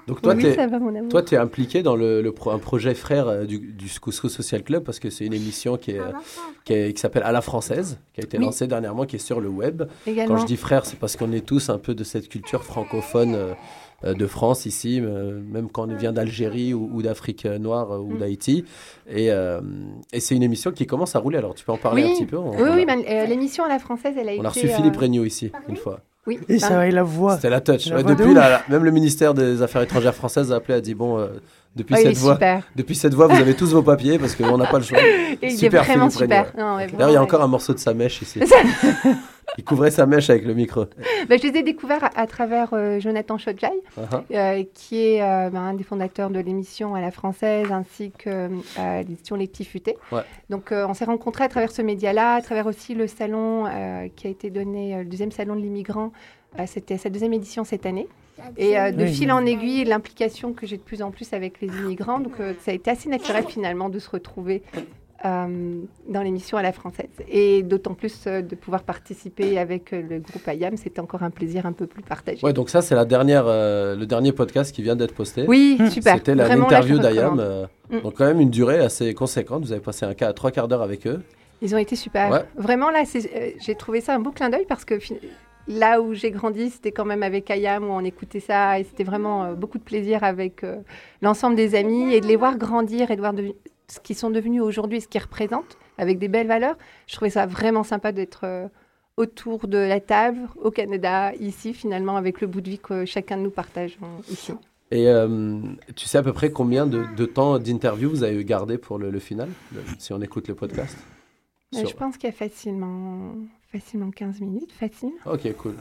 Donc 0.08 0.22
toi, 0.22 0.34
oui, 0.36 0.44
t'es- 0.44 0.56
ça 0.56 0.68
va, 0.68 0.78
mon 0.80 0.96
amour. 0.96 1.10
Toi, 1.10 1.24
tu 1.24 1.36
es 1.36 1.38
impliqué 1.38 1.82
dans 1.84 1.96
le, 1.96 2.22
le 2.22 2.32
pro- 2.32 2.52
un 2.52 2.60
projet 2.60 2.94
frère 2.94 3.28
euh, 3.28 3.46
du, 3.46 3.58
du 3.60 3.90
Couscous 4.00 4.32
Social 4.32 4.64
Club 4.64 4.84
parce 4.84 5.00
que 5.00 5.10
c'est 5.10 5.26
une 5.26 5.34
émission 5.34 5.76
qui 5.78 5.92
est, 5.92 6.00
euh, 6.00 6.12
qui, 6.66 6.74
est- 6.74 6.94
qui 6.94 7.02
s'appelle 7.02 7.24
À 7.24 7.32
la 7.32 7.42
française, 7.42 8.00
qui 8.14 8.22
a 8.22 8.24
été 8.24 8.38
Oui. 8.38 8.46
lancée 8.46 8.68
dernièrement, 8.68 9.06
qui 9.06 9.16
est 9.16 9.20
sur 9.20 9.42
le 9.42 9.50
web. 9.50 9.84
également. 10.06 10.36
Quand 10.36 10.42
je 10.42 10.46
dis 10.46 10.58
frère, 10.58 10.86
c'est 10.86 11.00
parce 11.00 11.16
qu'on 11.18 11.32
est 11.32 11.46
tous 11.46 11.70
un 11.70 11.78
peu 11.80 11.96
de 11.96 12.04
cette 12.04 12.30
culture 12.30 12.64
francophone 12.64 13.34
euh, 13.36 13.54
de 14.04 14.28
France 14.28 14.66
ici, 14.66 15.02
euh, 15.02 15.40
même 15.52 15.70
quand 15.70 15.90
on 15.90 15.96
vient 15.96 16.14
d'Algérie 16.14 16.74
ou, 16.74 16.90
ou 16.94 17.02
d'Afrique 17.02 17.46
euh, 17.46 17.58
noire 17.58 17.92
euh, 17.92 17.98
ou 17.98 18.14
Mm. 18.14 18.18
d'Haïti. 18.20 18.66
Et, 19.10 19.32
euh, 19.32 19.60
et 20.14 20.20
c'est 20.20 20.36
une 20.36 20.44
émission 20.44 20.72
qui 20.72 20.86
commence 20.86 21.16
à 21.16 21.20
rouler. 21.20 21.38
Alors, 21.40 21.56
tu 21.56 21.66
peux 21.66 21.72
en 21.72 21.78
parler 21.78 22.04
Oui. 22.04 22.12
un 22.12 22.14
petit 22.14 22.26
peu 22.26 22.38
On, 22.38 22.52
Oui, 22.52 22.58
on 22.60 22.76
oui, 22.76 22.84
a, 22.84 22.86
ben, 22.86 23.02
euh, 23.10 23.26
l'émission 23.26 23.64
à 23.64 23.70
la 23.70 23.80
française, 23.80 24.14
elle 24.20 24.30
a 24.30 24.32
on 24.34 24.36
été. 24.36 24.46
a 24.46 24.50
reçu 24.50 24.68
euh, 24.68 24.76
Philippe 24.76 24.98
Regnault 24.98 25.26
ici, 25.26 25.52
une 25.68 25.78
fois. 25.78 26.02
Oui, 26.28 26.40
Et 26.50 26.60
ça 26.60 26.86
et 26.86 26.92
la 26.92 27.04
voix. 27.04 27.36
C'était 27.38 27.50
la 27.50 27.62
touch. 27.62 27.88
La 27.88 27.96
Ouais, 27.96 28.04
voix 28.04 28.12
de 28.14 28.18
depuis, 28.20 28.34
la- 28.34 28.50
la- 28.50 28.62
même 28.70 28.84
le 28.84 28.92
ministère 28.92 29.34
des 29.34 29.62
Affaires 29.62 29.82
étrangères 29.82 30.14
françaises 30.14 30.52
a 30.52 30.58
appelé, 30.58 30.74
a 30.78 30.82
dit 30.82 30.94
bon, 30.94 31.18
euh, 31.18 31.28
depuis 31.74 31.96
oh, 31.96 32.00
il 32.02 32.08
est 32.08 32.14
cette 32.14 32.18
voix, 32.22 32.34
super. 32.34 32.64
depuis 32.76 32.96
cette 32.96 33.14
voix, 33.14 33.28
vous 33.28 33.40
avez 33.40 33.54
tous 33.54 33.72
vos 33.72 33.82
papiers 33.82 34.20
parce 34.20 34.36
qu'on 34.36 34.58
n'a 34.58 34.66
pas 34.68 34.78
le 34.80 34.84
choix. 34.84 35.00
Il 35.42 35.48
est 35.48 35.50
Super, 35.52 35.84
vraiment 35.84 36.10
Philippe 36.10 36.34
super. 36.34 36.46
Ouais, 36.48 36.52
D'ailleurs, 36.54 36.90
il 36.90 36.92
y 36.92 36.96
a 36.96 37.06
vraiment, 37.06 37.22
encore 37.24 37.42
un 37.44 37.48
morceau 37.48 37.74
de 37.74 37.80
sa 37.80 37.94
mèche 37.94 38.22
ici. 38.24 38.42
il 39.58 39.64
couvrait 39.64 39.92
sa 39.92 40.06
mèche 40.06 40.30
avec 40.30 40.46
le 40.46 40.54
micro. 40.54 40.86
Ben, 41.28 41.40
je 41.40 41.48
les 41.48 41.60
ai 41.60 41.64
découverts 41.64 42.04
à, 42.04 42.20
à 42.20 42.28
travers 42.28 42.70
euh, 42.74 43.00
Jonathan 43.00 43.38
Chodjai. 43.38 43.68
Uh-huh. 43.98 44.22
euh, 44.32 44.64
qui 44.74 45.00
est 45.00 45.22
euh, 45.22 45.50
ben, 45.50 45.62
un 45.62 45.74
des 45.74 45.84
fondateurs 45.84 46.30
de 46.30 46.40
l'émission 46.40 46.96
à 46.96 47.02
la 47.02 47.12
française 47.12 47.72
ainsi 47.72 48.12
que 48.12 48.50
euh, 48.80 48.98
l'édition 49.00 49.36
Les 49.36 49.48
Petits 49.48 49.66
Futés. 49.66 49.98
Ouais. 50.12 50.22
Donc 50.50 50.72
euh, 50.72 50.86
on 50.88 50.94
s'est 50.94 51.06
rencontrés 51.06 51.44
à 51.44 51.50
travers 51.50 51.72
ce 51.72 51.82
média-là, 51.82 52.36
à 52.36 52.42
travers 52.42 52.66
aussi 52.68 52.94
le 52.96 53.08
salon 53.08 53.66
euh, 53.66 54.08
qui 54.16 54.28
a 54.28 54.30
été 54.30 54.50
donné, 54.50 54.96
euh, 54.96 55.00
le 55.00 55.06
deuxième 55.06 55.32
salon 55.32 55.56
de 55.56 55.62
l'immigrant. 55.62 56.12
Euh, 56.60 56.64
C'était 56.66 56.98
sa 56.98 57.10
deuxième 57.10 57.34
édition 57.34 57.64
cette 57.64 57.86
année. 57.86 58.08
Et 58.56 58.80
euh, 58.80 58.92
de 58.92 59.04
Oui. 59.04 59.14
fil 59.14 59.32
en 59.32 59.44
aiguille, 59.48 59.84
l'implication 59.84 60.54
que 60.54 60.68
j'ai 60.68 60.78
de 60.78 60.84
plus 60.84 61.02
en 61.02 61.10
plus 61.10 61.34
avec 61.34 61.60
les 61.60 61.68
immigrants. 61.70 62.20
Donc 62.20 62.40
euh, 62.40 62.54
ça 62.62 62.70
a 62.72 62.74
été 62.76 62.92
assez 62.92 63.10
naturel 63.10 63.46
finalement 63.48 63.90
de 63.90 63.98
se 63.98 64.10
retrouver 64.10 64.62
euh, 65.26 65.82
dans 66.08 66.22
l'émission 66.22 66.58
à 66.58 66.62
la 66.62 66.72
française. 66.72 67.10
Et 67.28 67.64
d'autant 67.64 67.94
plus 67.94 68.26
euh, 68.28 68.42
de 68.42 68.56
pouvoir 68.56 68.84
participer 68.84 69.58
avec 69.58 69.94
euh, 69.94 70.02
le 70.10 70.20
groupe 70.20 70.48
IAM, 70.48 70.78
c'était 70.78 71.00
encore 71.00 71.24
un 71.24 71.30
plaisir 71.32 71.66
un 71.66 71.72
peu 71.74 71.88
plus 71.88 72.04
partagé. 72.04 72.40
Ouais, 72.46 72.54
donc 72.54 72.70
ça, 72.70 72.82
c'est 72.82 72.96
la 72.96 73.06
dernière, 73.06 73.46
le 73.48 74.06
dernier 74.06 74.32
podcast 74.32 74.74
qui 74.76 74.82
vient 74.84 74.96
d'être 74.96 75.14
posté. 75.16 75.46
Oui, 75.48 75.78
super. 75.90 76.16
C'était 76.16 76.36
l'interview 76.36 77.00
d'Ayam. 77.00 77.32
recommande. 77.34 77.40
euh, 77.42 77.66
Mm. 77.90 78.00
Donc, 78.02 78.16
quand 78.16 78.26
même, 78.26 78.42
une 78.42 78.50
durée 78.50 78.80
assez 78.80 79.14
conséquente. 79.14 79.64
Vous 79.64 79.72
avez 79.72 79.80
passé 79.80 80.06
un 80.06 80.14
quart, 80.14 80.34
trois 80.34 80.52
quarts 80.52 80.68
d'heure 80.68 80.82
avec 80.82 81.08
eux. 81.08 81.22
Ils 81.62 81.74
ont 81.74 81.78
été 81.78 81.96
super. 81.96 82.30
Ouais. 82.30 82.42
Vraiment, 82.58 82.90
là, 82.90 83.04
j'ai 83.60 83.76
trouvé 83.76 84.02
ça 84.02 84.14
un 84.14 84.20
beau 84.20 84.32
clin 84.32 84.50
d'œil 84.50 84.66
parce 84.68 84.84
que 84.84 84.96
là 85.70 86.02
où 86.02 86.14
j'ai 86.14 86.32
grandi, 86.32 86.70
c'était 86.70 86.92
quand 86.92 87.06
même 87.06 87.24
avec 87.24 87.50
Ayam, 87.50 87.86
où 87.86 87.92
on 87.94 88.02
écoutait 88.04 88.42
ça, 88.42 88.78
et 88.78 88.84
c'était 88.84 89.06
vraiment 89.06 89.46
euh, 89.46 89.54
beaucoup 89.54 89.78
de 89.78 89.84
plaisir 89.84 90.24
avec 90.26 90.64
euh, 90.66 90.76
l'ensemble 91.22 91.56
des 91.56 91.76
amis, 91.76 92.14
et 92.14 92.20
de 92.20 92.28
les 92.28 92.36
voir 92.36 92.58
grandir 92.58 93.10
et 93.10 93.16
de 93.16 93.22
voir 93.22 93.34
devi- 93.34 93.56
ce 93.90 94.00
qu'ils 94.00 94.16
sont 94.16 94.30
devenus 94.30 94.62
aujourd'hui, 94.62 95.02
ce 95.02 95.08
qu'ils 95.08 95.22
représentent, 95.22 95.78
avec 95.98 96.20
des 96.20 96.28
belles 96.28 96.48
valeurs. 96.48 96.78
Je 97.08 97.16
trouvais 97.16 97.30
ça 97.32 97.46
vraiment 97.46 97.84
sympa 97.84 98.12
d'être 98.12 98.42
euh, 98.44 98.68
autour 99.16 99.68
de 99.68 99.78
la 99.78 100.00
table, 100.00 100.40
au 100.62 100.72
Canada, 100.72 101.34
ici, 101.40 101.74
finalement, 101.74 102.18
avec 102.18 102.42
le 102.42 102.48
bout 102.48 102.62
de 102.62 102.70
vie 102.70 102.80
que 102.80 103.06
chacun 103.06 103.38
de 103.38 103.44
nous 103.44 103.50
partage 103.52 103.98
euh, 104.04 104.06
ici. 104.32 104.54
Et 104.92 105.08
euh, 105.08 105.60
tu 105.96 106.06
sais 106.08 106.18
à 106.18 106.24
peu 106.24 106.34
près 106.34 106.52
combien 106.52 106.86
de, 106.88 107.04
de 107.16 107.26
temps 107.26 107.60
d'interview 107.60 108.10
vous 108.10 108.24
avez 108.24 108.44
gardé 108.46 108.78
pour 108.78 108.98
le, 108.98 109.10
le 109.10 109.20
final, 109.20 109.50
le- 109.74 109.82
si 110.00 110.14
on 110.14 110.22
écoute 110.22 110.48
le 110.48 110.56
podcast? 110.56 110.98
Euh, 111.76 111.80
Sur- 111.80 111.90
Je 111.90 111.96
pense 111.96 112.18
qu'il 112.18 112.30
y 112.30 112.34
a 112.34 112.36
facilement, 112.36 113.34
facilement 113.72 114.12
15 114.12 114.40
minutes, 114.42 114.72
facile. 114.72 115.12
Ok, 115.26 115.52
cool. 115.58 115.76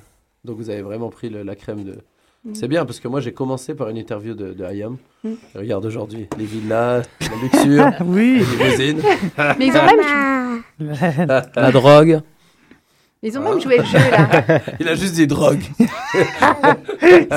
Donc 0.45 0.57
vous 0.57 0.71
avez 0.71 0.83
vraiment 0.83 1.11
pris 1.11 1.29
le- 1.29 1.42
la 1.45 1.55
crème 1.57 1.85
de... 1.85 1.99
Mm. 2.46 2.54
C'est 2.54 2.68
bien 2.68 2.85
parce 2.85 3.00
que 3.00 3.09
moi 3.09 3.20
j'ai 3.20 3.32
commencé 3.32 3.74
par 3.74 3.88
une 3.88 3.96
interview 3.96 4.35
de, 4.35 4.52
de 4.52 4.64
Hayam. 4.64 4.96
Mm. 5.24 5.28
Et 5.54 5.59
Regarde 5.59 5.85
aujourd'hui, 5.85 6.28
les 6.38 6.44
villas, 6.44 7.02
la 7.20 7.37
luxure, 7.42 7.90
Oui. 8.06 8.40
les 8.59 8.64
limousines, 8.64 9.02
Mais 9.59 9.66
ils 9.66 9.76
ont 9.76 9.87
même, 9.87 11.28
Ah, 11.28 11.42
La 11.61 11.72
drogue. 11.72 12.20
ils 13.22 13.37
ont 13.38 13.42
même 13.42 13.61
joué 13.61 13.78
le 13.78 13.85
jeu, 13.85 13.98
là. 13.98 14.42
Il 14.78 14.88
a 14.88 14.94
juste 14.94 15.14
dit 15.14 15.26
drogue. 15.26 15.61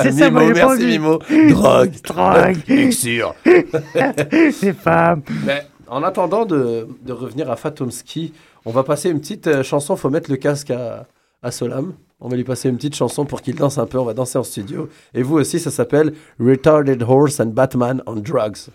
C'est 0.02 0.12
ça, 0.12 0.30
moi, 0.30 0.42
Mimo, 0.42 0.54
j'ai 0.54 0.60
pas 0.60 0.68
merci. 0.76 0.86
Mimo. 0.86 1.18
Drogue. 1.50 1.92
Drogue. 2.04 2.56
Luxure. 2.68 3.34
Les 3.44 4.72
femmes. 4.72 5.22
Mais 5.44 5.62
en 5.88 6.02
attendant 6.02 6.44
de, 6.46 6.86
de 7.04 7.12
revenir 7.12 7.50
à 7.50 7.56
Fatomski, 7.56 8.32
on 8.64 8.70
va 8.70 8.84
passer 8.84 9.10
une 9.10 9.20
petite 9.20 9.46
euh, 9.48 9.62
chanson. 9.64 9.96
Faut 9.96 10.10
mettre 10.10 10.30
le 10.30 10.36
casque 10.36 10.70
à, 10.70 11.06
à 11.42 11.50
Solam. 11.50 11.94
On 12.20 12.28
va 12.28 12.36
lui 12.36 12.44
passer 12.44 12.68
une 12.68 12.76
petite 12.76 12.94
chanson 12.94 13.24
pour 13.24 13.40
qu'il 13.40 13.54
danse 13.54 13.78
un 13.78 13.86
peu. 13.86 13.98
On 13.98 14.04
va 14.04 14.14
danser 14.14 14.38
en 14.38 14.42
studio. 14.42 14.88
Et 15.14 15.22
vous 15.22 15.36
aussi, 15.36 15.58
ça 15.58 15.70
s'appelle 15.70 16.12
Retarded 16.38 17.02
Horse 17.02 17.40
and 17.40 17.46
Batman 17.46 18.02
on 18.06 18.16
Drugs. 18.16 18.68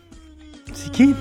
C'est 0.73 0.91
qui? 0.91 1.13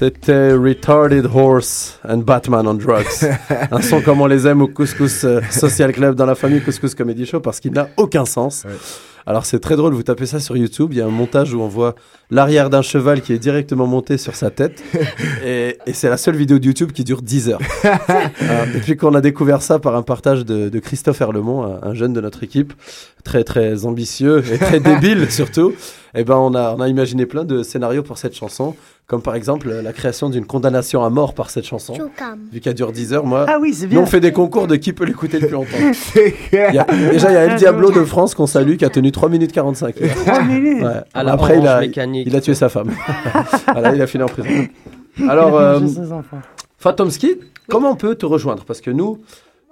C'était 0.00 0.54
Retarded 0.54 1.26
Horse 1.26 1.98
and 2.08 2.24
Batman 2.24 2.66
on 2.66 2.72
Drugs. 2.72 3.28
un 3.70 3.82
son 3.82 4.00
comme 4.00 4.22
on 4.22 4.26
les 4.26 4.46
aime 4.46 4.62
au 4.62 4.66
Couscous 4.66 5.24
euh, 5.24 5.42
Social 5.50 5.92
Club 5.92 6.14
dans 6.14 6.24
la 6.24 6.34
famille 6.34 6.62
Couscous 6.62 6.94
Comedy 6.94 7.26
Show 7.26 7.40
parce 7.40 7.60
qu'il 7.60 7.72
n'a 7.72 7.90
aucun 7.98 8.24
sens. 8.24 8.64
Ouais. 8.64 8.72
Alors 9.26 9.44
c'est 9.44 9.60
très 9.60 9.76
drôle, 9.76 9.92
vous 9.92 10.02
tapez 10.02 10.24
ça 10.24 10.40
sur 10.40 10.56
YouTube, 10.56 10.92
il 10.92 10.98
y 10.98 11.00
a 11.02 11.06
un 11.06 11.10
montage 11.10 11.52
où 11.52 11.60
on 11.60 11.68
voit 11.68 11.94
l'arrière 12.30 12.70
d'un 12.70 12.80
cheval 12.80 13.20
qui 13.20 13.34
est 13.34 13.38
directement 13.38 13.86
monté 13.86 14.16
sur 14.16 14.34
sa 14.34 14.50
tête 14.50 14.82
et, 15.44 15.76
et 15.86 15.92
c'est 15.92 16.08
la 16.08 16.16
seule 16.16 16.36
vidéo 16.36 16.58
de 16.58 16.64
YouTube 16.64 16.92
qui 16.92 17.04
dure 17.04 17.20
10 17.20 17.50
heures. 17.50 17.60
Euh, 18.42 18.64
depuis 18.74 18.96
qu'on 18.96 19.14
a 19.14 19.20
découvert 19.20 19.60
ça 19.62 19.78
par 19.78 19.94
un 19.94 20.02
partage 20.02 20.44
de, 20.44 20.68
de 20.68 20.78
Christophe 20.78 21.20
Herlemont, 21.20 21.62
un, 21.62 21.88
un 21.88 21.94
jeune 21.94 22.12
de 22.12 22.20
notre 22.20 22.42
équipe, 22.42 22.72
très 23.22 23.44
très 23.44 23.84
ambitieux 23.84 24.42
et 24.50 24.58
très 24.58 24.80
débile 24.80 25.30
surtout, 25.30 25.74
et 26.14 26.24
ben 26.24 26.36
on 26.36 26.54
a, 26.54 26.74
on 26.76 26.80
a 26.80 26.88
imaginé 26.88 27.26
plein 27.26 27.44
de 27.44 27.62
scénarios 27.62 28.02
pour 28.02 28.18
cette 28.18 28.34
chanson, 28.34 28.74
comme 29.10 29.22
par 29.22 29.34
exemple 29.34 29.68
euh, 29.68 29.82
la 29.82 29.92
création 29.92 30.30
d'une 30.30 30.46
condamnation 30.46 31.02
à 31.02 31.10
mort 31.10 31.34
par 31.34 31.50
cette 31.50 31.64
chanson. 31.66 31.94
Vu 32.52 32.60
qu'elle 32.60 32.74
dure 32.74 32.92
10 32.92 33.12
heures, 33.12 33.26
moi, 33.26 33.44
Ah 33.48 33.58
oui, 33.60 33.74
c'est 33.74 33.86
nous 33.86 33.90
bien. 33.90 34.00
on 34.02 34.06
fait 34.06 34.20
des 34.20 34.30
concours 34.32 34.68
de 34.68 34.76
qui 34.76 34.92
peut 34.92 35.04
l'écouter 35.04 35.40
le 35.40 35.48
plus 35.48 35.54
longtemps. 35.56 35.76
C'est 35.92 36.32
Il 36.52 36.74
y 36.76 36.78
a- 36.78 36.84
déjà, 37.10 37.28
il 37.30 37.34
y 37.34 37.36
a 37.36 37.44
El 37.46 37.56
Diablo 37.56 37.90
de 37.90 38.04
France 38.04 38.36
qu'on 38.36 38.46
salue 38.46 38.76
qui 38.76 38.84
a 38.84 38.88
tenu 38.88 39.10
3 39.10 39.28
minutes 39.28 39.50
45. 39.50 39.96
hier. 39.98 40.14
Trois 40.14 40.42
minutes. 40.44 40.80
Ouais. 40.84 41.00
À 41.12 41.24
la 41.24 41.32
Après, 41.32 41.58
il 41.58 41.66
a, 41.66 41.80
mécanique. 41.80 42.24
il 42.24 42.36
a 42.36 42.40
tué 42.40 42.54
sa 42.54 42.68
femme. 42.68 42.92
voilà, 43.72 43.96
il 43.96 44.00
a 44.00 44.06
fini 44.06 44.22
en 44.22 44.28
prison. 44.28 44.48
Alors, 45.28 45.58
euh. 45.58 45.80
Fatomski, 46.78 47.34
comment 47.68 47.90
on 47.90 47.96
peut 47.96 48.14
te 48.14 48.26
rejoindre? 48.26 48.64
Parce 48.64 48.80
que 48.80 48.92
nous, 48.92 49.18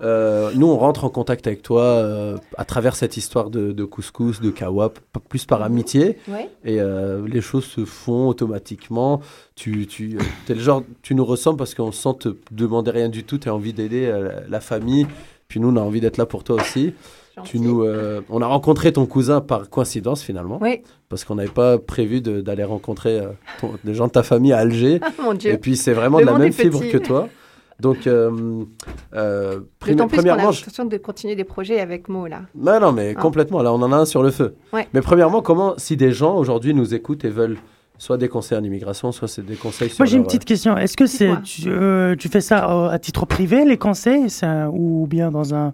euh, 0.00 0.50
nous, 0.54 0.66
on 0.68 0.76
rentre 0.76 1.04
en 1.04 1.08
contact 1.10 1.46
avec 1.48 1.62
toi 1.62 1.82
euh, 1.82 2.36
à 2.56 2.64
travers 2.64 2.94
cette 2.94 3.16
histoire 3.16 3.50
de, 3.50 3.72
de 3.72 3.84
couscous, 3.84 4.40
de 4.40 4.50
kawap, 4.50 4.98
p- 5.12 5.20
plus 5.28 5.44
par 5.44 5.62
amitié. 5.62 6.18
Ouais. 6.28 6.48
Et 6.64 6.80
euh, 6.80 7.26
les 7.26 7.40
choses 7.40 7.64
se 7.64 7.84
font 7.84 8.28
automatiquement. 8.28 9.20
Tu, 9.56 9.86
tu, 9.86 10.16
t'es 10.46 10.54
le 10.54 10.60
genre, 10.60 10.82
tu 11.02 11.14
nous 11.14 11.24
ressembles 11.24 11.58
parce 11.58 11.74
qu'on 11.74 11.90
sent 11.92 12.10
te 12.20 12.36
demander 12.52 12.92
rien 12.92 13.08
du 13.08 13.24
tout. 13.24 13.38
Tu 13.38 13.48
as 13.48 13.54
envie 13.54 13.72
d'aider 13.72 14.12
la, 14.48 14.60
famille. 14.60 15.06
Puis 15.48 15.58
nous, 15.60 15.70
on 15.70 15.76
a 15.76 15.80
envie 15.80 16.00
d'être 16.00 16.16
là 16.18 16.26
pour 16.26 16.44
toi 16.44 16.56
aussi. 16.56 16.94
Tu 17.44 17.60
nous, 17.60 17.84
on 18.30 18.42
a 18.42 18.46
rencontré 18.46 18.92
ton 18.92 19.06
cousin 19.06 19.40
par 19.40 19.70
coïncidence 19.70 20.22
finalement, 20.22 20.60
parce 21.08 21.24
qu'on 21.24 21.36
n'avait 21.36 21.48
pas 21.48 21.78
prévu 21.78 22.20
de- 22.20 22.40
d'aller 22.40 22.64
rencontrer 22.64 23.20
ton- 23.60 23.74
des 23.84 23.94
gens 23.94 24.06
de 24.08 24.12
ta 24.12 24.22
famille 24.24 24.52
à 24.52 24.58
Alger. 24.58 25.00
mon 25.22 25.34
Dieu. 25.34 25.52
Et 25.52 25.58
puis 25.58 25.76
c'est 25.76 25.92
vraiment 25.92 26.18
Le 26.18 26.26
de 26.26 26.30
la 26.30 26.38
même 26.38 26.52
fibre 26.52 26.80
petit. 26.80 26.90
que 26.90 26.98
toi. 26.98 27.28
Donc, 27.80 28.06
euh, 28.08 28.64
euh, 29.14 29.60
primi- 29.78 29.96
plus 30.06 30.16
premièrement, 30.16 30.50
je- 30.50 30.60
l'intention 30.62 30.84
de 30.84 30.96
continuer 30.96 31.36
des 31.36 31.44
projets 31.44 31.78
avec 31.80 32.08
Mo, 32.08 32.26
là. 32.26 32.40
non, 32.56 32.80
non, 32.80 32.92
mais 32.92 33.14
Ah. 33.16 33.20
complètement. 33.20 33.62
Là, 33.62 33.72
on 33.72 33.80
en 33.82 33.92
a 33.92 33.96
un 33.96 34.04
sur 34.04 34.22
le 34.22 34.30
feu. 34.32 34.56
Ouais. 34.72 34.88
Mais 34.94 35.00
premièrement, 35.00 35.42
comment, 35.42 35.74
si 35.76 35.96
des 35.96 36.10
gens 36.12 36.34
aujourd'hui 36.36 36.74
nous 36.74 36.92
écoutent 36.94 37.24
et 37.24 37.30
veulent 37.30 37.56
soit 37.96 38.16
des 38.16 38.28
conseils 38.28 38.58
en 38.58 38.64
immigration, 38.64 39.12
soit 39.12 39.28
c'est 39.28 39.42
des 39.44 39.54
conseils 39.56 39.90
sur 39.90 40.00
Moi, 40.00 40.06
j'ai 40.06 40.16
une 40.16 40.24
petite 40.24 40.44
question. 40.44 40.76
Est-ce 40.76 40.96
que 40.96 41.06
c'est 41.06 41.26
Dites-moi. 41.26 41.42
tu, 41.44 41.68
euh, 41.68 42.16
tu 42.16 42.28
fais 42.28 42.40
ça 42.40 42.68
euh, 42.70 42.88
à 42.90 42.98
titre 42.98 43.26
privé, 43.26 43.64
les 43.64 43.76
conseils, 43.78 44.26
ou 44.72 45.06
bien 45.08 45.30
dans 45.30 45.54
un 45.54 45.72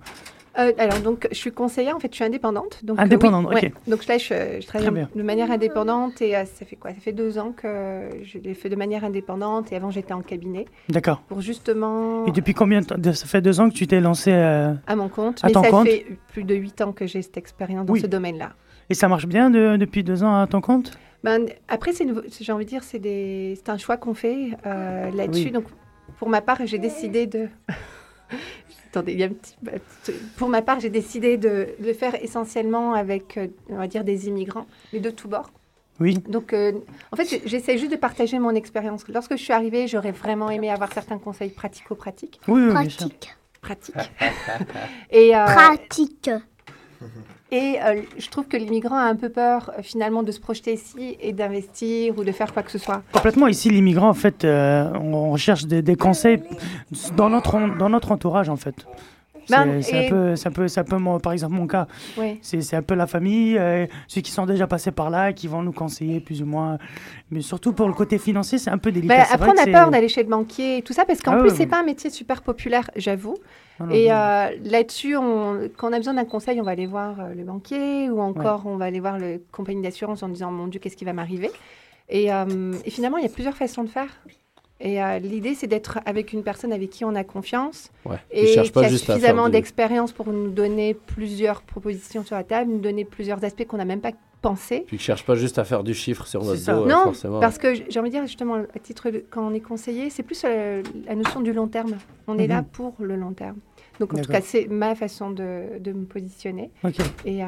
Euh, 0.59 0.73
alors, 0.79 1.01
donc, 1.01 1.27
je 1.33 1.37
suis 1.37 1.51
conseillère, 1.51 1.97
en 1.97 1.99
fait, 2.01 2.09
je 2.11 2.17
suis 2.17 2.25
indépendante. 2.25 2.85
Donc, 2.85 2.99
euh, 2.99 3.03
Indépendante, 3.03 3.47
oui, 3.49 3.55
ok. 3.57 3.63
ouais. 3.63 3.73
Donc, 3.89 4.07
là, 4.07 4.19
je, 4.19 4.61
je 4.61 4.67
travaille 4.67 5.07
de 5.15 5.23
manière 5.23 5.51
indépendante 5.51 6.23
et 6.23 6.37
euh, 6.37 6.45
ça 6.45 6.65
fait 6.65 6.77
quoi? 6.77 6.91
Ça 6.93 7.01
fait 7.01 7.13
deux 7.13 7.39
ans 7.39 7.53
que 7.53 8.09
je 8.23 8.39
l'ai 8.39 8.55
fait 8.55 8.69
de 8.69 8.77
manière 8.77 9.05
indépendante 9.05 9.73
et 9.73 9.77
avant, 9.77 9.91
j'étais 9.91 10.13
en 10.13 10.23
cabinet 10.23 10.67
D'accord. 10.89 11.21
pour 11.23 11.41
justement 11.41 12.25
Et 12.27 12.31
depuis 12.31 12.55
combien 12.55 12.81
de 12.83 12.87
temps? 12.87 12.97
Ça 13.15 13.27
fait 13.27 13.41
deux 13.41 13.59
ans 13.61 13.69
que 13.69 13.75
tu 13.75 13.87
t'es 13.89 14.01
lancé 14.01 14.31
euh, 14.33 14.73
à 14.87 14.95
mon 14.95 15.09
compte. 15.09 15.41
À 15.43 15.49
mais 15.49 15.53
ton 15.55 15.63
ça 15.65 15.71
compte? 15.71 15.89
fait 15.89 16.07
plus 16.33 16.45
de 16.45 16.55
huit 16.55 16.81
ans 16.83 16.93
que 16.93 17.07
j'ai 17.07 17.23
cette 17.23 17.37
expérience 17.37 17.87
dans 17.87 17.93
Oui. 17.95 18.01
ce 18.01 18.07
domaine-là. 18.07 18.51
et 18.91 18.95
ça 18.95 19.09
marche 19.09 19.27
bien 19.27 19.51
de- 19.51 19.77
depuis 19.77 20.05
deux 20.05 20.23
ans 20.23 20.41
à 20.41 20.47
ton 20.47 20.61
compte? 20.61 20.97
Ben, 21.25 21.47
après, 21.69 21.93
j'ai 22.41 22.53
envie 22.53 22.65
de 22.67 22.69
dire, 22.71 22.85
c'est 22.85 22.99
des- 22.99 23.59
un 23.67 23.79
choix 23.79 23.97
qu'on 23.97 24.15
fait 24.15 24.51
euh, 24.67 25.11
là-dessus. 25.11 25.47
Oui. 25.47 25.51
Donc, 25.53 25.65
pour 26.19 26.29
ma 26.29 26.43
part, 26.43 26.59
j'ai 26.65 26.79
décidé 26.79 27.27
de. 27.27 27.49
Attendez, 28.95 29.13
il 29.13 29.19
y 29.19 29.25
a 29.25 29.27
un 29.27 29.31
petit. 29.31 29.57
Pour 30.37 30.49
ma 30.49 30.63
part, 30.63 30.79
j'ai 30.79 30.89
décidé 30.89 31.37
de 31.37 31.71
le 31.81 31.93
faire 31.95 32.15
essentiellement 32.23 32.95
avec, 32.95 33.37
euh, 33.37 33.49
on 33.69 33.77
va 33.77 33.89
dire, 33.89 34.05
des 34.05 34.29
immigrants, 34.29 34.67
mais 34.93 35.01
de 35.01 35.11
tous 35.11 35.27
bords. 35.27 35.51
Oui. 35.99 36.19
Donc, 36.29 36.53
euh, 36.53 36.73
en 37.11 37.17
fait, 37.17 37.43
j'essaie 37.45 37.77
juste 37.77 37.91
de 37.91 37.97
partager 37.97 38.39
mon 38.39 38.55
expérience. 38.55 39.05
Lorsque 39.09 39.33
je 39.33 39.43
suis 39.43 39.53
arrivée, 39.53 39.89
j'aurais 39.89 40.13
vraiment 40.13 40.49
aimé 40.49 40.71
avoir 40.71 40.93
certains 40.93 41.19
conseils 41.19 41.51
pratico-pratiques. 41.51 42.41
Oui, 42.47 42.63
oui, 42.67 42.71
bien 42.71 42.89
sûr. 42.89 43.09
Pratique. 43.09 43.37
Pratiques. 43.61 44.13
Et, 45.11 45.35
euh, 45.35 45.45
Pratique. 45.45 46.31
Et 47.55 47.81
euh, 47.81 48.03
je 48.19 48.29
trouve 48.31 48.49
que 48.49 48.57
l'immigrant 48.57 48.97
a 48.97 49.05
un 49.05 49.15
peu 49.15 49.29
peur, 49.29 49.71
euh, 49.79 49.83
finalement, 49.83 50.25
de 50.25 50.33
se 50.33 50.41
projeter 50.41 50.73
ici 50.73 51.17
et 51.21 51.33
d'investir 51.33 52.19
ou 52.19 52.25
de 52.25 52.33
faire 52.33 52.53
quoi 52.53 52.65
que 52.65 52.71
ce 52.73 52.79
soit. 52.79 53.03
Complètement. 53.13 53.47
Ici, 53.47 53.71
l'immigrant, 53.71 54.09
en 54.09 54.15
fait, 54.15 54.45
euh, 54.45 54.91
on, 54.95 55.37
cherche 55.37 55.67
des, 55.67 55.81
des 55.81 55.95
conseils 55.95 56.43
dans 57.17 57.31
notre, 57.31 57.61
dans 57.79 57.89
notre 57.89 58.11
entourage, 58.11 58.49
en 58.49 58.57
fait. 58.57 58.75
C'est 59.47 59.57
Ben, 59.57 59.83
c'est 59.83 60.05
et- 60.05 60.07
un 60.07 60.11
peu, 60.11 60.35
un 60.45 60.51
peu, 60.51 60.67
un 60.77 60.85
peu 60.85 60.97
mon- 60.99 61.21
par 61.21 61.33
exemple, 61.33 61.55
mon 61.55 61.67
cas. 61.67 61.87
Oui. 62.19 62.39
C'est 62.43 62.75
un 62.77 62.83
peu 62.83 62.95
la 62.95 63.07
famille, 63.07 63.57
euh, 63.59 63.87
ceux 64.09 64.21
qui 64.21 64.31
sont 64.31 64.47
déjà 64.47 64.67
passés 64.67 64.91
par 64.93 65.11
là, 65.11 65.33
qui 65.33 65.49
vont 65.49 65.63
nous 65.63 65.73
conseiller 65.73 66.21
plus 66.21 66.43
ou 66.43 66.47
moins. 66.47 66.79
Mais 67.31 67.41
surtout 67.41 67.73
pour 67.73 67.89
le 67.89 67.95
côté 67.95 68.19
financier, 68.19 68.59
c'est 68.59 68.71
un 68.71 68.79
peu 68.79 68.93
délicat. 68.93 69.25
C'est 69.25 69.35
après, 69.35 69.51
on 69.51 69.63
a 69.63 69.67
peur 69.67 69.91
d'aller 69.91 70.09
chez 70.09 70.23
le 70.23 70.29
banquier 70.29 70.79
et 70.79 70.83
tout 70.83 70.93
ça, 70.93 71.05
parce 71.05 71.21
qu'en 71.21 71.33
Ah 71.33 71.37
plus, 71.39 71.49
ouais, 71.51 71.55
c'est 71.55 71.61
ouais. 71.61 71.67
pas 71.67 71.81
un 71.81 71.85
métier 71.85 72.11
super 72.11 72.43
populaire, 72.43 72.91
j'avoue. 72.97 73.37
Ah 73.81 73.85
Et 73.91 74.13
euh, 74.13 74.51
là-dessus, 74.65 75.17
on- 75.17 75.69
quand 75.77 75.91
on 75.91 75.93
a 75.93 75.97
besoin 75.99 76.15
d'un 76.15 76.25
conseil, 76.25 76.61
on 76.61 76.65
va 76.65 76.71
aller 76.71 76.87
voir 76.87 77.19
euh, 77.21 77.35
le 77.35 77.43
banquier 77.43 78.09
ou 78.09 78.21
encore 78.21 78.63
on 78.67 78.77
va 78.77 78.85
aller 78.85 79.01
voir 79.01 79.19
le 79.19 79.43
compagnie 79.51 79.83
d'assurance 79.83 80.23
en 80.23 80.29
disant 80.29 80.53
Mon 80.53 80.69
Dieu, 80.69 80.79
qu'est-ce 80.79 80.97
qui 80.97 81.05
va 81.05 81.13
m'arriver? 81.13 81.51
Et, 82.09 82.27
et 82.27 82.91
finalement, 82.91 83.17
il 83.17 83.23
y 83.23 83.27
a 83.27 83.31
plusieurs 83.31 83.57
façons 83.57 83.83
de 83.83 83.89
faire. 83.89 84.09
Et 84.81 85.03
euh, 85.03 85.19
l'idée, 85.19 85.55
c'est 85.55 85.67
d'être 85.69 86.01
avec 86.05 86.33
une 86.33 86.43
personne 86.43 86.73
avec 86.73 86.91
qui 86.91 87.05
on 87.05 87.15
a 87.15 87.25
confiance 87.25 87.91
Ouais. 88.05 88.17
Et 88.31 88.47
qui 88.47 88.59
a 88.59 88.89
suffisamment 88.89 89.47
du- 89.47 89.53
d'expérience 89.53 90.13
pour 90.13 90.27
nous 90.33 90.51
donner 90.51 90.95
plusieurs 90.95 91.63
propositions 91.63 92.25
sur 92.25 92.37
la 92.37 92.45
table, 92.45 92.71
nous 92.73 92.79
donner 92.81 93.05
plusieurs 93.05 93.43
aspects 93.45 93.65
qu'on 93.67 93.77
n'a 93.79 93.85
même 93.85 94.01
pas 94.01 94.11
pensé. 94.43 94.85
Puis 94.87 94.97
ils 94.97 95.01
cherchent 95.01 95.25
pas 95.25 95.37
juste 95.37 95.59
à 95.59 95.65
faire 95.65 95.85
du 95.85 95.95
chiffre 95.95 96.27
sur 96.27 96.45
notre 96.45 96.63
dos, 96.67 96.85
euh, 96.85 96.89
Non, 96.89 97.05
forcément. 97.05 97.41
Parce 97.41 97.57
que 97.57 97.73
j'ai 97.75 97.99
envie 98.01 98.11
de 98.11 98.17
dire, 98.17 98.27
justement, 98.27 98.57
à 98.57 98.79
titre 98.79 99.11
de, 99.11 99.25
quand 99.31 99.47
on 99.49 99.55
est 99.55 99.61
conseiller, 99.61 100.11
c'est 100.11 100.23
plus 100.25 100.43
euh, 100.45 100.83
la 101.07 101.15
notion 101.15 101.41
du 101.41 101.53
long 101.53 101.69
terme. 101.69 101.95
On 102.27 102.37
est 102.37 102.47
là 102.49 102.61
Mhm. 102.61 102.67
pour 102.67 102.95
le 102.99 103.17
long 103.17 103.33
terme. 103.33 103.57
Donc, 104.01 104.13
en 104.13 104.19
tout 104.21 104.31
cas, 104.33 104.41
c'est 104.41 104.67
ma 104.67 104.95
façon 104.97 105.31
de, 105.31 105.79
de 105.79 105.93
me 105.93 106.05
positionner. 106.05 106.71
Ok. 106.83 106.97
Et, 107.25 107.43
euh, 107.45 107.47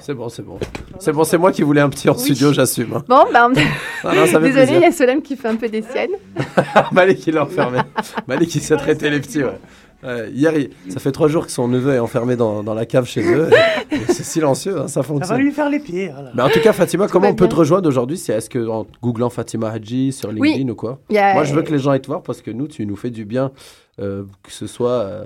C'est 0.00 0.14
bon, 0.14 0.28
c'est 0.28 0.42
bon. 0.42 0.58
C'est 0.98 1.12
bon, 1.12 1.22
c'est 1.24 1.38
moi 1.38 1.52
qui 1.52 1.62
voulais 1.62 1.80
un 1.80 1.88
petit 1.88 2.08
en 2.08 2.14
Oui. 2.14 2.18
studio, 2.20 2.52
j'assume. 2.52 2.94
hein. 2.94 3.04
Bon, 3.08 3.24
ben, 3.32 3.52
Ah 4.04 4.14
non, 4.14 4.26
ça 4.26 4.40
fait 4.40 4.50
désolé, 4.52 4.76
il 4.78 4.82
y 4.82 4.84
a 4.84 4.92
Solène 4.92 5.22
qui 5.22 5.36
fait 5.36 5.48
un 5.48 5.56
peu 5.56 5.68
des 5.68 5.82
siennes. 5.82 6.10
Malik, 6.92 7.24
il 7.26 7.36
est 7.36 7.38
enfermé. 7.38 7.78
Malik, 8.26 8.54
il 8.54 8.60
sait 8.60 8.76
traiter 8.76 9.10
les 9.10 9.20
petits, 9.20 9.44
ouais. 9.44 9.58
Ouais, 10.04 10.30
hier, 10.32 10.52
il- 10.56 10.70
ça 10.92 10.98
fait 10.98 11.12
trois 11.12 11.28
jours 11.28 11.46
que 11.46 11.52
son 11.52 11.68
neveu 11.68 11.94
est 11.94 12.00
enfermé 12.00 12.34
dans, 12.34 12.64
dans 12.64 12.74
la 12.74 12.86
cave 12.86 13.06
chez 13.06 13.22
eux. 13.22 13.48
C'est 14.08 14.24
silencieux, 14.24 14.76
hein, 14.76 14.88
ça 14.88 14.94
Ça 14.94 15.00
va 15.02 15.06
fonctionne. 15.06 15.38
lui 15.38 15.52
faire 15.52 15.70
les 15.70 15.78
pieds. 15.78 16.08
voilà. 16.12 16.32
Mais 16.34 16.42
en 16.42 16.48
tout 16.48 16.58
cas, 16.60 16.72
Fatima, 16.72 17.06
comment 17.06 17.28
on 17.28 17.34
peut 17.36 17.48
te 17.48 17.54
rejoindre 17.54 17.88
aujourd'hui 17.88 18.18
C'est 18.18 18.32
est-ce 18.32 18.50
que 18.50 18.66
en 18.66 18.84
googlant 19.00 19.30
Fatima 19.30 19.70
Hadji 19.70 20.10
sur 20.12 20.30
Oui. 20.30 20.48
LinkedIn 20.48 20.70
ou 20.70 20.74
quoi? 20.74 20.98
Moi, 21.10 21.44
je 21.44 21.54
veux 21.54 21.62
que 21.62 21.70
les 21.70 21.78
gens 21.78 21.92
aillent 21.92 22.00
te 22.00 22.08
voir 22.08 22.22
parce 22.22 22.42
que 22.42 22.50
nous, 22.50 22.66
tu 22.66 22.84
nous 22.84 22.96
fais 22.96 23.10
du 23.10 23.24
bien, 23.24 23.52
euh, 24.00 24.24
que 24.42 24.50
ce 24.50 24.66
soit. 24.66 24.90
euh, 24.90 25.24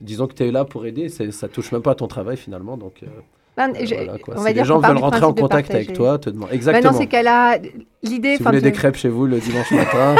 disons 0.00 0.26
que 0.26 0.32
tu 0.34 0.44
es 0.44 0.50
là 0.50 0.64
pour 0.64 0.86
aider, 0.86 1.08
ça 1.10 1.48
touche 1.48 1.70
même 1.72 1.82
pas 1.82 1.90
à 1.92 1.94
ton 1.94 2.06
travail 2.08 2.38
finalement. 2.38 2.78
Donc, 2.78 3.00
Ben, 3.56 3.70
euh, 3.70 3.86
je- 3.86 3.94
voilà, 3.94 4.18
quoi. 4.18 4.34
on 4.34 4.38
Si 4.38 4.42
va 4.42 4.48
les 4.48 4.54
dire 4.54 4.64
gens 4.64 4.74
qu'on 4.76 4.80
part 4.80 4.90
veulent 4.94 5.02
rentrer 5.02 5.24
en 5.24 5.32
contact 5.32 5.70
avec 5.72 5.92
toi, 5.92 6.18
te 6.18 6.28
demande 6.28 6.48
Ben, 6.48 6.54
exactement. 6.56 6.90
dans 6.92 6.98
ces 6.98 7.06
cas-là, 7.06 7.58
l'idée. 8.02 8.36
si 8.36 8.42
vous 8.42 8.48
voulez 8.48 8.60
des 8.60 8.72
de- 8.72 8.76
crêpes 8.76 8.96
chez 8.96 9.08
vous 9.08 9.26
le 9.26 9.38
dimanche 9.38 9.70
matin, 9.70 10.16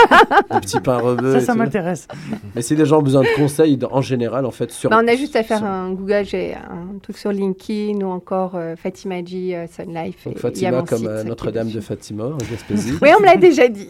des 0.52 0.60
petits 0.60 0.78
pains 0.78 0.98
rebeux. 0.98 1.40
Ça, 1.40 1.46
ça 1.46 1.54
m'intéresse. 1.56 2.06
Mais 2.54 2.62
si 2.62 2.76
les 2.76 2.86
gens 2.86 2.98
ont 3.00 3.02
besoin 3.02 3.22
de 3.22 3.28
conseils 3.36 3.76
en 3.90 4.00
général, 4.02 4.46
en 4.46 4.52
fait, 4.52 4.70
sur. 4.70 4.88
Ben, 4.90 5.00
on 5.04 5.08
a 5.08 5.16
juste 5.16 5.34
à 5.34 5.42
faire 5.42 5.58
sur- 5.58 5.66
un 5.66 5.90
Google, 5.90 6.22
j'ai 6.24 6.54
un 6.54 6.98
truc 7.02 7.18
sur 7.18 7.32
LinkedIn 7.32 8.04
ou 8.06 8.10
encore 8.10 8.52
euh, 8.54 8.76
Fatima 8.76 9.16
G, 9.24 9.56
euh, 9.56 9.66
Sun 9.66 9.92
Life. 9.92 10.24
Donc 10.26 10.34
et 10.36 10.38
il 10.54 10.62
y 10.62 10.66
a 10.66 10.70
Fatima 10.70 10.78
mon 10.78 10.84
comme 10.84 11.06
euh, 11.08 11.24
Notre-Dame 11.24 11.70
de. 11.70 11.80
Fatima, 11.80 12.24
en 12.26 12.36
Gaspésie. 12.36 12.94
Oui, 13.02 13.08
on 13.18 13.20
me 13.20 13.26
l'a 13.26 13.36
déjà 13.36 13.66
dit. 13.66 13.88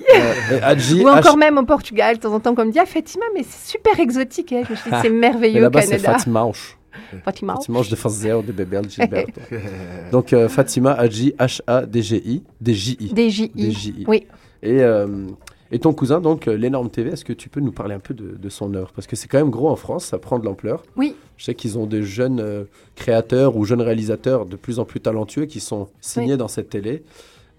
Euh, 0.53 0.59
Hadji, 0.63 1.01
Ou 1.05 1.09
encore 1.09 1.37
H- 1.37 1.39
même 1.39 1.59
au 1.59 1.65
Portugal, 1.65 2.17
de 2.17 2.21
temps 2.23 2.33
en 2.33 2.41
temps, 2.41 2.55
comme 2.55 2.71
dit, 2.71 2.79
ah, 2.79 2.87
Fatima, 2.87 3.25
mais 3.35 3.43
c'est 3.47 3.73
super 3.73 4.01
exotique. 4.01 4.53
hein. 4.55 4.63
Je 4.67 4.71
me 4.73 4.77
suis 4.77 4.91
dit, 4.91 4.97
c'est 5.03 5.11
Mais 5.11 5.19
merveilleux 5.19 5.59
au 5.59 5.63
là-bas, 5.65 5.83
c'est 5.83 5.91
Canada. 5.99 6.13
Fatima 6.13 6.45
Anche. 6.45 6.79
Fatima. 7.25 7.55
Fatima 7.55 7.79
Anche 7.79 7.89
de 7.89 7.97
Fazer, 7.97 8.43
de 8.43 8.53
Bebel, 8.53 8.89
Gilberto. 8.89 9.41
Donc 10.13 10.33
euh, 10.33 10.49
Fatima 10.49 10.93
Hadji, 10.93 11.35
H-A-D-G-I, 11.39 12.43
D-J-I. 12.61 13.09
DJI. 13.15 13.53
DJI. 13.57 14.05
Oui. 14.07 14.27
Et, 14.63 14.81
euh, 14.81 15.27
et 15.71 15.79
ton 15.79 15.93
cousin, 15.93 16.21
donc, 16.21 16.47
euh, 16.47 16.57
l'énorme 16.57 16.89
TV, 16.89 17.11
est-ce 17.11 17.25
que 17.25 17.33
tu 17.33 17.49
peux 17.49 17.61
nous 17.61 17.73
parler 17.73 17.95
un 17.95 17.99
peu 17.99 18.15
de, 18.15 18.37
de 18.37 18.49
son 18.49 18.73
œuvre? 18.75 18.93
Parce 18.95 19.07
que 19.07 19.17
c'est 19.17 19.29
quand 19.29 19.39
même 19.39 19.51
gros 19.51 19.69
en 19.69 19.77
France, 19.77 20.07
ça 20.07 20.19
prend 20.19 20.39
de 20.39 20.45
l'ampleur. 20.45 20.85
Oui. 20.97 21.17
Je 21.37 21.45
sais 21.45 21.55
qu'ils 21.55 21.79
ont 21.79 21.87
des 21.87 22.03
jeunes 22.03 22.41
euh, 22.41 22.65
créateurs 22.95 23.57
ou 23.57 23.65
jeunes 23.65 23.83
réalisateurs 23.83 24.47
de 24.47 24.57
plus 24.57 24.79
en 24.79 24.85
plus 24.85 25.01
talentueux 25.01 25.47
qui 25.47 25.61
sont 25.61 25.89
signés 26.01 26.37
dans 26.37 26.49
cette 26.49 26.71
télé. 26.71 27.03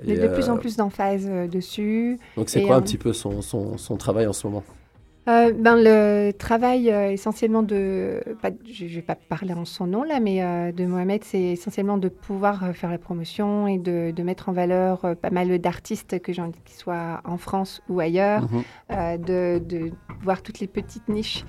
De, 0.04 0.12
Et, 0.12 0.18
de 0.18 0.28
plus 0.28 0.50
en 0.50 0.58
plus 0.58 0.76
d'emphase 0.76 1.30
dessus. 1.52 2.20
Donc 2.36 2.50
c'est 2.50 2.64
quoi 2.64 2.76
un 2.76 2.82
petit 2.82 2.98
peu 2.98 3.14
son, 3.14 3.42
son, 3.42 3.78
son 3.78 3.96
travail 3.98 4.28
en 4.28 4.34
ce 4.34 4.48
moment? 4.48 4.64
Euh, 5.28 5.52
ben, 5.54 5.76
le 5.76 6.32
travail 6.34 6.92
euh, 6.92 7.12
essentiellement 7.12 7.64
de, 7.64 8.22
pas- 8.44 8.52
je 8.72 8.84
ne 8.84 8.90
vais 8.90 9.02
pas 9.02 9.16
parler 9.16 9.54
en 9.54 9.66
son 9.66 9.88
nom 9.88 10.04
là, 10.04 10.20
mais 10.20 10.44
euh, 10.44 10.72
de 10.72 10.86
Mohamed, 10.86 11.24
c'est 11.24 11.42
essentiellement 11.42 11.98
de 11.98 12.10
pouvoir 12.10 12.76
faire 12.76 12.92
la 12.92 13.00
promotion 13.00 13.68
et 13.68 13.80
de, 13.80 14.12
de 14.12 14.24
mettre 14.24 14.50
en 14.50 14.52
valeur 14.52 15.16
pas 15.20 15.32
mal 15.32 15.58
d'artistes 15.58 16.20
que 16.22 16.32
j'ai 16.32 16.44
envie 16.44 16.60
qu'ils 16.64 16.78
soient 16.78 17.22
en 17.26 17.38
France 17.38 17.82
ou 17.90 18.00
ailleurs, 18.00 18.44
Mhm. 18.44 19.18
de, 19.26 19.60
de 19.60 19.92
voir 20.22 20.44
toutes 20.44 20.60
les 20.60 20.68
petites 20.68 21.10
niches 21.10 21.44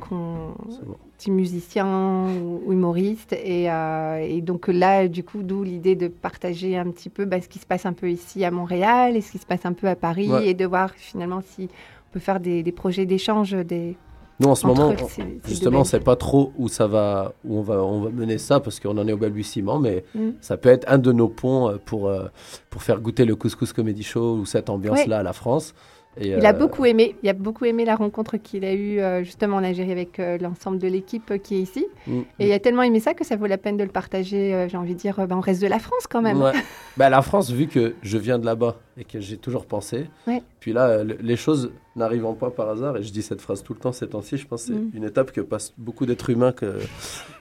qu'on 0.00 0.54
C'est 0.70 0.84
bon. 0.84 0.96
petits 1.16 1.30
musiciens 1.30 2.26
ou, 2.42 2.62
ou 2.66 2.72
humoristes. 2.74 3.32
Et, 3.32 3.64
et 3.64 4.40
donc 4.42 4.68
là, 4.68 5.08
du 5.08 5.24
coup, 5.24 5.42
d'où 5.42 5.64
l'idée 5.64 5.96
de 5.96 6.06
partager 6.08 6.76
un 6.76 6.90
petit 6.90 7.08
peu 7.08 7.24
bah, 7.24 7.40
ce 7.40 7.48
qui 7.48 7.58
se 7.58 7.66
passe 7.66 7.86
un 7.86 7.94
peu 7.94 8.10
ici 8.10 8.44
à 8.44 8.50
Montréal 8.50 9.16
et 9.16 9.20
ce 9.22 9.32
qui 9.32 9.38
se 9.38 9.46
passe 9.46 9.64
un 9.66 9.72
peu 9.72 9.88
à 9.88 9.96
Paris 9.96 10.30
Ouais. 10.30 10.48
et 10.48 10.54
de 10.54 10.66
voir 10.66 10.90
finalement 10.94 11.40
si 11.42 11.68
peut 12.12 12.20
faire 12.20 12.40
des, 12.40 12.62
des 12.62 12.72
projets 12.72 13.06
d'échange 13.06 13.52
des, 13.52 13.96
Nous, 14.40 14.48
en 14.48 14.54
ce 14.54 14.66
entre 14.66 14.76
moment, 14.80 14.94
ces- 15.08 15.22
ces 15.22 15.40
justement, 15.48 15.68
on 15.68 15.72
domaines. 15.72 15.84
sait 15.84 16.00
pas 16.00 16.16
trop 16.16 16.52
où 16.58 16.68
ça 16.68 16.86
va, 16.86 17.32
où 17.44 17.58
on 17.58 17.62
va, 17.62 17.82
on 17.84 18.00
va 18.02 18.10
mener 18.10 18.38
ça 18.38 18.58
parce 18.60 18.80
qu'on 18.80 18.96
en 18.98 19.06
est 19.06 19.12
au 19.12 19.16
balbutiement, 19.16 19.78
mais 19.78 20.04
Mm. 20.14 20.30
ça 20.40 20.56
peut 20.56 20.68
être 20.70 20.84
un 20.90 20.98
de 20.98 21.12
nos 21.12 21.28
ponts 21.28 21.68
euh, 21.70 21.76
pour, 21.84 22.08
euh, 22.08 22.26
pour 22.70 22.82
faire 22.82 23.00
goûter 23.00 23.24
le 23.24 23.36
Couscous 23.36 23.72
Comedy 23.72 24.02
Show 24.02 24.36
ou 24.36 24.46
cette 24.46 24.70
ambiance-là 24.70 25.18
à 25.18 25.22
la 25.22 25.32
France. 25.32 25.74
Et, 26.16 26.28
Il 26.30 26.44
a 26.44 26.50
euh, 26.50 26.52
beaucoup 26.52 26.84
aimé. 26.84 27.14
Il 27.22 27.28
a 27.28 27.32
beaucoup 27.32 27.64
aimé 27.64 27.84
la 27.84 27.94
rencontre 27.94 28.36
qu'il 28.36 28.64
a 28.64 28.72
eue 28.74 28.98
euh, 29.00 29.22
justement 29.22 29.56
en 29.58 29.64
Algérie 29.64 29.92
avec 29.92 30.18
euh, 30.18 30.38
l'ensemble 30.38 30.78
de 30.78 30.88
l'équipe 30.88 31.40
qui 31.42 31.54
est 31.56 31.60
ici. 31.60 31.86
mm, 32.06 32.20
Et 32.40 32.46
il 32.48 32.52
a 32.52 32.58
tellement 32.58 32.82
aimé 32.82 32.98
ça 33.00 33.14
que 33.14 33.24
ça 33.24 33.36
vaut 33.36 33.46
la 33.46 33.58
peine 33.58 33.76
de 33.76 33.84
le 33.84 33.90
partager. 33.90 34.66
J'ai 34.68 34.76
envie 34.76 34.94
de 34.94 34.98
dire, 34.98 35.24
ben, 35.26 35.36
on 35.36 35.40
reste 35.40 35.62
de 35.62 35.66
la 35.68 35.78
France 35.78 36.06
quand 36.08 36.22
même. 36.22 36.40
Ouais. 36.42 36.52
Bah, 36.96 37.08
la 37.08 37.22
France, 37.22 37.50
vu 37.50 37.66
que 37.68 37.94
je 38.02 38.18
viens 38.18 38.38
de 38.38 38.44
là-bas 38.44 38.76
et 38.98 39.04
que 39.04 39.20
j'ai 39.20 39.36
toujours 39.38 39.64
pensé, 39.66 40.06
Ouais. 40.26 40.42
puis 40.58 40.72
là, 40.72 41.02
le- 41.04 41.16
les 41.20 41.36
choses 41.36 41.72
n'arrivant 41.96 42.34
pas 42.34 42.50
par 42.50 42.68
hasard, 42.68 42.96
et 42.98 43.02
je 43.02 43.10
dis 43.12 43.22
cette 43.22 43.40
phrase 43.40 43.62
tout 43.62 43.72
le 43.72 43.78
temps 43.78 43.92
ces 43.92 44.08
temps-ci, 44.08 44.36
je 44.36 44.46
pense 44.46 44.62
que 44.66 44.72
c'est 44.74 44.78
Mm. 44.78 44.90
une 44.94 45.04
étape 45.04 45.30
que 45.32 45.40
passent 45.40 45.72
beaucoup 45.78 46.04
d'êtres 46.04 46.28
humains 46.30 46.52
que, 46.52 46.78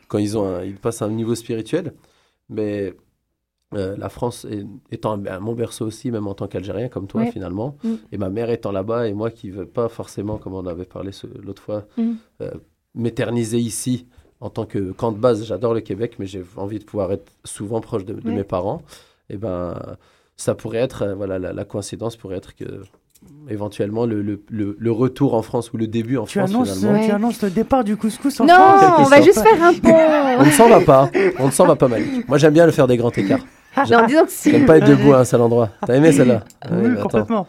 quand 0.08 0.20
ils, 0.20 0.38
ont 0.38 0.46
un- 0.48 0.64
ils 0.64 0.76
passent 0.76 1.02
à 1.02 1.06
un 1.06 1.10
niveau 1.10 1.36
spirituel. 1.36 1.94
Mais 2.50 2.94
euh, 3.76 3.96
la 3.98 4.10
France 4.10 4.46
est- 4.50 4.66
étant 4.92 5.14
un, 5.14 5.26
un- 5.28 5.40
mon 5.40 5.54
berceau 5.54 5.86
aussi, 5.86 6.10
même 6.12 6.28
en 6.28 6.34
tant 6.34 6.48
qu'Algérien, 6.48 6.88
comme 6.90 7.08
toi 7.08 7.22
Ouais. 7.22 7.32
finalement, 7.32 7.76
Mm. 7.84 7.90
et 8.12 8.18
ma 8.18 8.30
mère 8.30 8.50
étant 8.50 8.72
là-bas, 8.72 9.08
et 9.08 9.14
moi 9.14 9.30
qui 9.30 9.48
ne 9.50 9.54
veux 9.54 9.66
pas 9.66 9.90
forcément, 9.90 10.38
comme 10.38 10.54
on 10.54 10.66
avait 10.66 10.86
parlé 10.86 11.12
l'autre 11.44 11.62
fois, 11.62 11.86
Mm. 11.98 12.12
euh, 12.42 12.52
m'éterniser 12.96 13.60
ici 13.60 14.08
en 14.42 14.50
tant 14.50 14.66
que 14.66 14.92
camp 14.92 15.12
de 15.12 15.18
base. 15.20 15.46
J'adore 15.46 15.74
le 15.74 15.82
Québec, 15.82 16.16
mais 16.18 16.26
j'ai 16.26 16.44
envie 16.58 16.80
de 16.80 16.84
pouvoir 16.86 17.12
être 17.12 17.32
souvent 17.44 17.82
proche 17.82 18.06
de, 18.06 18.14
de 18.14 18.28
Ouais. 18.30 18.36
mes 18.36 18.44
parents. 18.44 18.82
Et 19.30 19.38
ben, 19.38 19.76
ça 20.38 20.56
pourrait 20.56 20.80
être, 20.80 21.04
euh, 21.04 21.14
voilà, 21.16 21.38
la, 21.38 21.54
la 21.54 21.66
coïncidence 21.66 22.16
pourrait 22.16 22.38
être 22.38 22.56
que 22.56 22.66
éventuellement 23.50 24.06
le, 24.06 24.22
le, 24.22 24.42
le- 24.50 24.78
le 24.80 24.92
retour 24.92 25.34
en 25.34 25.42
France 25.42 25.74
ou 25.74 25.78
le 25.78 25.88
début 25.88 26.16
en 26.18 26.24
Tu 26.26 26.40
France 26.40 26.50
annonces, 26.52 26.78
finalement. 26.80 27.06
tu 27.06 27.12
annonces 27.12 27.42
le 27.44 27.50
départ 27.50 27.84
du 27.84 27.98
couscous 27.98 28.40
en 28.40 28.46
Non, 28.46 28.54
France 28.54 28.80
quelque 28.82 29.00
on 29.02 29.04
va 29.10 29.22
juste 29.22 29.42
faire 29.42 29.62
un 29.62 29.74
On 30.38 30.38
pont. 30.40 30.46
ne 30.46 30.52
s'en 30.52 30.70
va 30.70 30.80
pas, 30.80 31.12
on 31.40 31.48
ne 31.48 31.52
s'en 31.52 31.66
va 31.66 31.76
pas 31.76 31.90
mal. 31.90 32.02
Moi 32.30 32.38
j'aime 32.38 32.54
bien 32.54 32.66
le 32.66 32.72
faire 32.72 32.88
des 32.88 32.96
grands 32.98 33.12
écarts. 33.12 33.46
Non, 33.78 34.06
disons 34.08 34.26
que 34.26 34.32
si. 34.32 34.52
J'aime 34.52 34.66
pas 34.66 34.78
être 34.78 34.88
debout 34.88 35.14
à 35.14 35.20
un 35.20 35.26
seul 35.26 35.42
endroit. 35.42 35.70
T'as 35.86 35.96
aimé 35.96 36.12
celle-là 36.12 36.44
Oui, 36.72 36.90
bah, 36.96 37.02
complètement. 37.02 37.48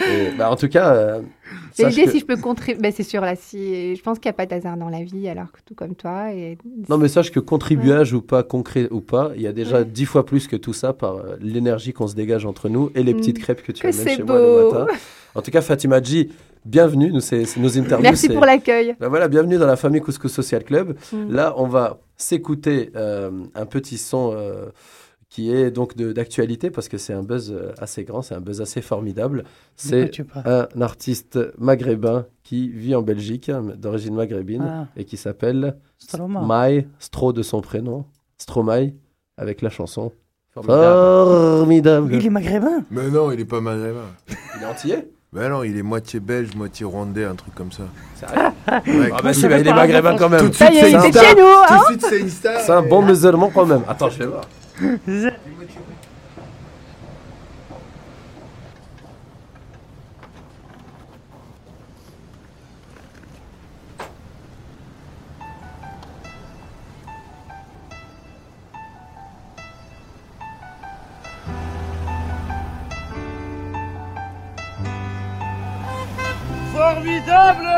Et, 0.00 0.30
bah, 0.38 0.50
en 0.50 0.56
tout 0.56 0.68
cas, 0.68 0.94
euh, 0.94 1.20
L'idée, 1.78 2.04
que- 2.04 2.10
si 2.10 2.20
je 2.20 2.24
peux 2.24 2.36
contribuer, 2.36 2.80
ben, 2.80 2.92
c'est 2.94 3.02
sûr, 3.02 3.20
là, 3.20 3.34
si... 3.36 3.94
je 3.96 4.02
pense 4.02 4.18
qu'il 4.18 4.28
n'y 4.30 4.34
a 4.34 4.36
pas 4.36 4.46
d'hasard 4.46 4.76
dans 4.76 4.88
la 4.88 5.02
vie, 5.02 5.28
alors 5.28 5.52
que 5.52 5.58
tout 5.66 5.74
comme 5.74 5.94
toi. 5.94 6.32
Et... 6.32 6.56
non 6.88 6.96
mais 6.98 7.08
sache 7.08 7.30
que 7.30 7.40
contribuage 7.40 8.12
ou 8.14 8.22
pas, 8.22 8.42
concret 8.42 8.88
ou 8.90 9.00
pas, 9.00 9.32
il 9.36 9.42
y 9.42 9.46
a 9.46 9.52
déjà 9.52 9.84
dix 9.84 10.06
fois 10.06 10.24
plus 10.24 10.46
que 10.48 10.56
tout 10.56 10.72
ça 10.72 10.92
par 10.94 11.16
euh, 11.16 11.36
l'énergie 11.40 11.92
qu'on 11.92 12.06
se 12.08 12.14
dégage 12.14 12.46
entre 12.46 12.68
nous 12.70 12.90
et 12.94 13.02
les 13.02 13.12
Mm. 13.12 13.16
petites 13.18 13.38
crêpes 13.40 13.62
que 13.62 13.72
tu 13.72 13.82
Que 13.82 13.88
amènes 13.88 14.00
c'est 14.00 14.16
chez 14.16 14.22
moi 14.22 14.36
le 14.38 14.42
beau. 14.42 14.72
matin. 14.72 14.86
En 15.34 15.42
tout 15.42 15.50
cas, 15.50 15.60
Fatima 15.60 16.02
G, 16.02 16.30
bienvenue. 16.64 17.12
Nous, 17.12 17.20
c'est 17.20 17.44
c'est 17.44 17.60
nos 17.60 17.76
interviews. 17.76 18.02
Merci 18.02 18.28
c'est- 18.28 18.32
pour 18.34 18.46
l'accueil. 18.46 18.96
Bah 18.98 19.08
voilà, 19.08 19.28
bienvenue 19.28 19.58
dans 19.58 19.66
la 19.66 19.76
famille 19.76 20.00
Couscous 20.00 20.32
Social 20.32 20.64
Club. 20.64 20.96
Mm. 21.12 21.30
Là, 21.34 21.52
on 21.58 21.66
va 21.66 21.98
s'écouter 22.16 22.90
euh, 22.96 23.30
un 23.54 23.66
petit 23.66 23.98
son 23.98 24.32
euh, 24.34 24.66
qui 25.28 25.52
est 25.52 25.70
donc 25.70 25.96
d'actualité 25.96 26.70
parce 26.70 26.88
que 26.88 26.98
c'est 26.98 27.12
un 27.12 27.22
buzz 27.22 27.52
euh, 27.52 27.72
assez 27.78 28.04
grand, 28.04 28.22
c'est 28.22 28.34
un 28.34 28.40
buzz 28.40 28.60
assez 28.60 28.80
formidable. 28.80 29.44
C'est 29.74 30.10
un 30.44 30.68
artiste 30.80 31.38
maghrébin 31.58 32.26
qui 32.44 32.68
vit 32.70 32.94
en 32.94 33.02
Belgique, 33.02 33.48
hein, 33.48 33.62
d'origine 33.76 34.14
maghrébine, 34.14 34.62
Ah. 34.66 34.86
et 34.96 35.04
qui 35.04 35.16
s'appelle 35.16 35.76
Stroma. 35.98 36.42
Mai, 36.46 36.86
Stro 37.00 37.32
de 37.32 37.42
son 37.42 37.60
prénom, 37.60 38.04
Stromae, 38.38 38.92
avec 39.36 39.62
la 39.62 39.70
chanson 39.70 40.12
Formidable. 40.54 41.58
Formidable. 41.58 42.14
Il 42.14 42.26
est 42.26 42.30
maghrébin 42.30 42.84
Mais 42.90 43.10
non, 43.10 43.30
il 43.32 43.40
est 43.40 43.44
pas 43.44 43.60
maghrébin. 43.60 44.06
Il 44.56 44.62
est 44.62 44.66
antillais 44.66 45.08
Mais 45.32 45.48
non, 45.50 45.64
il 45.64 45.76
est 45.76 45.82
moitié 45.82 46.18
belge, 46.20 46.54
moitié 46.54 46.86
rwandais, 46.86 47.24
un 47.24 47.34
truc 47.34 47.54
comme 47.54 47.72
ça. 47.72 47.82
Sérieux 48.14 49.00
Ouais, 49.00 49.10
Ah 49.12 49.20
bah 49.22 49.34
si, 49.34 49.46
bah, 49.46 49.58
il 49.58 49.66
est 49.68 49.74
maghrébin 49.74 50.16
quand 50.16 50.30
même. 50.30 50.40
Tout 50.40 50.48
de 50.48 50.64
hein 50.64 50.70
de 50.70 51.84
suite, 51.92 52.06
c'est 52.08 52.20
une 52.20 52.28
star. 52.30 52.60
C'est 52.60 52.72
un 52.72 52.82
bon 52.82 53.02
musulman 53.02 53.50
quand 53.52 53.66
même. 53.66 53.82
Attends, 53.86 54.08
je 54.08 54.20
vais 54.20 54.26
voir. 54.26 54.44
Formidable 76.76 77.75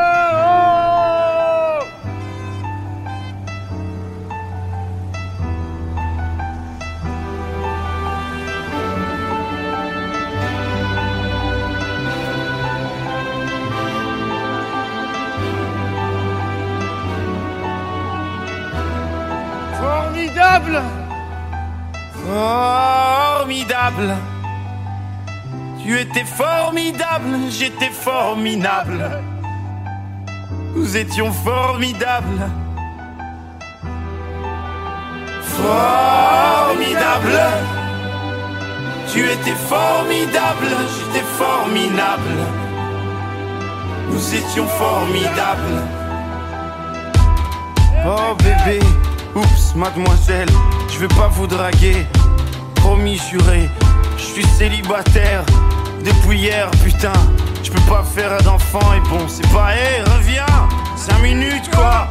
j'étais 28.29 28.35
formidable. 28.35 29.09
Nous 30.75 30.97
étions 30.97 31.31
formidables. 31.31 32.49
Formidable. 35.41 37.39
Tu 39.11 39.25
étais 39.25 39.55
formidable, 39.55 40.67
j'étais 40.95 41.25
formidable. 41.37 42.45
Nous 44.11 44.35
étions 44.35 44.67
formidables. 44.67 45.81
Oh 48.05 48.35
bébé, 48.37 48.79
oups, 49.35 49.75
mademoiselle, 49.75 50.49
je 50.89 50.99
vais 50.99 51.07
pas 51.07 51.29
vous 51.29 51.47
draguer. 51.47 52.05
Promis 52.75 53.19
juré, 53.29 53.69
je 54.17 54.23
suis 54.23 54.45
célibataire 54.45 55.43
depuis 56.05 56.39
hier, 56.39 56.69
putain. 56.83 57.13
Je 57.63 57.71
peux 57.71 57.81
pas 57.81 58.03
faire 58.03 58.37
d'enfant 58.43 58.93
et 58.93 59.09
bon, 59.09 59.27
c'est 59.27 59.47
pas, 59.49 59.75
hé, 59.75 60.01
reviens, 60.15 60.45
5 60.95 61.19
minutes 61.19 61.69
quoi. 61.75 62.07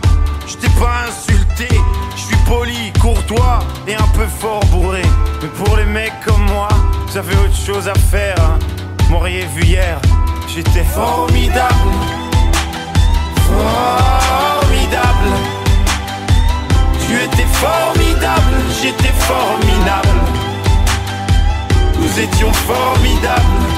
Je 0.47 0.57
t'ai 0.57 0.69
pas 0.81 1.05
insulté, 1.09 1.69
je 2.17 2.21
suis 2.21 2.37
poli, 2.47 2.93
courtois 3.01 3.61
et 3.87 3.95
un 3.95 4.09
peu 4.15 4.27
fort 4.27 4.65
bourré. 4.67 5.03
Mais 5.43 5.49
pour 5.49 5.77
les 5.77 5.85
mecs 5.85 6.21
comme 6.25 6.45
moi, 6.47 6.69
vous 7.07 7.17
avez 7.17 7.35
autre 7.37 7.57
chose 7.57 7.89
à 7.89 7.95
faire. 7.95 8.37
Hein. 8.39 8.59
M'auriez 9.11 9.47
vu 9.55 9.63
hier, 9.63 10.01
j'étais 10.49 10.85
formidable. 10.85 11.75
Formidable. 13.47 15.33
Tu 17.07 17.15
étais 17.15 17.47
formidable, 17.53 18.57
j'étais 18.83 19.13
formidable. 19.19 20.21
Nous 21.99 22.21
étions 22.21 22.53
formidables. 22.53 23.78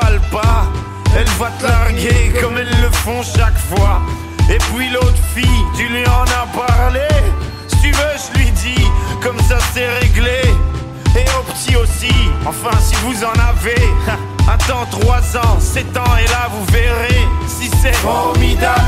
Attends 14.81 14.99
3 14.99 15.37
ans, 15.37 15.59
7 15.59 15.97
ans, 15.97 16.17
et 16.17 16.27
là 16.27 16.49
vous 16.51 16.65
verrez 16.73 17.27
si 17.47 17.69
c'est 17.81 17.93
formidable. 17.93 18.81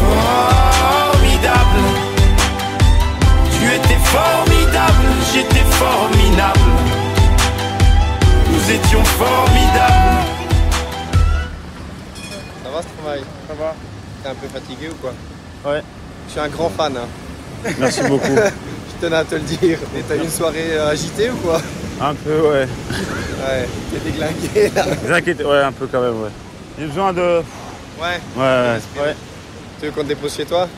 Formidable. 0.00 1.82
Tu 3.52 3.66
étais 3.66 4.00
formidable, 4.02 5.06
j'étais 5.32 5.64
formidable. 5.70 6.58
Nous 8.50 8.70
étions 8.72 9.04
formidables. 9.04 10.24
Ça 12.64 12.70
va 12.70 12.82
Stromae 12.82 13.24
Ça 13.48 13.54
va 13.54 13.74
T'es 14.22 14.28
un 14.30 14.34
peu 14.34 14.48
fatigué 14.48 14.88
ou 14.90 14.94
quoi? 14.94 15.14
Ouais. 15.64 15.82
Je 16.26 16.32
suis 16.32 16.40
un 16.40 16.48
grand 16.48 16.70
fan. 16.70 16.96
Hein. 16.96 17.70
Merci 17.78 18.02
beaucoup. 18.02 18.26
Je 18.34 19.06
tenais 19.06 19.16
à 19.16 19.24
te 19.24 19.36
le 19.36 19.42
dire. 19.42 19.78
Et 19.96 20.02
t'as 20.02 20.16
eu 20.16 20.20
une 20.20 20.30
soirée 20.30 20.72
euh, 20.72 20.90
agitée 20.90 21.30
ou 21.30 21.36
quoi? 21.36 21.60
Un 22.00 22.14
peu, 22.14 22.40
ouais. 22.50 22.66
Ouais, 23.46 23.68
t'es 23.92 24.10
déglingué 24.10 24.72
là. 24.74 24.86
Ouais, 25.48 25.62
un 25.62 25.72
peu 25.72 25.86
quand 25.86 26.00
même, 26.00 26.22
ouais. 26.22 26.30
J'ai 26.78 26.86
besoin 26.86 27.12
de. 27.12 27.42
Ouais. 28.00 28.20
Ouais, 28.36 28.42
ouais, 28.42 29.02
ouais. 29.02 29.16
Tu 29.78 29.86
veux 29.86 29.92
qu'on 29.92 30.02
te 30.02 30.08
dépose 30.08 30.34
chez 30.34 30.44
toi? 30.44 30.68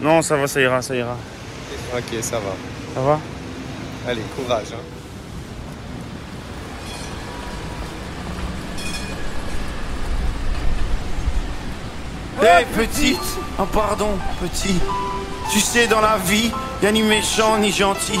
Non, 0.00 0.20
ça 0.22 0.36
va, 0.36 0.46
ça 0.48 0.60
ira, 0.60 0.82
ça 0.82 0.96
ira. 0.96 1.16
Ok, 1.96 2.22
ça 2.22 2.38
va. 2.38 2.54
Ça 2.94 3.00
va? 3.00 3.20
Allez, 4.08 4.22
courage. 4.36 4.66
Hein. 4.72 4.82
Hé 12.42 12.64
petite, 12.76 13.20
oh 13.58 13.64
pardon 13.72 14.18
petit, 14.42 14.74
tu 15.50 15.60
sais 15.60 15.86
dans 15.86 16.00
la 16.00 16.18
vie, 16.26 16.50
y 16.82 16.86
a 16.86 16.92
ni 16.92 17.02
méchant 17.02 17.56
ni 17.58 17.70
gentil. 17.72 18.20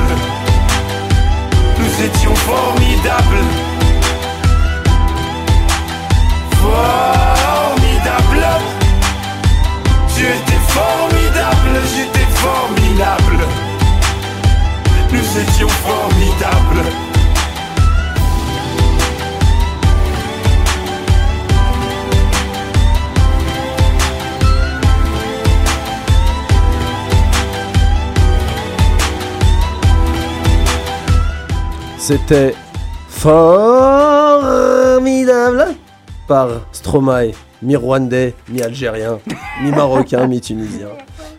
Étions 2.03 2.33
formidables. 2.33 3.70
C'était 32.01 32.53
formidable 33.07 34.47
par 36.27 36.49
Stromae, 36.71 37.31
mi-rwandais, 37.61 38.33
mi-algérien, 38.49 39.19
mi-marocain, 39.63 40.25
mi-tunisien. 40.27 40.87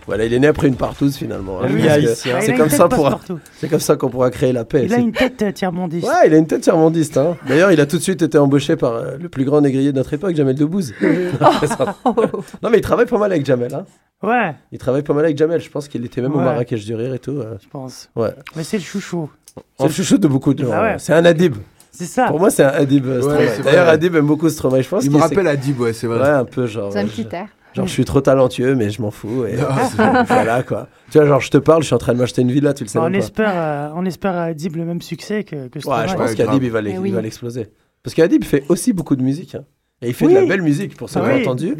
Voilà, 0.07 0.25
il 0.25 0.33
est 0.35 0.39
né 0.41 0.47
après 0.49 0.69
une 0.69 0.77
partouze 0.77 1.17
finalement. 1.17 1.61
hein, 1.61 1.67
Ah 1.69 1.71
oui, 1.73 1.83
parce 1.85 1.99
il 1.99 2.05
que 2.33 2.37
a 2.37 2.41
C'est 2.41 2.55
comme 2.55 2.69
ça 2.71 2.89
pour. 2.89 3.21
C'est 3.59 3.69
comme 3.69 3.79
ça 3.81 3.97
qu'on 3.97 4.09
pourra 4.09 4.31
créer 4.31 4.53
la 4.53 4.65
paix. 4.65 4.83
Il 4.87 4.95
a 4.95 4.99
une 4.99 5.13
tête 5.13 5.41
euh, 5.43 5.53
tiers-mondiste. 5.53 6.07
Ouais, 6.07 6.27
il 6.27 6.35
a 6.35 6.37
une 6.39 6.47
tête 6.47 6.61
tiers-mondiste. 6.63 7.17
Hein. 7.19 7.37
D'ailleurs, 7.49 7.71
il 7.73 7.81
a 7.81 7.87
tout 7.87 7.99
de 7.99 8.03
suite 8.03 8.21
été 8.23 8.37
embauché 8.39 8.75
par 8.77 8.95
euh, 8.95 9.17
le 9.21 9.29
plus 9.29 9.45
grand 9.45 9.61
négrier 9.61 9.93
de 9.93 9.97
notre 9.97 10.13
époque, 10.15 10.35
Jamel 10.35 10.57
Debbouze. 10.57 10.93
non, 11.03 12.71
mais 12.71 12.79
il 12.79 12.81
travaille 12.81 13.07
pas 13.07 13.19
mal 13.19 13.31
avec 13.33 13.45
Jamel. 13.47 13.73
Hein. 13.75 13.85
Ouais, 14.25 14.55
Il 14.73 14.79
travaille 14.79 15.03
pas 15.03 15.15
mal 15.15 15.25
avec 15.25 15.37
Jamel. 15.39 15.61
Je 15.61 15.71
pense 15.71 15.87
qu'il 15.89 16.05
était 16.05 16.21
même 16.21 16.35
au. 16.35 16.39
Marrakech 16.41 16.85
du 16.85 16.95
Rire 16.97 17.15
et 17.15 17.19
tout. 17.21 17.39
euh. 17.39 17.57
je 17.63 17.69
pense. 17.69 18.09
Ouais. 18.17 18.31
Mais 18.57 18.65
c'est 18.65 18.79
le 18.79 18.83
chouchou. 18.85 19.31
C'est 19.79 19.87
le 19.87 19.93
chouchou 19.93 20.19
de 20.19 20.29
beaucoup 20.29 20.55
de 20.55 20.65
gens. 20.65 20.71
Ah 20.73 20.83
ouais. 20.83 20.89
ouais. 20.93 20.99
C'est 20.99 21.13
un 21.13 21.25
Adib. 21.25 21.57
C'est 21.91 22.07
ça. 22.07 22.27
Pour 22.29 22.39
moi, 22.41 22.51
c'est 22.51 22.65
un 22.65 22.69
Adib 22.69 23.07
euh, 23.07 23.23
Ouais, 23.23 23.49
D'ailleurs. 23.63 23.89
Adib 23.89 24.15
aime 24.17 24.27
beaucoup 24.27 24.49
Stromae. 24.49 24.83
Je 24.83 24.89
pense 24.89 25.05
Il 25.05 25.11
me 25.11 25.19
rappelle 25.19 25.47
Adib, 25.47 25.79
ouais, 25.81 25.93
c'est 25.93 26.07
Ouais, 26.07 26.17
vrai. 26.17 26.31
un 26.31 26.45
peu 26.45 26.67
genre. 26.67 26.93
C'est 26.93 27.01
un 27.01 27.05
euh, 27.05 27.09
petit 27.09 27.27
air. 27.33 27.49
Genre, 27.75 27.87
je 27.87 27.93
suis 27.93 28.05
trop 28.05 28.21
talentueux, 28.21 28.75
mais 28.75 28.91
je 28.91 29.01
m'en 29.03 29.11
fous. 29.11 29.45
Et 29.47 29.57
voilà 30.29 30.63
quoi. 30.63 30.89
Tu 31.11 31.19
vois, 31.19 31.27
genre, 31.27 31.41
je 31.41 31.51
te 31.51 31.59
parle, 31.59 31.83
je 31.83 31.87
suis 31.87 31.95
en 31.95 31.99
train 31.99 32.13
de 32.15 32.19
m'acheter 32.19 32.43
une 32.43 32.51
villa, 32.51 32.73
tu 32.75 32.85
le 32.85 32.89
sais 32.89 32.99
Bah, 32.99 33.05
on, 33.09 33.11
pas. 33.13 33.17
espère, 33.19 33.53
euh, 33.55 33.89
on 33.95 34.05
espère 34.07 34.35
à 34.37 34.45
Adib 34.45 34.77
le 34.77 34.85
même 34.85 35.01
succès 35.03 35.45
que, 35.45 35.69
que 35.69 35.77
Ouais, 35.77 35.81
Stromae. 35.81 36.07
je 36.09 36.15
pense 36.15 36.31
Ouais, 36.31 36.37
qu'Adib, 36.37 36.63
il 36.63 36.71
va 36.71 36.81
Eh 36.87 36.99
oui. 36.99 37.11
va 37.11 37.21
l'exploser. 37.23 37.69
Parce 38.03 38.15
qu'Adib 38.15 38.45
fait 38.45 38.65
aussi 38.69 38.93
beaucoup 38.93 39.17
de 39.17 39.23
musique. 39.23 39.55
hein. 39.55 39.65
Et 40.03 40.09
il 40.09 40.15
fait 40.15 40.27
Oui. 40.27 40.35
de 40.35 40.39
la 40.41 40.47
belle 40.47 40.63
musique, 40.63 40.97
pour 40.97 41.09
ceux 41.09 41.21
qui 41.21 41.27
ont 41.27 41.35
oui, 41.35 41.43
entendu. 41.43 41.77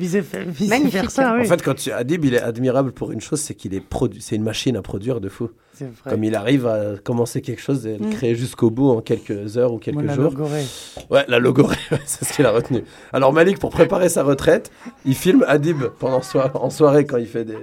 Magnifique. 0.69 0.91
faire 0.93 1.11
ça, 1.11 1.35
oui. 1.37 1.43
En 1.43 1.45
fait, 1.45 1.61
quand 1.63 1.75
tu... 1.75 1.91
Adib, 1.91 2.25
il 2.25 2.35
est 2.35 2.41
admirable 2.41 2.93
pour 2.93 3.11
une 3.13 3.21
chose, 3.21 3.41
c'est 3.41 3.55
qu'il 3.55 3.75
est 3.75 3.81
produ... 3.81 4.21
c'est 4.21 4.37
une 4.37 4.45
machine 4.45 4.77
à 4.77 4.83
produire 4.83 5.21
de 5.21 5.29
fou. 5.29 5.51
c'est 5.75 5.85
vrai. 5.87 6.11
Comme 6.11 6.23
il 6.25 6.35
arrive 6.37 6.67
à 6.67 6.97
commencer 7.03 7.41
quelque 7.43 7.61
chose 7.61 7.87
et 7.87 7.99
le 7.99 8.07
Mm. 8.07 8.11
créer 8.11 8.35
jusqu'au 8.37 8.71
bout 8.71 8.91
en 8.91 9.01
quelques 9.01 9.57
heures 9.57 9.73
ou 9.73 9.79
quelques 9.79 9.97
Mona 9.97 10.15
jours. 10.15 10.25
Logoré. 10.31 10.63
Ouais, 11.11 11.25
la 11.29 11.39
logorée, 11.41 11.77
c'est 12.07 12.25
ce 12.25 12.33
qu'il 12.33 12.47
a 12.47 12.53
retenu. 12.53 12.85
Alors 13.13 13.33
Malik, 13.33 13.59
pour 13.59 13.71
préparer 13.71 14.09
sa 14.09 14.23
retraite, 14.23 14.71
il 15.05 15.15
filme 15.17 15.45
Adib 15.49 15.83
pendant 15.99 16.23
soi- 16.23 16.53
en 16.55 16.71
soirée 16.71 17.05
quand 17.07 17.17
il 17.19 17.27
fait 17.27 17.45
des 17.45 17.57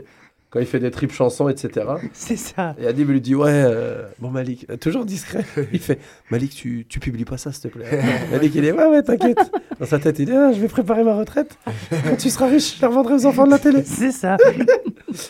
quand 0.49 0.59
il 0.59 0.65
fait 0.65 0.79
des 0.79 0.89
tripes 0.91 1.11
chansons, 1.11 1.47
etc. 1.47 1.85
C'est 2.13 2.35
ça. 2.35 2.75
Et 2.79 2.87
Adib 2.87 3.09
lui 3.09 3.21
dit 3.21 3.35
ouais, 3.35 3.49
euh, 3.51 4.03
bon 4.19 4.29
Malik, 4.31 4.65
euh, 4.69 4.77
toujours 4.77 5.05
discret. 5.05 5.45
Il 5.73 5.79
fait 5.79 5.99
Malik, 6.31 6.51
tu, 6.51 6.85
tu 6.89 6.99
publies 6.99 7.25
pas 7.25 7.37
ça, 7.37 7.51
s'il 7.51 7.69
te 7.69 7.77
plaît. 7.77 7.85
Malik, 8.31 8.55
il 8.55 8.61
dit 8.61 8.71
ouais 8.71 8.85
ouais, 8.87 9.03
t'inquiète. 9.03 9.39
Dans 9.79 9.85
sa 9.85 9.99
tête, 9.99 10.17
il 10.19 10.25
dit 10.25 10.31
ah, 10.33 10.51
je 10.51 10.59
vais 10.59 10.67
préparer 10.67 11.03
ma 11.03 11.15
retraite. 11.15 11.57
Quand 11.89 12.15
tu 12.17 12.29
seras 12.29 12.47
riche, 12.47 12.77
je 12.77 12.81
la 12.81 12.87
revendrai 12.87 13.13
aux 13.13 13.25
enfants 13.25 13.45
de 13.45 13.51
la 13.51 13.59
télé. 13.59 13.83
C'est 13.83 14.11
ça. 14.11 14.37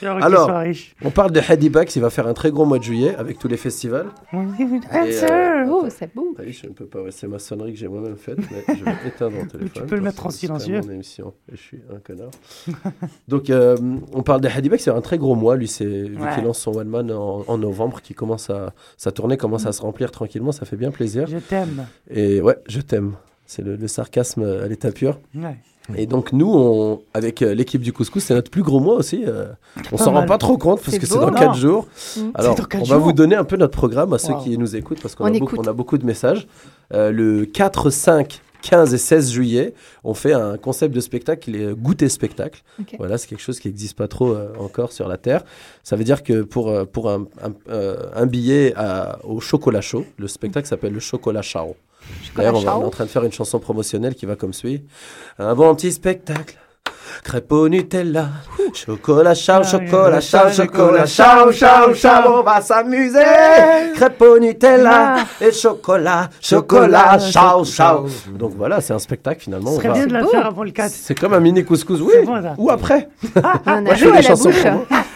Alors, 0.02 0.50
riche. 0.60 0.96
On 1.04 1.10
parle 1.10 1.32
de 1.32 1.42
Hadibax, 1.48 1.96
il 1.96 2.02
va 2.02 2.10
faire 2.10 2.28
un 2.28 2.34
très 2.34 2.52
gros 2.52 2.66
mois 2.66 2.80
de 2.80 2.84
juillet 2.84 3.16
avec 3.16 3.40
tous 3.40 3.48
les 3.48 3.58
festivals. 3.58 4.08
Et, 4.34 4.38
euh, 5.24 5.66
Oh, 5.68 5.86
c'est 5.90 6.14
beau. 6.14 6.36
Je 6.46 6.68
ne 6.68 6.74
peux 6.74 6.86
pas. 6.86 7.00
c'est 7.12 7.28
ma 7.28 7.40
sonnerie 7.40 7.74
que 7.74 7.80
j'ai 7.80 7.88
moi-même 7.88 8.18
faite, 8.18 8.40
mais 8.52 8.76
je 8.76 8.84
vais 8.84 8.92
éteindre 9.08 9.38
mon 9.38 9.46
téléphone. 9.46 9.70
tu 9.74 9.82
peux 9.84 9.96
le 9.96 10.02
mettre 10.02 10.26
en 10.26 10.30
silencieux. 10.30 10.82
mon 10.82 10.92
émission 10.92 11.34
et 11.52 11.56
je 11.56 11.62
suis 11.62 11.82
un 11.94 12.00
connard. 12.00 12.32
Donc, 13.28 13.50
euh, 13.50 13.78
on 14.14 14.24
parle 14.24 14.42
de 14.42 14.48
Hadibax, 14.48 14.84
c'est 14.84 14.92
un 14.92 15.02
très 15.10 15.18
gros 15.18 15.36
mois. 15.36 15.56
Lui, 15.56 15.68
c'est 15.68 15.86
vu 15.86 16.18
Ouais. 16.22 16.36
qu'il 16.36 16.44
lance 16.44 16.60
son 16.60 16.72
one 16.78 16.88
man 16.88 17.12
en, 17.12 17.44
en 17.48 17.58
novembre, 17.58 18.02
qui 18.02 18.14
commence 18.14 18.50
à 18.52 18.74
sa 18.98 19.12
tournée 19.12 19.38
commence 19.38 19.66
à 19.66 19.72
se 19.72 19.82
remplir 19.82 20.12
tranquillement. 20.12 20.52
Ça 20.52 20.66
fait 20.66 20.76
bien 20.78 20.92
plaisir. 20.92 21.26
Je 21.28 21.38
t'aime. 21.40 21.88
Et 22.12 22.42
ouais, 22.42 22.58
je 22.68 22.80
t'aime. 22.82 23.14
C'est 23.48 23.64
le, 23.64 23.76
le 23.76 23.88
sarcasme 23.88 24.44
à 24.44 24.68
l'état 24.68 24.92
pur. 24.92 25.20
Ouais. 25.36 25.58
Et 25.96 26.06
donc 26.06 26.34
nous, 26.34 26.52
on, 26.54 27.02
avec 27.16 27.42
euh, 27.42 27.56
l'équipe 27.56 27.82
du 27.82 27.92
couscous, 27.92 28.24
c'est 28.24 28.36
notre 28.36 28.52
plus 28.52 28.62
gros 28.62 28.80
mois 28.80 28.94
aussi. 28.96 29.24
euh, 29.26 29.48
on 29.92 29.98
s'en 29.98 30.12
rend 30.14 30.26
pas 30.28 30.38
trop 30.38 30.56
compte 30.60 30.82
parce 30.86 31.00
que 31.00 31.08
c'est 31.08 31.16
dans 31.18 31.32
non 31.32 31.34
4 31.38 31.56
jours. 31.56 31.88
Alors, 32.36 32.54
C'est 32.56 32.62
dans 32.62 32.68
quatre 32.68 32.82
on 32.84 32.86
va 32.86 32.96
jours. 32.98 33.04
vous 33.06 33.14
donner 33.14 33.36
un 33.36 33.44
peu 33.44 33.58
notre 33.58 33.76
programme 33.76 34.14
à 34.14 34.20
ceux 34.20 34.34
Wow. 34.34 34.42
qui 34.44 34.56
nous 34.60 34.76
écoutent 34.76 35.02
parce 35.02 35.16
qu'on 35.16 35.34
écoute. 35.34 35.68
a 35.68 35.74
beaucoup 35.74 35.98
de 35.98 36.06
messages. 36.06 36.48
Euh, 36.94 37.12
le 37.12 37.46
4, 37.48 37.90
5, 37.90 38.40
15 38.62 38.94
et 38.94 38.98
16 38.98 39.32
juillet, 39.32 39.74
on 40.04 40.14
fait 40.14 40.34
un 40.34 40.58
concept 40.58 40.94
de 40.94 41.00
spectacle 41.00 41.52
qui 41.52 41.62
est 41.62 41.74
goûter 41.74 42.10
spectacle. 42.10 42.62
Voilà, 42.98 43.18
c'est 43.18 43.28
quelque 43.28 43.42
chose 43.42 43.60
qui 43.60 43.68
n'existe 43.68 43.98
pas 43.98 44.08
trop 44.08 44.32
euh, 44.34 44.50
encore 44.60 44.92
sur 44.92 45.08
la 45.08 45.18
Terre. 45.18 45.44
Ça 45.84 45.96
veut 45.96 46.04
dire 46.04 46.24
que 46.24 46.42
pour, 46.42 46.70
euh, 46.70 46.86
pour 46.86 47.10
un, 47.10 47.28
un, 47.42 47.54
euh, 47.70 47.98
un 48.14 48.26
billet 48.26 48.74
à- 48.76 49.20
au 49.26 49.40
chocolat 49.40 49.82
chaud, 49.82 50.06
le 50.18 50.28
spectacle 50.28 50.68
s'appelle 50.68 50.94
le 50.94 51.00
chocolat 51.00 51.42
chaud. 51.42 51.76
D'ailleurs, 52.36 52.56
on, 52.56 52.60
on 52.60 52.82
est 52.82 52.86
en 52.86 52.90
train 52.90 53.06
de 53.06 53.10
faire 53.10 53.24
une 53.24 53.32
chanson 53.32 53.60
promotionnelle 53.60 54.16
qui 54.16 54.26
va 54.26 54.36
comme 54.36 54.54
suit. 54.54 54.84
Un 55.38 55.54
bon 55.56 55.74
petit 55.76 55.92
spectacle. 55.92 56.58
Crêpe 57.24 57.52
au 57.52 57.68
Nutella, 57.70 58.28
chocolat 58.74 59.34
chaud, 59.36 59.64
chocolat 59.64 60.22
chaud, 60.22 60.38
chocolat 60.56 61.06
chaud, 61.06 61.52
chaud, 61.52 61.94
chaud, 61.94 62.08
on 62.28 62.44
va 62.44 62.62
s'amuser. 62.62 63.20
Crêpe 63.96 64.22
au 64.22 64.40
Nutella 64.40 65.18
et 65.42 65.52
chocolat, 65.52 66.30
chocolat 66.42 67.20
chaud, 67.20 67.64
chaud. 67.66 68.08
Donc 68.38 68.54
voilà, 68.56 68.82
c'est 68.82 68.94
un 68.94 69.00
spectacle 69.00 69.42
finalement. 69.42 69.72
Ce 69.72 69.76
on 69.76 69.78
serait 69.78 69.88
va- 69.90 69.94
bien 69.96 70.08
de 70.08 70.14
la 70.14 70.26
faire 70.28 70.46
avant 70.46 70.64
le 70.64 70.72
4. 70.72 70.92
C'est 70.92 71.18
comme 71.20 71.34
un 71.34 71.40
mini 71.40 71.64
couscous, 71.64 72.00
oui. 72.02 72.14
C'est. 72.14 72.26
Ou 72.58 72.70
après. 72.70 73.10
On 73.66 73.72
a 73.72 73.82
Moi, 73.82 73.94
je 73.96 74.06
fais 74.06 74.12
des 74.12 74.12
la 74.14 74.22
chansons. 74.22 74.50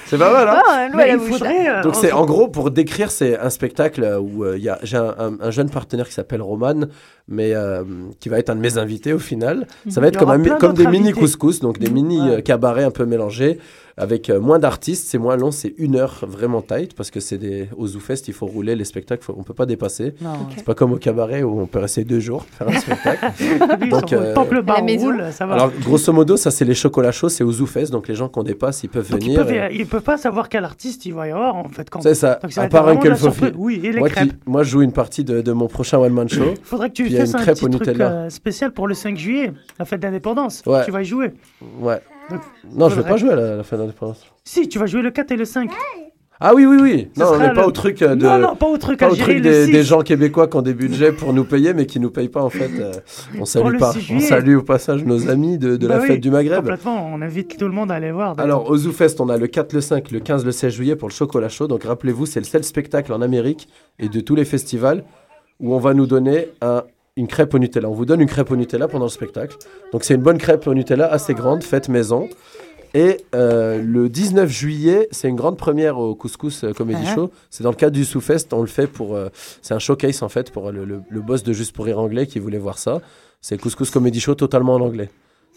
C'est 0.06 0.18
pas 0.18 0.32
mal, 0.32 0.48
hein 0.48 0.62
Ah, 0.94 1.08
il 1.08 1.20
faudrait. 1.20 1.68
euh, 1.70 1.82
donc 1.82 1.94
on- 1.96 2.00
c'est 2.00 2.12
en 2.12 2.26
gros 2.26 2.48
pour 2.48 2.70
décrire 2.70 3.10
c'est 3.10 3.40
un 3.40 3.50
spectacle 3.50 4.04
euh, 4.04 4.20
où 4.20 4.44
euh, 4.44 4.58
il 4.58 4.64
y 4.64 4.70
a 4.70 4.78
j'ai 4.84 4.98
un, 4.98 5.16
un- 5.18 5.38
un 5.42 5.50
jeune 5.50 5.70
partenaire 5.70 6.08
qui 6.08 6.14
s'appelle 6.14 6.42
Roman 6.42 6.82
mais 7.28 7.56
euh, 7.56 7.84
qui 8.20 8.28
va 8.30 8.38
être 8.38 8.50
un 8.50 8.56
de 8.56 8.60
mes 8.60 8.78
invités 8.78 9.14
au 9.14 9.18
final. 9.18 9.66
Ça 9.90 10.02
va 10.02 10.08
Il 10.08 10.10
être 10.10 10.20
comme, 10.20 10.30
un 10.30 10.38
comme 10.58 10.74
des 10.74 10.84
d'autres 10.84 10.92
mini 10.92 11.06
invités. 11.08 11.20
couscous 11.22 11.62
donc 11.62 11.80
des 11.84 11.92
mini 11.92 12.20
Ouais. 12.22 12.36
euh, 12.38 12.42
cabarets 12.42 12.84
un 12.84 12.92
peu 12.92 13.06
mélangés 13.06 13.60
avec 13.98 14.30
euh, 14.30 14.40
moins 14.40 14.58
d'artistes, 14.60 15.08
c'est 15.08 15.18
moins 15.18 15.36
long, 15.38 15.52
c'est 15.52 15.74
une 15.78 15.96
heure 15.96 16.24
vraiment 16.28 16.62
tight 16.62 16.96
parce 16.96 17.12
que 17.12 17.20
c'est 17.20 17.38
des 17.38 17.70
au 17.78 17.86
ZooFest 17.88 18.24
il 18.28 18.34
faut 18.34 18.46
rouler 18.48 18.76
les 18.76 18.86
spectacles, 18.86 19.24
faut- 19.24 19.36
on 19.38 19.44
peut 19.44 19.54
pas 19.54 19.66
dépasser. 19.66 20.16
Non. 20.22 20.32
C'est 20.56 20.66
pas 20.66 20.74
comme 20.74 20.94
au 20.94 20.98
cabaret 20.98 21.44
où 21.44 21.60
on 21.60 21.68
peut 21.68 21.80
rester 21.80 22.04
deux 22.04 22.20
jours 22.20 22.46
faire 22.58 22.68
un 22.70 22.80
spectacle. 22.80 23.26
Donc, 23.90 24.12
euh, 24.14 24.34
tant 24.34 24.46
que 24.46 24.56
le 24.56 24.62
bar 24.62 24.82
roule, 25.00 25.26
ça 25.32 25.46
va. 25.46 25.54
Alors 25.56 25.72
grosso 25.84 26.12
modo 26.12 26.38
ça 26.38 26.50
c'est 26.52 26.66
les 26.66 26.74
chocolats 26.74 27.12
chauds, 27.12 27.30
c'est 27.30 27.44
au 27.44 27.52
ZooFest 27.52 27.92
donc 27.92 28.08
les 28.08 28.16
gens 28.16 28.30
qu'on 28.30 28.44
dépasse 28.44 28.84
ils 28.84 28.90
peuvent 28.90 29.10
Donc 29.12 29.22
ils 29.22 29.26
venir. 29.34 29.46
peuvent, 29.46 29.54
et- 29.54 29.76
ils 29.76 29.86
peuvent 29.86 30.02
pas 30.02 30.18
savoir 30.18 30.50
quel 30.50 30.64
artiste 30.66 31.06
il 31.06 31.14
va 31.14 31.28
y 31.28 31.32
avoir 31.32 31.56
en 31.56 31.70
fait. 31.70 31.90
Quand... 31.90 32.02
C'est 32.02 32.16
ça. 32.16 32.40
Donc 32.42 32.52
ça 32.52 32.64
À 32.64 32.68
part. 32.70 32.84
Fofi. 33.18 33.46
Oui, 33.56 33.80
et 33.84 33.92
les 33.92 34.00
Moi, 34.00 34.10
crêpes. 34.10 34.30
qui- 34.30 34.36
moi, 34.46 34.64
je 34.64 34.70
joue 34.72 34.82
une 34.82 34.92
partie 34.92 35.24
de, 35.24 35.42
de 35.42 35.52
mon 35.52 35.68
prochain 35.68 35.98
one 36.00 36.14
man 36.14 36.28
show. 36.30 36.54
Faudrait 36.64 36.90
que 36.90 36.94
tu 36.96 37.04
Puis 37.04 37.12
il 37.12 37.16
y 37.16 37.18
a 37.18 37.22
fasses 37.22 37.34
une 37.34 37.50
un 37.50 37.54
petit 37.54 37.70
truc 37.80 38.00
euh, 38.02 38.30
spécial 38.30 38.72
pour 38.72 38.88
le 38.88 38.94
5 38.94 39.18
juillet, 39.18 39.52
la 39.80 39.86
fête 39.86 40.00
d'indépendance. 40.00 40.64
Ouais. 40.66 40.84
Tu 40.86 40.92
vas 40.92 41.02
y 41.02 41.06
jouer. 41.06 41.32
Ouais. 41.80 42.00
Non, 42.76 42.90
je 42.90 42.96
vais 42.96 43.04
pas 43.08 43.18
jouer 43.18 43.32
à 43.32 43.36
la, 43.36 43.56
la 43.58 43.64
fin 43.64 43.78
d'indépendance. 43.78 44.26
Si, 44.44 44.68
tu 44.70 44.80
vas 44.80 44.86
jouer 44.86 45.02
le 45.02 45.12
4 45.12 45.32
et 45.32 45.38
le 45.38 45.46
5. 45.46 45.70
Ah 46.46 46.54
oui, 46.54 46.66
oui, 46.66 46.78
oui. 46.82 47.10
Ce 47.16 47.20
Non, 47.22 47.28
on 47.34 47.38
n'est 47.40 47.54
pas 47.54 47.62
le- 47.62 47.68
au 47.68 47.72
truc 47.72 48.02
euh, 48.02 48.16
de. 48.16 48.26
Non, 48.26 48.38
non, 48.40 48.56
pas 48.56 48.66
au 48.68 48.78
truc 48.78 49.00
pas 49.00 49.10
au 49.10 49.16
des, 49.16 49.66
6. 49.66 49.72
des 49.72 49.84
gens 49.84 50.02
québécois 50.02 50.48
qui 50.48 50.58
ont 50.58 50.62
des 50.62 50.74
budgets 50.74 51.14
pour 51.14 51.32
nous 51.32 51.46
payer, 51.46 51.74
mais 51.74 51.86
qui 51.86 52.00
nous 52.02 52.10
payent 52.10 52.28
pas 52.28 52.42
en 52.42 52.50
fait. 52.50 52.70
euh, 52.80 52.92
on 53.40 53.46
salue 53.46 53.78
pas. 53.78 53.94
6 53.94 54.12
On 54.12 54.20
salue 54.20 54.56
au 54.58 54.64
passage 54.64 55.06
nos 55.06 55.30
amis 55.30 55.58
de, 55.58 55.78
de 55.78 55.88
Bah 55.88 55.96
la 55.96 56.02
oui, 56.02 56.08
fête 56.08 56.20
du 56.20 56.32
Maghreb. 56.32 56.58
Complètement, 56.60 57.08
on 57.14 57.22
invite 57.22 57.56
tout 57.58 57.66
le 57.68 57.72
monde 57.72 57.92
à 57.92 57.96
aller 57.96 58.12
voir. 58.12 58.38
Alors, 58.40 58.70
au 58.70 58.76
ZooFest, 58.76 59.16
on 59.20 59.30
a 59.30 59.38
le 59.38 59.48
4, 59.48 59.72
le 59.74 59.80
5, 59.82 60.12
le 60.12 60.20
15, 60.20 60.44
le 60.44 60.52
16 60.52 60.74
juillet 60.74 60.96
pour 60.98 61.08
le 61.08 61.14
chocolat 61.14 61.48
chaud. 61.50 61.68
Donc, 61.68 61.84
rappelez-vous, 61.84 62.26
c'est 62.26 62.40
le 62.42 62.46
seul 62.46 62.64
spectacle 62.66 63.14
en 63.14 63.22
Amérique 63.22 63.70
et 64.00 64.10
de 64.10 64.20
tous 64.20 64.36
les 64.36 64.46
festivals 64.46 65.04
où 65.62 65.74
on 65.74 65.80
va 65.80 65.94
nous 65.94 66.08
donner 66.08 66.50
un- 66.62 66.84
une 67.16 67.28
crêpe 67.28 67.54
au 67.54 67.60
Nutella. 67.60 67.90
On 67.90 67.94
vous 67.94 68.06
donne 68.06 68.22
une 68.22 68.28
crêpe 68.28 68.52
au 68.52 68.56
Nutella 68.56 68.88
pendant 68.88 69.06
le 69.06 69.12
spectacle. 69.12 69.58
Donc, 69.92 70.04
c'est 70.04 70.16
une 70.16 70.22
bonne 70.22 70.38
crêpe 70.38 70.66
au 70.68 70.74
Nutella 70.74 71.12
assez 71.12 71.34
grande, 71.34 71.64
faite 71.64 71.90
maison. 71.90 72.28
Et 72.96 73.18
euh, 73.34 73.82
le 73.82 74.08
19 74.10 74.50
juillet, 74.50 75.08
c'est 75.12 75.28
une 75.28 75.36
grande 75.36 75.58
première 75.58 75.98
au 75.98 76.14
Couscous 76.16 76.64
euh, 76.64 76.74
Comedy 76.74 77.02
Ah. 77.08 77.16
Show. 77.16 77.32
C'est 77.50 77.64
dans 77.64 77.72
le 77.72 77.76
cadre 77.76 77.94
du 77.96 78.06
Soufest. 78.06 78.54
On 78.54 78.62
le 78.62 78.68
fait 78.68 78.88
pour. 78.88 79.16
euh, 79.16 79.30
c'est 79.62 79.74
un 79.74 79.80
showcase 79.80 80.22
en 80.22 80.30
fait 80.30 80.52
pour 80.52 80.72
le, 80.72 80.86
le- 80.86 81.02
le 81.10 81.22
boss 81.22 81.42
de 81.44 81.54
Juste 81.54 81.74
pour 81.76 81.86
Rire 81.86 82.00
Anglais 82.00 82.28
qui 82.28 82.38
voulait 82.40 82.60
voir 82.60 82.78
ça. 82.78 83.02
C'est 83.42 83.58
Couscous 83.60 83.90
Comedy 83.90 84.20
Show 84.20 84.36
totalement 84.36 84.76
en 84.76 84.82
anglais. 84.82 85.10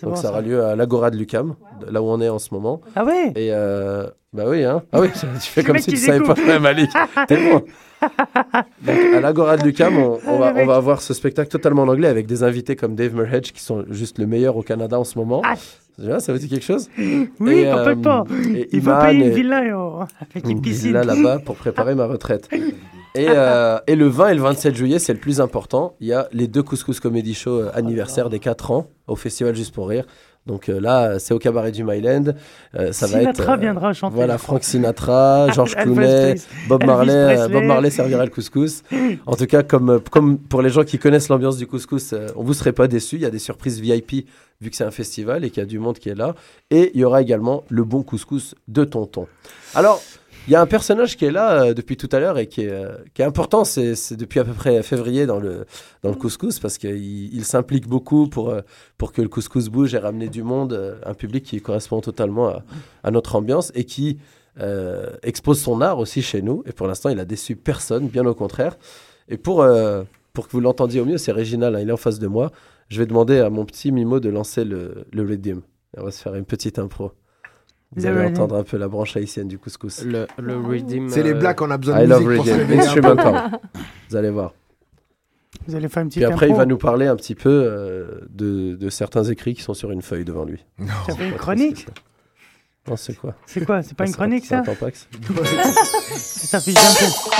Donc 0.03 0.11
bon, 0.11 0.17
ça 0.17 0.23
ça. 0.23 0.31
aura 0.31 0.41
lieu 0.43 0.63
à 0.65 0.77
l'Agora 0.77 1.11
de 1.11 1.17
Lucam, 1.17 1.55
là 1.89 2.03
où 2.03 2.07
on 2.07 2.21
est 2.21 2.29
en 2.29 2.39
ce 2.39 2.53
moment. 2.53 2.81
Ah 2.95 3.05
ouais 3.05 3.29
Et 3.35 3.49
euh, 3.53 4.07
bah 4.33 4.45
oui, 4.47 4.63
hein. 4.65 4.83
Ah 4.93 5.01
oui, 5.01 5.09
tu 5.15 5.51
fais 5.51 5.63
comme 5.65 5.79
si 5.79 5.91
tu 5.91 5.97
savais 5.97 6.21
pas. 6.21 6.35
Ouais, 6.35 6.59
Malik, 6.59 6.91
t'es 7.29 7.37
bon. 7.51 7.63
Donc 8.83 8.97
à 9.17 9.21
l'Agora 9.21 9.57
de 9.57 9.65
Lucam, 9.65 9.97
on, 9.97 10.19
on 10.27 10.39
va, 10.39 10.53
on 10.55 10.69
avoir 10.69 11.01
ce 11.01 11.15
spectacle 11.15 11.49
totalement 11.49 11.83
en 11.83 11.89
anglais 11.89 12.09
avec 12.09 12.27
des 12.27 12.43
invités 12.43 12.77
comme 12.77 12.95
Dave 12.95 13.15
Merhedge 13.15 13.53
qui 13.53 13.63
sont 13.63 13.85
juste 13.91 14.19
le 14.19 14.27
meilleur 14.27 14.57
au 14.57 14.63
Canada 14.63 14.99
en 15.01 15.05
ce 15.05 15.19
moment. 15.19 15.41
Ah. 15.45 15.55
Ça 16.19 16.31
veut 16.35 16.39
dire 16.39 16.51
quelque 16.51 16.63
chose? 16.65 16.91
Oui, 17.41 17.55
Et, 17.61 17.67
euh, 17.69 17.77
complètement. 17.79 18.27
et 18.55 18.69
Il 18.73 18.81
veut 18.83 18.93
Iman 18.93 19.01
payer 19.07 19.25
une 19.25 19.33
et- 19.33 19.35
villa 19.35 19.63
euh, 19.63 20.05
avec 20.31 20.45
une 20.45 20.51
une 20.51 20.61
piscine. 20.61 20.89
villa 20.89 21.05
là-bas 21.05 21.39
pour 21.39 21.57
préparer 21.57 21.95
ma 21.95 22.05
retraite. 22.07 22.51
Et, 23.17 23.27
euh, 23.29 23.79
et 23.87 23.97
le 23.97 24.09
20 24.09 24.29
et 24.29 24.35
le 24.35 24.43
27 24.43 24.75
juillet, 24.75 24.99
c'est 24.99 25.13
le 25.13 25.19
plus 25.19 25.41
important. 25.41 25.95
Il 26.01 26.07
y 26.07 26.13
a 26.13 26.29
les 26.33 26.49
deux 26.49 26.63
Couscous 26.63 27.01
Comedy 27.01 27.35
Show 27.35 27.61
euh, 27.61 27.71
anniversaire 27.75 28.31
des 28.31 28.39
4 28.39 28.71
ans 28.71 28.89
au 29.07 29.17
Festival 29.17 29.55
Juste 29.55 29.75
pour 29.75 29.89
Rire. 29.89 30.05
Donc 30.47 30.69
euh, 30.69 30.81
là, 30.81 31.19
c'est 31.19 31.35
au 31.35 31.41
cabaret 31.41 31.73
du 31.73 31.83
Myland. 31.83 32.35
Ça 32.93 33.07
va 33.09 33.23
être. 33.23 33.35
Sinatra 33.35 33.57
viendra 33.57 33.93
chanter. 33.93 34.15
Voilà, 34.15 34.39
Frank 34.39 34.63
Sinatra, 34.63 35.49
George 35.55 35.75
Clooney. 35.75 36.37
Bob 36.69 36.85
Marley. 36.85 37.49
Bob 37.49 37.65
Marley 37.65 37.91
servira 37.91 38.25
le 38.25 38.31
couscous. 38.31 38.83
En 39.27 39.35
tout 39.35 39.47
cas, 39.47 39.65
comme, 39.65 40.01
comme 40.11 40.39
pour 40.39 40.63
les 40.63 40.71
gens 40.71 40.85
qui 40.85 40.99
connaissent 40.99 41.29
l'ambiance 41.29 41.57
du 41.57 41.67
couscous, 41.67 42.15
on 42.37 42.45
vous 42.45 42.55
serez 42.55 42.73
pas 42.73 42.87
déçus. 42.87 43.17
Il 43.17 43.23
y 43.23 43.27
a 43.27 43.31
des 43.31 43.41
surprises 43.41 43.81
VIP 43.81 44.27
vu 44.61 44.71
que 44.71 44.77
c'est 44.77 44.85
un 44.85 44.91
festival 44.91 45.45
et 45.45 45.51
qu'il 45.51 45.63
y 45.63 45.67
a 45.67 45.69
du 45.69 45.79
monde 45.79 45.99
qui 45.99 46.09
est 46.09 46.15
là. 46.15 46.35
Et 46.71 46.93
il 46.95 47.01
y 47.01 47.05
aura 47.05 47.23
également 47.23 47.65
le 47.69 47.85
bon 47.85 48.03
couscous 48.03 48.55
de 48.69 48.85
Tonton. 48.85 49.27
Alors, 49.75 50.01
Il 50.49 50.53
y 50.53 50.55
a 50.55 50.61
un 50.61 50.67
personnage 50.67 51.17
qui 51.17 51.25
est 51.25 51.33
là 51.33 51.65
euh, 51.65 51.75
depuis 51.75 51.97
tout 51.97 52.09
à 52.13 52.21
l'heure 52.21 52.39
et 52.39 52.47
qui 52.47 52.63
est, 52.63 52.71
euh, 52.71 52.97
important. 53.19 53.65
C'est 53.65 54.15
depuis 54.15 54.39
à 54.39 54.45
peu 54.45 54.53
près 54.53 54.81
février 54.85 55.27
dans 55.27 55.41
le, 55.41 55.67
dans 56.05 56.11
le 56.11 56.15
couscous 56.15 56.61
parce 56.61 56.79
qu'il 56.79 57.35
il 57.35 57.45
s'implique 57.45 57.89
beaucoup 57.89 58.29
pour, 58.29 58.51
euh, 58.51 58.61
pour 58.97 59.13
que 59.13 59.23
le 59.23 59.29
couscous 59.29 59.69
bouge 59.69 59.95
et 59.95 59.99
ramener 59.99 60.29
du 60.29 60.45
monde, 60.45 61.01
un 61.05 61.15
public 61.15 61.45
qui 61.45 61.61
correspond 61.61 62.01
totalement 62.01 62.63
à, 63.03 63.11
notre 63.11 63.35
ambiance 63.35 63.73
et 63.75 63.85
qui 63.85 64.19
expose 65.23 65.61
son 65.61 65.81
art 65.81 65.99
aussi 65.99 66.23
chez 66.23 66.43
nous. 66.43 66.63
Et 66.67 66.73
pour 66.73 66.87
l'instant, 66.87 67.11
il 67.11 67.21
a 67.21 67.25
déçu 67.25 67.57
personne, 67.57 68.09
bien 68.09 68.25
au 68.25 68.35
contraire. 68.35 68.79
Et 69.29 69.37
pour, 69.37 69.67
pour 70.33 70.47
que 70.47 70.53
vous 70.53 70.61
l'entendiez 70.61 71.01
au 71.01 71.05
mieux, 71.05 71.19
c'est 71.19 71.33
Réginal, 71.33 71.75
hein, 71.77 71.81
il 71.81 71.89
est 71.89 71.93
en 71.93 71.99
face 71.99 72.19
de 72.19 72.27
moi. 72.27 72.53
Je 72.89 72.99
vais 72.99 73.07
demander 73.07 73.41
à 73.41 73.51
mon 73.51 73.67
petit 73.67 73.93
Mimo 73.93 74.21
de 74.21 74.31
lancer 74.31 74.65
le, 74.65 75.07
le 75.13 75.23
Redeem. 75.23 75.61
On 75.97 76.05
va 76.05 76.11
se 76.11 76.23
faire 76.23 76.35
une 76.35 76.47
petite 76.47 76.79
impro. 76.79 77.13
Vous 77.95 78.03
Le 78.03 78.09
allez 78.09 78.29
entendre 78.29 78.57
un 78.57 78.65
peu 78.65 78.77
la 78.77 78.89
branche 78.89 79.17
haïtienne 79.17 79.49
du 79.49 79.59
couscous. 79.59 80.03
Le, 80.03 80.27
le 80.39 80.59
Redeem. 80.59 81.09
C'est 81.09 81.23
les 81.23 81.31
euh, 81.33 81.39
blacks, 81.39 81.63
on 81.63 81.71
a 81.71 81.79
besoin 81.79 82.01
I 82.01 82.05
de 82.05 82.09
love 82.11 82.25
musique 82.27 82.37
pour 82.37 82.45
Redeem, 82.47 82.63
un 82.65 82.67
peu. 82.75 82.81
instrumental. 82.83 83.61
Vous 84.11 84.17
allez 84.17 84.31
voir. 84.31 84.53
Vous 85.67 85.75
allez 85.75 85.89
faire 85.89 86.03
une 86.03 86.09
petite 86.09 86.23
Puis 86.23 86.33
après, 86.33 86.49
il 86.49 86.55
va 86.55 86.67
nous 86.67 86.77
parler 86.79 87.07
un 87.07 87.17
petit 87.17 87.35
peu 87.35 87.49
euh, 87.49 88.21
de, 88.31 88.75
de 88.77 88.91
certains 88.91 89.25
écrits 89.25 89.55
qui 89.55 89.63
sont 89.63 89.75
sur 89.75 89.91
une 89.91 90.03
feuille 90.03 90.25
devant 90.25 90.45
lui. 90.45 90.65
Ça 91.07 91.15
fait 91.15 91.29
une 91.29 91.37
chronique. 91.37 91.87
Non, 92.89 92.97
c'est 92.97 93.15
quoi 93.15 93.35
C'est 93.47 93.65
quoi 93.65 93.83
C'est 93.83 93.97
pas 93.97 94.05
une 94.07 94.13
Ça- 94.13 94.17
chronique 94.19 94.47
ça 94.47 94.63
c'est- 94.65 94.95
C'est 96.15 96.47
sa 96.47 96.61
fiche 96.61 96.75
d'impro. 96.75 97.31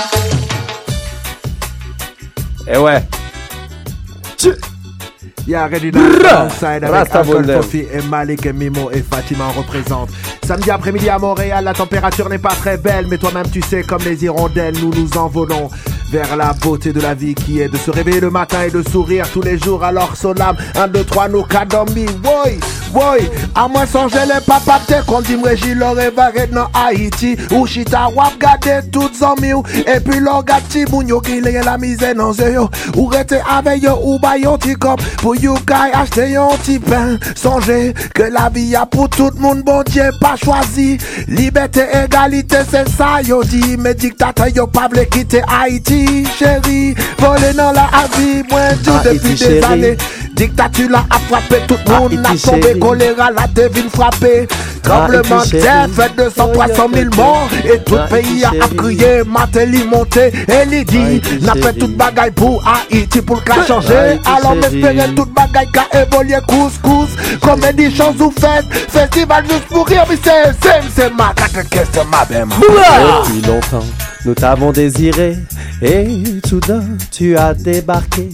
Eh 2.69 2.77
ouais 2.77 3.01
Y'a 5.47 5.65
Ready 5.67 5.91
alongside 5.95 6.83
avec 6.83 6.91
Rasta 6.91 7.19
Alcool. 7.19 7.45
Fofi 7.53 7.85
et 7.89 8.01
Malik 8.09 8.45
et 8.45 8.51
Mimo 8.51 8.91
et 8.91 9.01
Fatima 9.01 9.45
en 9.45 9.51
représente. 9.51 10.09
Samedi 10.45 10.69
après-midi 10.69 11.07
à 11.07 11.17
Montréal, 11.17 11.63
la 11.63 11.73
température 11.73 12.27
n'est 12.27 12.37
pas 12.37 12.49
très 12.49 12.77
belle, 12.77 13.07
mais 13.09 13.17
toi-même 13.17 13.49
tu 13.49 13.61
sais, 13.61 13.83
comme 13.83 14.03
les 14.03 14.25
hirondelles, 14.25 14.75
nous 14.81 14.91
nous 14.93 15.17
envolons 15.17 15.69
vers 16.11 16.35
la 16.35 16.53
beauté 16.53 16.93
de 16.93 17.01
la 17.01 17.13
vie 17.13 17.35
qui 17.35 17.59
est 17.61 17.69
de 17.69 17.77
se 17.77 17.91
réveiller 17.91 18.21
le 18.21 18.29
matin 18.29 18.63
et 18.65 18.71
de 18.71 18.81
sourire 18.81 19.29
tous 19.31 19.41
les 19.41 19.57
jours. 19.57 19.83
Alors 19.83 20.15
Solam, 20.15 20.55
1, 20.75 20.87
2, 20.87 21.03
3, 21.03 21.27
nous 21.29 21.43
kadombi, 21.43 22.05
boy, 22.23 22.59
boy. 22.93 23.29
À 23.55 23.67
moi 23.67 23.85
songer 23.85 24.25
les 24.25 24.41
papas, 24.45 24.81
t'es 24.87 25.01
qu'on 25.05 25.21
dit 25.21 25.35
j'y 25.55 25.73
l'aurais 25.73 26.11
barré 26.11 26.47
dans 26.47 26.67
Haïti. 26.73 27.35
Ou 27.51 27.65
chita 27.65 28.07
wap 28.15 28.37
gade 28.39 28.91
tout 28.91 29.09
zami 29.13 29.53
ou. 29.53 29.63
Et 29.87 29.99
puis 29.99 30.19
l'on 30.19 30.43
gade 30.43 30.67
ti 30.69 30.85
moun 30.91 31.07
yo 31.07 31.19
qui 31.19 31.41
lè 31.41 31.63
la 31.63 31.77
misère 31.77 32.13
dans 32.13 32.33
yo. 32.33 32.69
Ou 32.95 33.07
rete 33.07 33.35
avec 33.49 33.81
yo 33.81 33.97
ou 34.03 34.19
bay 34.19 34.41
yon 34.41 34.57
kop. 34.79 35.01
Pour 35.17 35.35
you 35.35 35.55
guys 35.65 35.91
acheter 35.93 36.31
yon 36.31 36.49
ti 36.63 36.77
pain. 36.77 37.17
Songez 37.35 37.93
que 38.13 38.23
la 38.23 38.49
vie 38.49 38.75
a 38.75 38.85
pour 38.85 39.09
tout 39.09 39.31
le 39.33 39.41
monde, 39.41 39.63
bon 39.63 39.83
Dieu 39.83 40.11
pas 40.21 40.35
choisi. 40.35 40.99
Liberté, 41.27 41.81
égalité, 42.05 42.57
c'est 42.69 42.87
ça 42.89 43.21
yo 43.23 43.43
dit. 43.43 43.75
Mais 43.79 43.95
dictateur 43.95 44.49
yo 44.49 44.67
pas 44.67 44.87
quitter 45.11 45.41
Haïti, 45.47 45.96
chéri, 45.97 46.25
chéri 46.37 46.95
Vole 47.19 47.53
nan 47.55 47.73
la 47.73 47.87
avi, 47.93 48.43
mwen 48.51 48.77
djou 48.81 48.99
depi 49.03 49.33
de 49.35 49.59
zane 49.61 49.95
Dictature 50.37 50.89
là 50.91 51.03
a 51.09 51.17
frappé 51.17 51.57
tout 51.67 51.77
le 51.87 51.93
monde, 51.93 52.25
a 52.25 52.29
Haïti, 52.29 52.47
tombé 52.47 52.77
choléra, 52.79 53.31
la 53.31 53.47
devine 53.47 53.89
frappé. 53.89 54.47
Tremblement 54.83 55.43
de 55.43 55.49
terre 55.49 55.87
fait 55.91 56.15
200, 56.15 56.49
300 56.53 56.87
000 56.93 57.05
morts. 57.15 57.49
Et 57.65 57.79
tout 57.83 57.95
le 57.95 58.07
pays 58.07 58.45
a 58.45 58.51
crié, 58.75 59.23
Matéli 59.25 59.83
monté. 59.83 60.27
Et 60.27 60.63
il 60.71 60.85
dit, 60.85 60.97
Haïti, 60.97 61.39
n'a 61.41 61.53
fait 61.55 61.73
toute 61.73 61.97
bagaille 61.97 62.31
pour 62.31 62.63
Haïti 62.65 63.21
pour 63.21 63.37
le 63.37 63.41
cas 63.41 63.65
changer. 63.67 64.19
Alors 64.25 64.55
m'espérer 64.55 65.09
toute 65.15 65.33
bagaille 65.33 65.69
qu'a 65.73 66.01
évolué 66.01 66.37
couscous. 66.47 67.09
Comédie, 67.41 67.93
chance 67.93 68.15
ou 68.19 68.31
fête. 68.31 68.65
Festival 68.89 69.43
juste 69.49 69.65
pour 69.69 69.87
rire, 69.87 70.05
mais 70.07 70.17
c'est, 70.23 70.53
c'est, 70.61 70.81
c'est 70.95 71.13
ma 71.15 71.33
carte, 71.33 71.67
qu'est-ce 71.69 71.99
que 71.99 72.05
ma 72.11 72.23
belle, 72.25 72.45
Depuis 72.47 73.41
longtemps, 73.41 73.85
nous 74.23 74.35
t'avons 74.35 74.71
désiré 74.71 75.35
et 75.81 76.07
soudain 76.47 76.83
tu 77.11 77.35
as 77.37 77.53
débarqué 77.53 78.29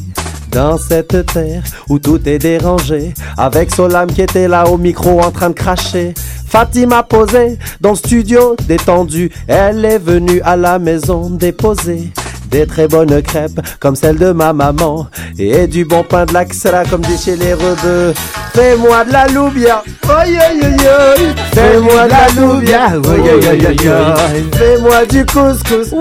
dans 0.53 0.77
cette 0.77 1.25
terre 1.25 1.63
où 1.89 1.99
tout 1.99 2.19
est 2.27 2.39
dérangé 2.39 3.13
avec 3.37 3.73
Solam 3.73 4.07
qui 4.07 4.21
était 4.21 4.47
là 4.47 4.67
au 4.67 4.77
micro 4.77 5.21
en 5.21 5.31
train 5.31 5.49
de 5.49 5.55
cracher. 5.55 6.13
Fatima 6.47 7.01
posée 7.03 7.57
dans 7.81 7.91
le 7.91 7.95
studio 7.95 8.55
détendu, 8.67 9.31
elle 9.47 9.83
est 9.83 9.97
venue 9.97 10.41
à 10.43 10.55
la 10.55 10.77
maison 10.77 11.29
déposer 11.31 12.11
des 12.51 12.67
très 12.67 12.87
bonnes 12.87 13.19
crêpes 13.23 13.59
comme 13.79 13.95
celle 13.95 14.17
de 14.17 14.31
ma 14.31 14.53
maman 14.53 15.07
et 15.39 15.65
du 15.65 15.85
bon 15.85 16.03
pain 16.03 16.25
de 16.25 16.33
l'axra 16.33 16.85
comme 16.85 17.01
dit 17.01 17.17
chez 17.17 17.35
les 17.35 17.55
rebeux. 17.55 18.13
Fais-moi 18.53 19.05
de 19.05 19.11
la 19.11 19.27
loubia, 19.27 19.83
oi 20.07 20.13
oi 20.13 20.49
oi 20.61 20.69
oi. 20.69 21.33
Fais-moi 21.53 22.05
de 22.05 22.11
la 22.11 22.27
loubia, 22.39 22.89
oi 22.89 23.17
oi 23.17 23.33
oi 23.41 23.53
oi 23.57 23.89
oi. 23.89 24.15
Fais-moi 24.53 25.05
du 25.07 25.25
couscous. 25.25 25.91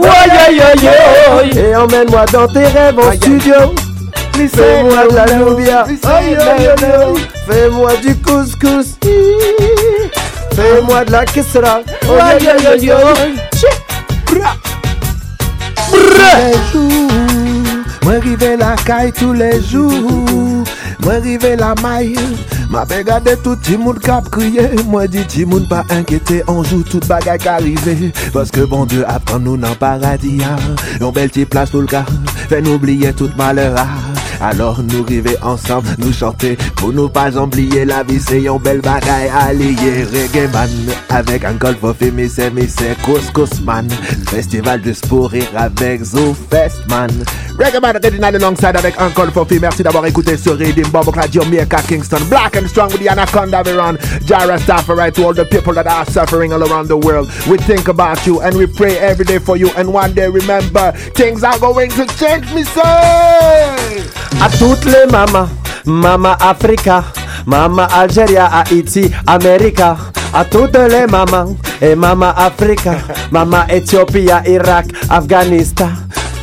Et 1.57 1.75
emmène-moi 1.75 2.27
dans 2.31 2.47
tes 2.49 2.67
rêves 2.67 2.99
en 2.99 3.13
studio. 3.13 3.55
Fais-moi 4.33 5.09
de 5.09 5.15
la 5.15 5.27
loubia, 5.39 5.85
oi 5.85 6.37
oi 6.37 6.67
oi 6.67 7.13
oi. 7.13 7.21
Fais-moi 7.47 7.97
du 8.03 8.17
couscous. 8.17 8.97
Fais-moi 10.55 11.05
de 11.05 11.13
la 11.13 11.25
jours. 16.73 17.01
Moi 18.03 18.15
rive 18.21 18.57
la 18.59 18.75
caille 18.85 19.13
tous 19.13 19.33
les 19.33 19.63
jours. 19.63 20.65
Moi 21.01 21.15
rive 21.23 21.57
la 21.59 21.75
maille. 21.83 22.17
Ma 22.73 22.87
pe 22.87 23.03
gade 23.05 23.37
tout 23.45 23.61
ti 23.61 23.77
moun 23.77 23.99
kap 24.01 24.31
kriye 24.33 24.63
Moi 24.89 25.07
di 25.07 25.21
ti 25.29 25.45
moun 25.45 25.67
pa 25.69 25.85
On 26.49 26.63
joue 26.65 26.83
tout 26.83 27.05
bagay 27.07 27.37
qu'arrivé 27.37 28.13
Parce 28.33 28.51
que 28.51 28.61
bon 28.61 28.87
Dieu 28.87 29.05
apprend 29.07 29.39
nous 29.39 29.59
dans 29.59 29.75
paradis 29.75 30.41
ah. 30.43 30.57
Yon 30.99 31.13
belle 31.13 31.31
ti 31.31 31.41
le 31.41 31.87
cas 31.87 32.07
Fait 32.49 32.63
nous 32.63 32.73
oublier 32.73 33.13
tout 33.13 33.29
malheur. 33.37 33.77
Alors 34.41 34.83
nous 34.83 35.03
river 35.03 35.37
ensemble, 35.43 35.89
nous 35.99 36.13
chanter. 36.13 36.57
Pour 36.77 36.93
nous 36.93 37.09
pas 37.09 37.37
oublier 37.37 37.85
la 37.85 38.03
vie 38.03 38.21
c'est 38.21 38.41
yon 38.41 38.59
belle 38.59 38.81
bagay 38.81 39.29
allié 39.29 40.05
Reggae 40.05 40.53
man 40.53 40.71
avec 41.11 41.45
un 41.45 41.55
golf 41.55 41.83
of 41.85 41.97
mais 42.13 42.29
c'est 42.29 43.01
couscous 43.03 43.61
man 43.65 43.89
Festival 44.29 44.81
pour 45.09 45.31
rire 45.31 45.49
avec 45.57 46.03
Zoo 46.03 46.35
Fest 46.51 46.83
man 46.89 47.11
original 48.23 48.37
alongside 48.37 48.77
avec 48.77 48.95
Uncle 48.99 49.31
Fofi 49.33 49.59
Merci 49.61 49.83
d'avoir 49.83 50.07
écouté 50.07 50.37
ce 50.37 50.51
Redeem 50.51 50.89
Bobo 50.89 51.11
Radio 51.11 51.43
Jamaica 51.43 51.83
Kingston. 51.83 52.23
Black 52.29 52.57
and 52.57 52.69
strong 52.69 52.91
with 52.91 53.01
the 53.01 53.09
Anaconda 53.09 53.63
we 53.65 53.73
run. 53.73 53.99
Jara 54.25 54.59
Stafford 54.59 55.15
to 55.15 55.25
all 55.25 55.35
the 55.35 55.45
people 55.45 55.73
that 55.75 55.87
are 55.87 56.07
suffering 56.07 56.53
all 56.53 56.63
around 56.63 56.89
the 56.89 56.97
world. 56.97 57.29
We 57.49 57.59
think 57.59 57.89
about 57.89 58.27
you 58.27 58.41
and 58.41 58.57
we 58.57 58.67
pray 58.67 58.99
every 58.99 59.25
day 59.25 59.39
for 59.39 59.57
you. 59.57 59.71
And 59.77 59.93
one 59.93 60.15
day 60.15 60.29
remember 60.29 60.93
Things 61.15 61.43
are 61.43 61.59
going 61.59 61.91
to 61.91 62.07
change 62.07 62.53
me 62.53 62.65
say 62.65 64.22
À 64.41 64.49
toutes 64.59 64.85
les 64.85 65.07
mamas, 65.11 65.49
Mama 65.85 66.37
Africa, 66.41 67.05
Mama 67.47 67.85
Algérie, 67.93 68.37
Haïti, 68.37 69.11
America. 69.27 69.97
À 70.35 70.45
toutes 70.45 70.77
les 70.77 71.07
mamans 71.07 71.55
et 71.81 71.95
Mama 71.95 72.35
Africa, 72.37 72.95
Mama 73.31 73.67
Éthiopie, 73.69 74.29
Irak, 74.47 74.87
Afghanistan. 75.11 75.91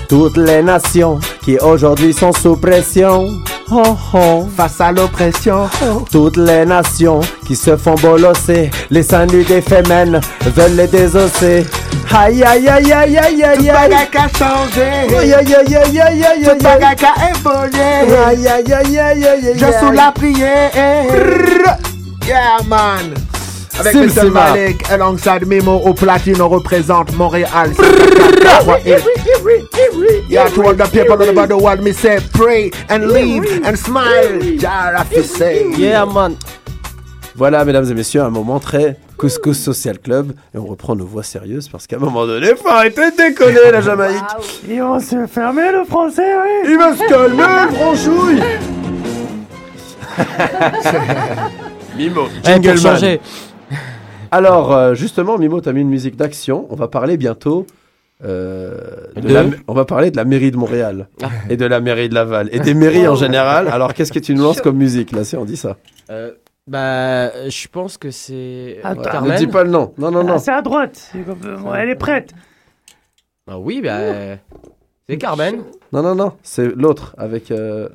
Toutes 0.08 0.38
les 0.38 0.62
nations 0.62 1.20
qui 1.44 1.58
aujourd'hui 1.58 2.14
sont 2.14 2.32
sous 2.34 2.56
pression. 2.56 3.30
Oh, 3.72 3.96
oh. 4.14 4.48
Face 4.58 4.82
à 4.82 4.92
l'oppression 4.92 5.70
Toutes 6.12 6.38
les 6.38 6.66
nations 6.66 7.20
qui 7.46 7.56
se 7.56 7.78
font 7.78 7.96
bolosser, 7.96 8.72
les 8.90 9.04
seins 9.04 9.26
nus 9.28 9.44
des 9.44 9.62
femmes 9.62 10.20
veulent 10.56 10.76
les 10.76 10.88
désosser. 10.88 11.66
Aïe 12.12 12.44
aïe 12.44 12.68
aïe 12.68 12.92
aïe 12.92 13.18
aïe 13.18 13.44
aïe 13.44 13.58
Tout 13.58 13.70
aïe. 13.70 13.72
bagay 13.72 14.08
qu'a 14.12 14.28
changé 14.38 14.90
Aïe 15.20 15.34
aïe 15.34 15.56
aïe 15.56 15.76
aïe 15.76 16.00
aïe 16.02 16.24
aïe 16.24 16.44
Tout 16.44 16.50
aïe. 16.50 16.58
bagay 16.80 16.96
qu'a 16.96 17.14
évolué 17.30 18.16
Aïe 18.26 18.48
aïe 18.48 18.74
aïe 18.74 18.98
aïe 19.00 19.00
aïe 19.28 19.48
aïe. 19.50 19.54
Je 19.56 19.80
sous 19.86 19.92
la 19.92 20.12
prière 20.12 20.72
Yeah 22.28 22.58
man 22.68 23.14
avec 23.80 23.94
Sim 23.94 24.24
Mr. 24.26 24.30
Malik 24.32 24.92
alongside 24.92 25.46
Mimo 25.48 25.76
au 25.86 25.94
platine 25.94 26.42
on 26.42 26.50
représente 26.50 27.14
Montréal 27.16 27.72
Yeah 30.30 30.50
to 30.50 30.62
all 30.64 30.76
the 30.76 30.84
people 30.92 31.14
all 31.14 31.30
over 31.30 31.48
the 31.48 31.58
world 31.58 31.82
me 31.82 31.92
say 31.94 32.20
pray 32.34 32.72
and 32.90 33.08
live 33.08 33.46
and 33.66 33.76
smile 33.78 34.40
Jara 34.58 35.04
fi 35.06 35.22
say 35.24 35.66
Yeah 35.78 36.06
man. 36.06 36.36
Voilà, 37.36 37.64
mesdames 37.64 37.86
et 37.90 37.94
messieurs, 37.94 38.22
un 38.22 38.30
moment 38.30 38.60
très 38.60 38.98
Couscous 39.18 39.54
Social 39.54 39.98
Club. 40.00 40.34
Et 40.54 40.58
on 40.58 40.66
reprend 40.66 40.94
nos 40.96 41.06
voix 41.06 41.24
sérieuses 41.24 41.70
parce 41.70 41.88
qu'à 41.88 41.96
un 41.96 42.00
moment 42.00 42.26
donné, 42.28 42.48
faut 42.56 42.68
arrêter 42.68 43.12
de 43.12 43.16
déconner 43.16 43.72
la 43.72 43.80
Jamaïque. 43.80 44.18
Ils 44.68 44.82
vont 44.82 45.00
se 45.00 45.26
fermer 45.26 45.72
le 45.72 45.86
français, 45.86 46.22
oui. 46.36 46.70
Il 46.72 46.78
va 46.78 46.94
se 46.94 47.08
calmer, 47.08 47.76
franchouille. 47.78 48.44
Mimo, 51.98 52.28
Eh, 52.44 52.48
Jingleman. 52.54 52.78
changer. 52.78 53.22
Alors, 54.32 54.74
euh, 54.76 54.94
justement, 54.94 55.38
Mimo, 55.38 55.62
t'as 55.62 55.72
mis 55.72 55.82
une 55.82 55.90
musique 55.90 56.16
d'action. 56.18 56.68
On 56.70 56.76
va 56.76 56.88
parler 56.88 57.16
bientôt. 57.18 57.66
Euh, 58.24 58.78
de 59.16 59.22
De 59.22 59.34
la- 59.34 59.46
on 59.68 59.74
va 59.74 59.86
parler 59.86 60.12
de 60.12 60.18
la 60.18 60.26
mairie 60.26 60.52
de 60.52 60.58
Montréal 60.58 61.08
et 61.50 61.58
de 61.58 61.66
la 61.66 61.80
mairie 61.80 62.10
de 62.10 62.14
Laval 62.14 62.50
et 62.52 62.60
des 62.60 62.74
mairies 62.74 63.08
en 63.08 63.16
général. 63.16 63.68
Alors, 63.70 63.94
qu'est-ce 63.94 64.12
que 64.12 64.20
tu 64.20 64.34
nous 64.36 64.44
lances 64.44 64.62
comme 64.62 64.78
musique 64.78 65.12
là? 65.12 65.24
Si 65.24 65.36
on 65.38 65.46
dit 65.46 65.58
ça 65.58 65.78
Euh, 66.12 66.32
Bah, 66.68 67.50
je 67.50 67.68
pense 67.68 67.98
que 67.98 68.12
c'est 68.12 68.80
Attends. 68.84 69.02
Carmen. 69.02 69.32
Ne 69.32 69.38
dis 69.38 69.48
pas 69.48 69.64
le 69.64 69.70
nom. 69.72 69.94
Non, 69.98 70.12
non, 70.12 70.24
non. 70.24 70.34
Ah, 70.36 70.40
c'est 70.40 70.52
à 70.52 70.62
droite. 70.62 71.12
Elle 71.76 71.90
est 71.90 71.96
prête. 71.96 72.32
Ah 73.50 73.58
oui, 73.58 73.82
bah, 73.82 74.00
c'est 75.08 75.18
Carmen. 75.18 75.64
Non, 75.92 76.04
non, 76.04 76.14
non. 76.14 76.34
C'est 76.44 76.76
l'autre 76.76 77.16
avec. 77.18 77.50
euh, 77.52 77.90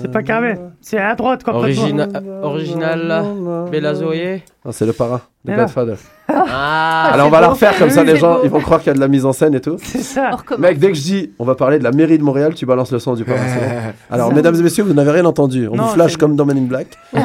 C'est 0.00 0.10
pas 0.10 0.22
Carmen. 0.22 0.72
C'est 0.80 0.98
à 0.98 1.14
droite 1.14 1.42
complètement. 1.44 1.62
Origina- 1.84 2.08
euh, 2.14 2.42
original, 2.42 3.24
Bella 3.70 3.94
Zoé. 3.94 4.42
Non, 4.64 4.72
c'est 4.72 4.86
le 4.86 4.92
parrain, 4.92 5.20
le 5.44 5.52
Mais. 5.52 5.58
Godfather. 5.58 5.96
Ah, 6.28 7.10
Alors 7.12 7.28
on 7.28 7.30
va 7.30 7.40
la 7.40 7.48
refaire 7.48 7.78
comme 7.78 7.90
ça, 7.90 8.02
les 8.02 8.16
gens 8.16 8.38
ils 8.42 8.50
vont 8.50 8.60
croire 8.60 8.80
qu'il 8.80 8.88
y 8.88 8.90
a 8.90 8.94
de 8.94 9.00
la 9.00 9.06
mise 9.08 9.24
en 9.24 9.32
scène 9.32 9.54
et 9.54 9.60
tout. 9.60 9.76
C'est 9.80 10.02
ça. 10.02 10.30
Mec, 10.58 10.78
dès 10.78 10.88
que 10.88 10.94
je 10.94 11.02
dis 11.02 11.30
on 11.38 11.44
va 11.44 11.54
parler 11.54 11.78
de 11.78 11.84
la 11.84 11.92
mairie 11.92 12.18
de 12.18 12.24
Montréal, 12.24 12.54
tu 12.54 12.66
balances 12.66 12.90
le 12.90 12.98
son 12.98 13.14
du 13.14 13.24
parrain. 13.24 13.38
Alors, 14.10 14.32
mesdames 14.34 14.56
et 14.56 14.62
messieurs, 14.62 14.82
vous 14.82 14.92
n'avez 14.92 15.12
rien 15.12 15.24
entendu. 15.24 15.68
On 15.70 15.76
Non, 15.76 15.84
vous 15.84 15.94
flash 15.94 16.16
comme 16.16 16.34
dans 16.34 16.44
Men 16.44 16.58
in 16.58 16.62
Black. 16.62 16.88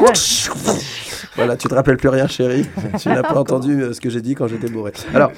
Voilà, 1.36 1.56
tu 1.56 1.66
te 1.66 1.74
rappelles 1.74 1.96
plus 1.96 2.10
rien, 2.10 2.26
chérie. 2.26 2.66
tu 3.00 3.08
n'as 3.08 3.22
pas 3.22 3.38
entendu 3.38 3.80
euh, 3.80 3.92
ce 3.94 4.00
que 4.02 4.10
j'ai 4.10 4.20
dit 4.20 4.34
quand 4.34 4.48
j'étais 4.48 4.68
bourré. 4.68 4.92
Alors, 5.14 5.30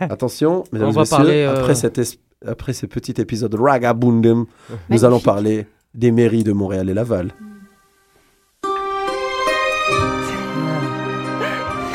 attention, 0.00 0.64
mesdames 0.72 0.90
et 0.90 0.98
messieurs, 0.98 1.16
parler, 1.16 1.44
euh, 1.44 1.56
après, 1.58 1.74
cet 1.74 2.00
après 2.46 2.72
ce 2.72 2.86
petit 2.86 3.20
épisode 3.20 3.54
Ragabundum, 3.54 4.46
nous 4.88 5.04
allons 5.04 5.20
parler 5.20 5.66
des 5.96 6.12
mairies 6.12 6.44
de 6.44 6.52
Montréal 6.52 6.88
et 6.90 6.94
Laval. 6.94 7.32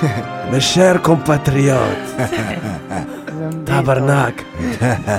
Mes 0.52 0.60
chers 0.60 1.02
compatriotes, 1.02 2.16
tabarnak, 3.66 4.44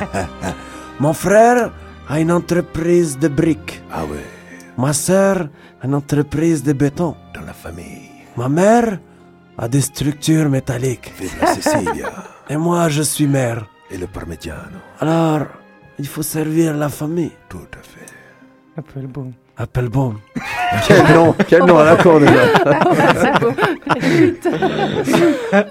mon 1.01 1.13
frère 1.15 1.71
a 2.09 2.21
une 2.21 2.33
entreprise 2.33 3.19
de 3.19 3.29
briques. 3.29 3.83
Ah 3.93 4.05
ouais, 4.05 4.27
Ma 4.77 4.93
sœur 4.93 5.49
a 5.81 5.87
une 5.87 5.95
entreprise 5.95 6.63
de 6.63 6.73
béton. 6.73 7.15
dans 7.35 7.43
la 7.47 7.53
famille. 7.53 8.11
Ma 8.37 8.49
mère 8.49 8.99
a 9.57 9.69
des 9.69 9.81
structures 9.83 10.49
métalliques. 10.51 11.13
Vive 11.19 11.37
la 11.41 11.55
Sicilia 11.55 12.11
Et 12.51 12.57
moi, 12.57 12.89
je 12.89 13.03
suis 13.03 13.27
maire. 13.27 13.67
et 13.91 13.99
le 13.99 14.07
Parmigiano. 14.07 14.79
Alors, 15.01 15.47
il 15.99 16.07
faut 16.09 16.23
servir 16.23 16.75
la 16.77 16.89
famille. 16.89 17.33
Tout 17.49 17.69
à 17.79 17.83
fait. 17.83 18.02
Appelle 18.77 19.07
bon. 19.07 19.33
Appelbaum. 19.63 20.17
quel 20.89 21.15
nom, 21.15 21.35
quel 21.47 21.63
nom 21.65 21.79
à 21.79 21.85
la 21.85 21.97
con 21.97 22.19
déjà. 22.19 22.33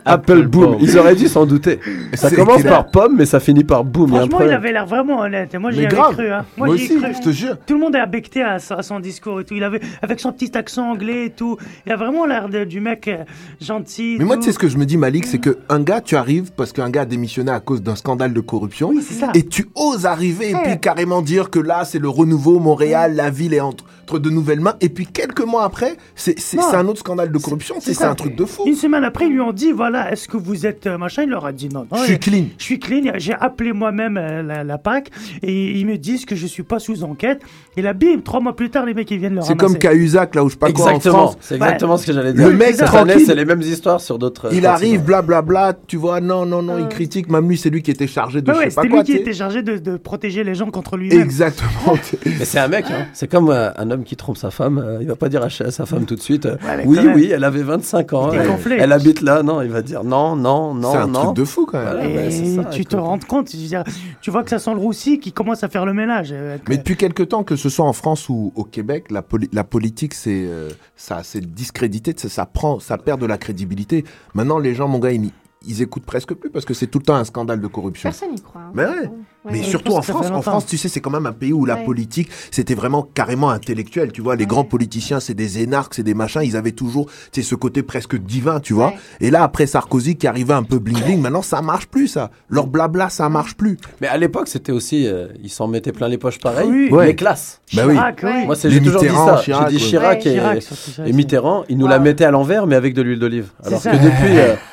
Appelboom. 0.06 0.78
Ils 0.80 0.98
auraient 0.98 1.16
dû 1.16 1.28
s'en 1.28 1.46
douter. 1.46 1.80
Ça 2.14 2.30
C'est 2.30 2.36
commence 2.36 2.62
clair. 2.62 2.72
par 2.72 2.92
pomme, 2.92 3.16
mais 3.18 3.26
ça 3.26 3.40
finit 3.40 3.64
par 3.64 3.84
boom. 3.84 4.10
Il 4.10 4.16
y 4.16 4.18
a 4.18 4.22
un 4.22 4.22
Franchement, 4.22 4.26
il 4.26 4.30
problème. 4.40 4.58
avait 4.58 4.72
l'air 4.72 4.86
vraiment 4.86 5.20
honnête. 5.20 5.54
Et 5.54 5.58
moi, 5.58 5.72
j'y 5.72 5.80
Mais 5.82 5.86
avais 5.88 5.96
grave. 5.96 6.14
cru. 6.14 6.32
Hein. 6.32 6.46
Moi, 6.58 6.76
j'y 6.78 6.84
ai 6.84 6.86
aussi, 6.86 7.02
cru. 7.02 7.14
je 7.16 7.22
te 7.22 7.30
jure. 7.32 7.58
Tout 7.66 7.74
le 7.74 7.80
monde 7.82 7.96
a 7.96 8.06
becté 8.06 8.42
à, 8.44 8.58
à 8.70 8.84
son 8.84 9.00
discours 9.00 9.42
et 9.42 9.44
tout. 9.44 9.56
Il 9.56 9.64
avait, 9.64 9.82
avec 10.02 10.20
son 10.20 10.32
petit 10.32 10.56
accent 10.58 10.92
anglais 10.92 11.26
et 11.26 11.30
tout. 11.32 11.58
Il 11.86 11.92
a 11.92 11.96
vraiment 11.98 12.26
l'air 12.26 12.48
de- 12.48 12.64
du 12.64 12.80
mec 12.80 13.08
euh, 13.08 13.18
gentil. 13.60 14.16
Mais 14.20 14.26
moi, 14.26 14.38
tu 14.38 14.44
sais 14.44 14.52
ce 14.54 14.60
que 14.60 14.70
je 14.70 14.78
me 14.78 14.86
dis, 14.86 14.98
Malik, 14.98 15.26
c'est 15.26 15.40
que 15.40 15.58
un 15.68 15.82
gars, 15.82 16.02
tu 16.02 16.16
arrives 16.16 16.52
parce 16.56 16.72
qu'un 16.72 16.90
gars 16.90 17.02
a 17.02 17.06
démissionné 17.06 17.52
à 17.52 17.60
cause 17.60 17.82
d'un 17.82 17.96
scandale 17.96 18.34
de 18.34 18.42
corruption. 18.42 18.90
Oui, 18.90 19.04
c'est 19.06 19.16
ça. 19.16 19.30
Et 19.34 19.46
tu 19.46 19.70
oses 19.76 20.06
arriver 20.06 20.52
et 20.52 20.56
puis 20.64 20.80
carrément 20.80 21.22
dire 21.22 21.50
que 21.50 21.60
là, 21.60 21.84
c'est 21.86 22.00
le 22.00 22.10
renouveau, 22.10 22.60
Montréal, 22.60 23.16
la 23.16 23.30
ville 23.30 23.54
est 23.54 23.60
entre, 23.60 23.81
entre 24.04 24.20
de 24.20 24.30
nouvelles 24.30 24.60
mains. 24.60 24.76
Et 24.82 24.90
puis 24.90 25.06
quelques 25.06 25.44
mois 25.46 25.64
après, 25.64 25.96
c'est 26.16 26.36
un 26.74 26.88
autre 26.88 27.00
scandale 27.00 27.32
de 27.32 27.38
corruption. 27.38 27.76
C'est 27.80 28.02
un 28.04 28.16
truc 28.16 28.36
de 28.36 28.46
fou. 28.46 28.64
Une 28.66 28.76
semaine 28.76 29.04
après, 29.04 29.26
ils 29.28 29.32
lui 29.34 29.42
ont 29.42 29.54
dit 29.54 29.72
voilà, 29.72 30.12
est-ce 30.12 30.28
que 30.28 30.38
vous 30.38 30.66
êtes 30.66 30.88
euh, 30.88 30.98
machin 30.98 31.24
Il 31.24 31.30
leur 31.30 31.46
a 31.46 31.52
dit 31.52 31.70
non. 31.70 31.86
non 31.92 31.98
Je 32.00 32.04
suis 32.06 32.20
clean. 32.20 32.46
Je 32.58 32.64
suis 32.64 32.80
clean, 32.80 33.12
j'ai 33.16 33.34
appelé 33.34 33.74
moi-même 33.74 34.18
euh, 34.18 34.44
la, 34.44 34.64
la 34.64 34.78
PAC 34.78 35.10
et 35.42 35.72
ils 35.80 35.86
me 35.86 35.98
disent 35.98 36.26
que 36.26 36.36
je 36.36 36.46
suis 36.48 36.64
pas 36.64 36.80
sous 36.80 37.04
enquête. 37.04 37.42
Et 37.78 37.82
là, 37.82 37.94
bim, 37.94 38.20
trois 38.24 38.40
mois 38.40 38.56
plus 38.56 38.70
tard, 38.70 38.86
les 38.86 38.94
mecs 38.94 39.10
ils 39.12 39.18
viennent 39.20 39.36
le 39.36 39.42
C'est 39.42 39.58
comme 39.58 39.78
Cahuzac, 39.78 40.36
là 40.36 40.44
où 40.44 40.50
je 40.50 40.54
sais 40.54 40.60
pas 40.60 40.72
quoi 40.72 40.86
en 40.86 40.90
Exactement. 40.90 41.18
France. 41.28 41.38
C'est 41.42 41.56
exactement 41.56 41.98
ce 41.98 42.06
que 42.08 42.14
j'allais 42.14 42.34
dire. 42.34 42.48
Le 42.50 42.54
mec 42.56 42.76
tranquille. 42.78 43.24
c'est 43.26 43.36
les 43.36 43.46
mêmes 43.46 43.62
histoires 43.62 44.02
sur 44.02 44.18
d'autres. 44.20 44.48
Il 44.52 44.56
continents. 44.58 44.70
arrive, 44.74 45.04
blablabla, 45.04 45.74
tu 45.88 45.98
vois, 45.98 46.20
non, 46.22 46.46
non, 46.46 46.62
non, 46.62 46.78
il 46.80 46.88
critique. 46.88 47.30
Même 47.30 47.48
lui, 47.48 47.58
c'est 47.58 47.70
lui 47.70 47.82
qui 47.82 47.92
était 47.92 48.08
chargé 48.08 48.42
de 48.42 48.52
Ouais, 48.52 48.66
je 48.66 48.70
sais 48.70 48.76
pas 48.76 48.82
c'était 48.82 48.90
quoi. 48.94 49.04
lui 49.04 49.06
qui 49.06 49.18
était 49.18 49.34
chargé 49.34 49.62
de, 49.62 49.78
de 49.78 49.98
protéger 49.98 50.44
les 50.44 50.56
gens 50.56 50.70
contre 50.70 50.98
lui-même. 50.98 51.22
Exactement. 51.22 51.96
Mais 52.26 52.46
c'est 52.46 52.60
un 52.60 52.68
mec, 52.68 52.86
hein. 52.90 53.06
c'est 53.14 53.30
comme 53.30 53.50
euh, 53.62 53.72
un 53.78 53.92
homme 53.92 54.04
qui 54.04 54.16
trompe 54.16 54.38
sa 54.38 54.52
femme. 54.52 54.78
euh, 54.78 54.98
il 55.02 55.08
va 55.08 55.16
pas 55.16 55.30
dire 55.30 55.44
à 55.44 55.50
sa 55.50 55.86
femme 55.86 56.06
tout 56.06 56.16
de 56.16 56.22
suite 56.22 56.46
euh, 56.46 56.56
Ouais, 56.66 56.84
Oui, 56.86 57.00
oui, 57.16 57.30
elle 57.32 57.44
avait 57.44 57.64
25 57.64 58.14
ans. 58.14 58.32
Était 58.32 58.78
Elle, 58.78 58.92
habite 58.92 59.22
là. 59.22 59.44
Non, 59.44 59.62
il 59.62 59.70
va 59.70 59.82
dire 59.82 60.04
non, 60.04 60.36
non, 60.36 60.74
non, 60.74 60.92
C'est 60.92 60.98
un 60.98 61.08
non. 61.08 61.24
truc 61.26 61.36
de 61.38 61.44
fou 61.46 61.66
quand 61.66 61.78
même. 61.80 61.88
Voilà, 62.12 62.26
Et 62.26 62.56
ça, 62.56 62.66
tu 62.66 62.86
te 62.86 62.96
rends 62.96 63.20
compte, 63.20 63.52
je 63.52 63.58
veux 63.58 63.68
dire, 63.68 63.84
tu 64.22 64.32
vois 64.32 64.44
que 64.44 64.50
ça 64.50 64.60
sent 64.60 64.72
le 64.74 64.80
roussi 64.80 65.20
qui 65.20 65.32
commence 65.32 65.64
à 65.64 65.70
faire 65.70 65.86
le 65.86 65.94
ménage. 65.94 66.30
euh, 66.32 66.58
Mais 66.70 66.78
depuis 66.78 66.96
quelque 66.98 67.24
temps, 67.24 67.44
que 67.44 67.56
ce 67.56 67.70
soit 67.70 67.86
en 67.86 67.94
France 67.94 68.30
ou 68.30 68.52
au 68.56 68.64
Québec, 68.64 69.06
la, 69.12 69.22
poli- 69.22 69.50
la 69.54 69.64
politique, 69.64 70.14
c'est 70.14 70.46
euh, 70.46 70.70
ça, 70.96 71.22
c'est 71.24 71.42
discrédité, 71.46 72.14
ça, 72.18 72.30
ça 72.30 72.46
prend, 72.46 72.80
ça 72.80 72.98
perd 72.98 73.20
de 73.22 73.26
la 73.26 73.38
crédibilité. 73.38 74.04
Maintenant, 74.34 74.60
les 74.60 74.74
gens, 74.74 74.88
mon 74.88 75.00
gars, 75.00 75.12
ils, 75.12 75.32
ils 75.66 75.82
écoutent 75.82 76.06
presque 76.06 76.34
plus 76.34 76.50
parce 76.50 76.66
que 76.66 76.74
c'est 76.74 76.88
tout 76.88 77.00
le 77.00 77.06
temps 77.06 77.16
un 77.16 77.24
scandale 77.24 77.62
de 77.62 77.68
corruption. 77.68 78.10
Personne 78.10 78.32
n'y 78.32 78.42
croit. 78.42 78.62
hein. 78.62 78.72
Mais 78.74 78.84
ouais. 78.86 78.90
Ouais. 78.90 79.10
Mais 79.46 79.52
Ouais, 79.60 79.64
surtout 79.64 79.94
en 79.94 80.04
France, 80.04 80.28
en. 80.32 80.42
France, 80.44 80.68
tu 80.68 80.78
sais, 80.78 80.88
c'est 80.88 81.00
quand 81.02 81.10
même 81.10 81.26
un 81.26 81.32
pays 81.32 81.52
où 81.52 81.66
la 81.66 81.76
Ouais. 81.76 81.84
politique, 81.84 82.30
c'était 82.52 82.76
vraiment 82.76 83.02
carrément 83.14 83.50
intellectuel, 83.50 84.12
tu 84.12 84.22
vois. 84.22 84.36
Les 84.36 84.46
grands 84.46 84.64
politiciens, 84.64 85.20
c'est 85.20 85.34
des 85.34 85.64
énarques, 85.64 85.96
c'est 85.96 86.04
des 86.04 86.14
machins, 86.14 86.42
ils 86.44 86.56
avaient 86.56 86.74
toujours, 86.74 87.08
tu 87.32 87.42
sais, 87.42 87.50
ce 87.50 87.56
côté 87.56 87.82
presque 87.82 88.16
divin, 88.16 88.60
tu 88.60 88.74
vois. 88.74 88.90
Ouais. 88.90 88.98
Et 89.20 89.32
là, 89.32 89.42
après 89.42 89.66
Sarkozy 89.66 90.16
qui 90.16 90.28
arrivait 90.28 90.54
un 90.54 90.62
peu 90.62 90.78
bling 90.78 91.04
bling, 91.04 91.22
maintenant 91.22 91.42
ça 91.42 91.62
marche 91.64 91.88
plus, 91.88 92.08
ça. 92.08 92.30
Leur 92.50 92.68
blabla, 92.68 93.10
ça 93.10 93.30
marche 93.30 93.56
plus. 93.56 93.78
Mais 94.00 94.08
à 94.08 94.18
l'époque, 94.18 94.48
c'était 94.48 94.72
aussi. 94.72 95.08
euh, 95.08 95.28
ils 95.42 95.50
s'en 95.50 95.68
mettaient 95.68 95.92
plein 95.92 96.08
les 96.08 96.20
poches 96.20 96.38
pareil. 96.40 96.68
Oui. 96.70 96.88
Mais 96.92 96.96
Ouais. 96.98 97.16
classe. 97.16 97.62
Bah 97.74 97.84
oui. 97.88 97.94
Chirac, 97.94 98.20
oui. 98.24 98.46
Moi, 98.46 98.56
c'est 98.56 98.68
Les 98.70 98.76
j'ai 98.76 98.82
toujours 98.84 99.02
dit 99.02 99.08
ça. 99.10 99.42
J'ai 99.44 99.54
dit. 99.70 99.78
Chirac, 99.78 100.20
Ouais, 100.24 100.32
et, 100.32 100.34
Chirac, 100.34 100.64
et 101.08 101.14
Mitterrand, 101.14 101.64
ils 101.68 101.78
nous 101.80 101.86
Wow. 101.86 101.90
la 101.92 102.00
mettaient 102.00 102.26
à 102.26 102.32
l'envers, 102.32 102.68
mais 102.68 102.76
avec 102.76 102.94
de 102.94 103.02
l'huile 103.02 103.18
d'olive. 103.20 103.50
Alors 103.66 103.82
ça. 103.82 103.92
que 103.92 103.96
depuis, 103.98 104.38
euh, 104.38 104.56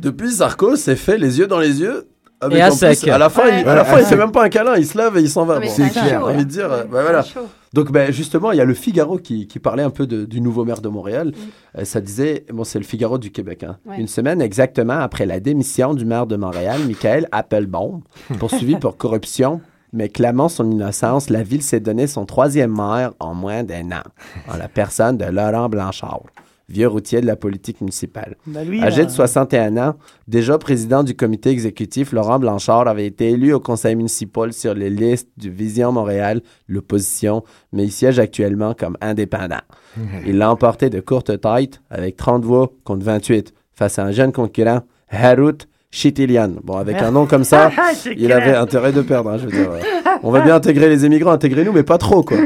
depuis 0.00 0.30
Sarko, 0.32 0.76
c'est 0.76 0.96
fait 0.96 1.18
les 1.18 1.38
yeux 1.38 1.46
dans 1.46 1.58
les 1.60 1.80
yeux. 1.80 2.08
Avec 2.40 2.58
Et 2.58 2.62
à 2.62 2.66
en 2.68 2.70
plus, 2.70 2.78
sec. 2.94 3.08
à 3.08 3.18
la 3.18 3.30
fin, 3.30 3.46
Ouais. 3.46 3.62
il, 3.62 3.68
à 3.68 3.74
la 3.74 3.84
fin, 3.84 3.96
il 3.96 4.04
fait 4.04 4.10
sec. 4.10 4.18
même 4.18 4.30
pas 4.30 4.44
un 4.44 4.48
câlin, 4.48 4.76
il 4.76 4.86
se 4.86 4.96
lève 4.96 5.16
et 5.16 5.20
il 5.22 5.28
s'en 5.28 5.44
va. 5.44 5.58
Mais 5.58 5.66
Bon, 5.66 5.72
c'est 5.74 5.90
clair. 5.90 6.24
envie 6.24 6.44
de 6.44 6.50
dire, 6.50 6.68
bah 6.68 6.82
C'est 6.82 6.88
voilà. 6.88 7.22
chaud. 7.24 7.48
Donc 7.72 7.90
ben, 7.90 8.12
justement, 8.12 8.52
il 8.52 8.58
y 8.58 8.60
a 8.60 8.64
le 8.64 8.74
Figaro 8.74 9.18
qui, 9.18 9.48
qui 9.48 9.58
parlait 9.58 9.82
un 9.82 9.90
peu 9.90 10.06
de- 10.06 10.24
du 10.24 10.40
nouveau 10.40 10.64
maire 10.64 10.80
de 10.80 10.88
Montréal. 10.88 11.32
Euh, 11.76 11.84
ça 11.84 12.00
disait, 12.00 12.44
bon 12.52 12.62
c'est 12.62 12.78
le 12.78 12.84
Figaro 12.84 13.18
du 13.18 13.32
Québec, 13.32 13.64
hein. 13.64 13.78
Ouais. 13.86 13.98
une 13.98 14.06
semaine 14.06 14.40
exactement 14.40 15.00
après 15.00 15.26
la 15.26 15.40
démission 15.40 15.94
du 15.94 16.04
maire 16.04 16.26
de 16.28 16.36
Montréal, 16.36 16.78
Michael 16.86 17.26
Appelbaum, 17.32 18.02
poursuivi 18.38 18.76
pour 18.76 18.96
corruption, 18.96 19.60
mais 19.92 20.08
clamant 20.08 20.48
son 20.48 20.70
innocence, 20.70 21.30
la 21.30 21.42
ville 21.42 21.62
s'est 21.62 21.80
donné 21.80 22.06
son 22.06 22.24
troisième 22.24 22.70
maire 22.74 23.14
en 23.18 23.34
moins 23.34 23.64
d'un 23.64 23.90
an, 23.90 24.02
en 24.48 24.56
la 24.56 24.68
personne 24.68 25.16
de 25.18 25.24
Laurent 25.24 25.68
Blanchard, 25.68 26.20
vieux 26.68 26.88
routier 26.88 27.20
de 27.20 27.26
la 27.26 27.36
politique 27.36 27.80
municipale. 27.80 28.36
Bah, 28.46 28.64
lui, 28.64 28.82
Âgé 28.82 29.02
euh, 29.02 29.06
de 29.06 29.10
61 29.10 29.76
ans, 29.76 29.94
déjà 30.26 30.58
président 30.58 31.02
du 31.02 31.14
comité 31.14 31.50
exécutif, 31.50 32.12
Laurent 32.12 32.38
Blanchard 32.38 32.88
avait 32.88 33.06
été 33.06 33.30
élu 33.30 33.52
au 33.52 33.60
conseil 33.60 33.96
municipal 33.96 34.52
sur 34.52 34.74
les 34.74 34.90
listes 34.90 35.28
du 35.36 35.50
Vision 35.50 35.92
Montréal, 35.92 36.42
l'opposition, 36.68 37.42
mais 37.72 37.84
il 37.84 37.92
siège 37.92 38.18
actuellement 38.18 38.74
comme 38.74 38.96
indépendant. 39.00 39.60
Il 40.26 40.38
l'a 40.38 40.50
emporté 40.50 40.90
de 40.90 41.00
courte 41.00 41.40
tête 41.40 41.80
avec 41.90 42.16
30 42.16 42.44
voix 42.44 42.70
contre 42.84 43.04
28 43.04 43.54
face 43.74 43.98
à 43.98 44.04
un 44.04 44.10
jeune 44.10 44.32
concurrent, 44.32 44.82
Harut 45.10 45.66
Chitilian. 45.90 46.52
Bon, 46.62 46.76
avec 46.76 46.96
un 46.96 47.10
nom 47.10 47.26
comme 47.26 47.44
ça, 47.44 47.70
il 48.06 48.26
clair. 48.26 48.36
avait 48.36 48.54
intérêt 48.54 48.92
de 48.92 49.00
perdre. 49.02 49.30
hein, 49.30 49.38
je 49.38 49.46
veux 49.46 49.50
dire, 49.52 49.70
ouais. 49.70 49.80
On 50.22 50.30
va 50.30 50.40
bien 50.40 50.54
intégrer 50.54 50.88
les 50.88 51.06
immigrants, 51.06 51.30
intégrez-nous, 51.30 51.72
mais 51.72 51.82
pas 51.82 51.96
trop, 51.98 52.22
quoi. 52.22 52.36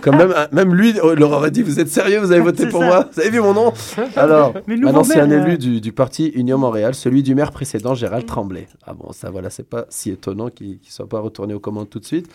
Comme 0.00 0.16
même, 0.16 0.34
même 0.52 0.74
lui 0.74 0.94
oh, 1.02 1.14
leur 1.14 1.32
aurait 1.32 1.50
dit, 1.50 1.62
vous 1.62 1.78
êtes 1.78 1.88
sérieux, 1.88 2.18
vous 2.18 2.32
avez 2.32 2.40
voté 2.40 2.66
pour 2.66 2.80
ça. 2.80 2.86
moi 2.86 3.08
Vous 3.12 3.20
avez 3.20 3.30
vu 3.30 3.40
mon 3.40 3.54
nom 3.54 3.72
Alors, 4.16 4.54
un 4.56 4.72
maire, 5.02 5.24
élu 5.44 5.52
euh, 5.52 5.56
du, 5.56 5.80
du 5.80 5.92
parti 5.92 6.26
Union 6.28 6.58
Montréal, 6.58 6.94
celui 6.94 7.22
du 7.22 7.34
maire 7.34 7.50
précédent, 7.52 7.94
Gérald 7.94 8.26
Tremblay. 8.26 8.66
Ah 8.86 8.94
bon, 8.94 9.12
ça 9.12 9.30
voilà, 9.30 9.50
c'est 9.50 9.68
pas 9.68 9.86
si 9.90 10.10
étonnant 10.10 10.48
qu'il 10.48 10.70
ne 10.72 10.76
soit 10.88 11.08
pas 11.08 11.20
retourné 11.20 11.54
aux 11.54 11.60
commandes 11.60 11.90
tout 11.90 12.00
de 12.00 12.04
suite. 12.06 12.28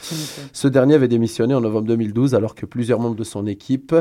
Ce 0.54 0.68
dernier 0.68 0.96
avait 0.96 1.08
démissionné 1.08 1.54
en 1.54 1.62
novembre 1.62 1.88
2012 1.88 2.36
alors 2.36 2.56
que 2.56 2.66
plusieurs 2.66 3.00
membres 3.00 3.16
de 3.16 3.24
son 3.24 3.48
équipe, 3.48 3.96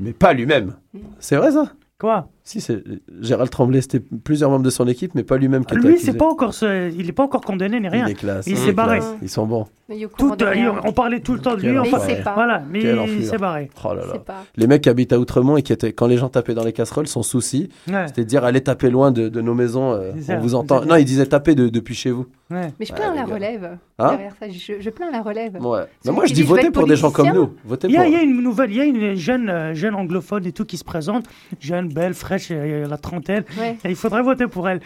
mais 0.00 0.12
pas 0.12 0.32
lui-même. 0.32 0.74
C'est 1.20 1.36
vrai 1.36 1.52
ça? 1.52 1.72
Quoi? 1.98 2.28
Si, 2.48 2.62
c'est 2.62 2.82
Gérald 3.20 3.50
Tremblay, 3.50 3.82
c'était 3.82 4.00
plusieurs 4.00 4.48
membres 4.48 4.64
de 4.64 4.70
son 4.70 4.88
équipe, 4.88 5.14
mais 5.14 5.22
pas 5.22 5.36
lui-même 5.36 5.66
qui 5.66 5.74
était 5.76 5.86
Lui, 5.86 5.98
c'est 5.98 6.14
pas 6.14 6.24
encore, 6.24 6.54
ce- 6.54 6.90
il 6.90 7.06
est 7.06 7.12
pas 7.12 7.22
encore 7.24 7.42
condamné 7.42 7.78
ni 7.78 7.88
rien. 7.90 8.06
Il 8.06 8.12
est 8.12 8.14
classe. 8.14 8.46
Il 8.46 8.54
est 8.54 8.56
s'est 8.56 8.72
barré. 8.72 9.00
Ils 9.20 9.28
sont 9.28 9.46
bons. 9.46 9.66
Mais 9.90 9.96
Tout, 10.18 10.32
euh, 10.42 10.70
on 10.84 10.92
parlait 10.92 11.20
tout 11.20 11.34
le 11.34 11.40
temps 11.40 11.54
de 11.56 11.60
lui. 11.60 11.72
Mais 11.72 11.88
il 11.90 11.98
sait 12.00 12.22
pas. 12.22 12.32
Voilà, 12.34 12.62
mais 12.70 12.80
il 13.06 13.24
s'est 13.26 13.36
barré. 13.36 13.68
Oh 13.84 13.92
là 13.94 14.06
là. 14.06 14.18
Pas. 14.18 14.44
Les 14.56 14.66
mecs 14.66 14.80
qui 14.82 14.88
habitent 14.88 15.12
à 15.12 15.18
Outremont 15.18 15.58
et 15.58 15.62
qui 15.62 15.72
étaient, 15.74 15.92
quand 15.92 16.06
les 16.06 16.16
gens 16.16 16.28
tapaient 16.30 16.54
dans 16.54 16.64
les 16.64 16.72
casseroles, 16.72 17.06
son 17.06 17.22
souci, 17.22 17.68
Ouais, 17.86 18.06
c'était 18.06 18.22
de 18.24 18.28
dire 18.28 18.44
allez 18.44 18.62
taper 18.62 18.88
loin 18.90 19.10
de, 19.10 19.28
de 19.28 19.40
nos 19.42 19.54
maisons, 19.54 19.92
euh, 19.92 20.12
ça, 20.20 20.36
on 20.36 20.40
vous 20.40 20.54
entend. 20.54 20.84
Non, 20.86 20.96
il 20.96 21.04
disait 21.04 21.26
taper 21.26 21.54
de- 21.54 21.68
depuis 21.68 21.94
chez 21.94 22.10
vous. 22.10 22.26
ouais. 22.50 22.72
Mais 22.80 22.86
je 22.86 22.92
Ouais, 22.92 22.98
plains 22.98 23.12
les 23.12 23.20
la 23.20 23.26
gars. 23.26 23.34
relève. 23.34 23.78
Hein 23.98 24.10
derrière 24.10 24.32
ça, 24.38 24.46
je, 24.48 24.72
je 24.80 24.90
plains 24.90 25.10
la 25.10 25.20
relève. 25.22 25.56
Ouais. 25.60 25.80
Mais 26.04 26.12
moi, 26.12 26.24
je 26.26 26.32
dis 26.34 26.42
votez 26.42 26.70
pour 26.70 26.86
des 26.86 26.96
gens 26.96 27.10
comme 27.10 27.32
nous. 27.32 27.50
Votez 27.64 27.88
Il 27.88 27.94
y, 27.94 27.96
a, 27.96 28.00
pour. 28.02 28.08
il 28.08 28.12
y 28.14 28.16
a 28.16 28.22
une 28.22 28.42
nouvelle, 28.42 28.70
il 28.70 28.76
y 28.76 28.80
a 28.80 28.84
une 28.84 29.14
jeune, 29.16 29.48
euh, 29.50 29.74
jeune 29.74 29.94
anglophone 29.94 30.46
et 30.46 30.52
tout 30.52 30.64
qui 30.66 30.76
se 30.76 30.84
présente, 30.84 31.24
jeune, 31.60 31.88
belle, 31.88 32.14
fraîche, 32.14 32.37
Euh, 32.50 32.86
la 32.86 32.96
trentaine. 32.98 33.44
Ouais. 33.58 33.76
Et 33.84 33.90
il 33.90 33.96
faudrait 33.96 34.22
voter 34.22 34.46
pour 34.46 34.68
elle. 34.68 34.80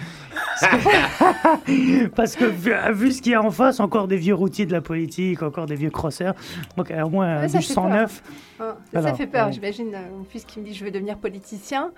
Parce 0.60 0.72
que, 1.66 2.06
parce 2.08 2.36
que 2.36 2.44
vu, 2.44 2.72
vu 2.92 3.12
ce 3.12 3.22
qu'il 3.22 3.32
y 3.32 3.34
a 3.34 3.42
en 3.42 3.50
face, 3.50 3.80
encore 3.80 4.08
des 4.08 4.16
vieux 4.16 4.34
routiers 4.34 4.66
de 4.66 4.72
la 4.72 4.80
politique, 4.80 5.42
encore 5.42 5.66
des 5.66 5.74
vieux 5.76 5.90
crosseurs. 5.90 6.34
Donc 6.76 6.90
euh, 6.90 7.02
au 7.02 7.10
moins 7.10 7.38
Ouais, 7.38 7.44
euh, 7.44 7.48
ça 7.48 7.58
du 7.58 7.64
fait 7.66 7.72
109. 7.72 8.22
Ah, 8.60 8.76
ça, 9.02 9.14
fait 9.14 9.26
peur, 9.26 9.46
ouais. 9.46 9.52
j'imagine. 9.52 9.94
euh, 9.94 10.16
Mon 10.18 10.24
fils 10.24 10.44
qui 10.44 10.60
me 10.60 10.64
dit 10.64 10.74
je 10.74 10.84
veux 10.84 10.90
devenir 10.90 11.16
politicien. 11.18 11.90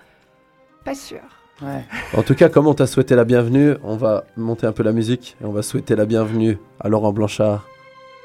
Pas 0.84 0.94
sûr. 0.94 1.20
Ouais. 1.62 1.84
En 2.16 2.22
tout 2.22 2.34
cas, 2.34 2.48
comme 2.48 2.66
on 2.66 2.74
t'a 2.74 2.86
souhaité 2.86 3.14
la 3.14 3.24
bienvenue, 3.24 3.74
on 3.84 3.96
va 3.96 4.24
monter 4.36 4.66
un 4.66 4.72
peu 4.72 4.82
la 4.82 4.92
musique 4.92 5.36
et 5.40 5.44
on 5.44 5.52
va 5.52 5.62
souhaiter 5.62 5.94
la 5.94 6.04
bienvenue 6.04 6.58
à 6.80 6.88
Laurent 6.88 7.12
Blanchard 7.12 7.64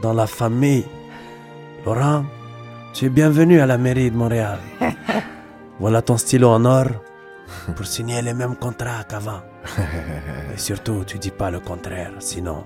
dans 0.01 0.13
la 0.13 0.25
famille. 0.27 0.83
Laurent, 1.85 2.25
tu 2.93 3.05
es 3.05 3.09
bienvenu 3.09 3.59
à 3.61 3.65
la 3.67 3.77
mairie 3.77 4.09
de 4.11 4.15
Montréal. 4.17 4.57
voilà 5.79 6.01
ton 6.01 6.17
stylo 6.17 6.49
en 6.49 6.65
or 6.65 6.87
pour 7.75 7.85
signer 7.85 8.21
les 8.21 8.33
mêmes 8.33 8.55
contrats 8.55 9.03
qu'avant. 9.07 9.41
Et 10.53 10.57
surtout, 10.57 11.03
tu 11.05 11.17
dis 11.17 11.31
pas 11.31 11.51
le 11.51 11.59
contraire, 11.59 12.11
sinon, 12.19 12.63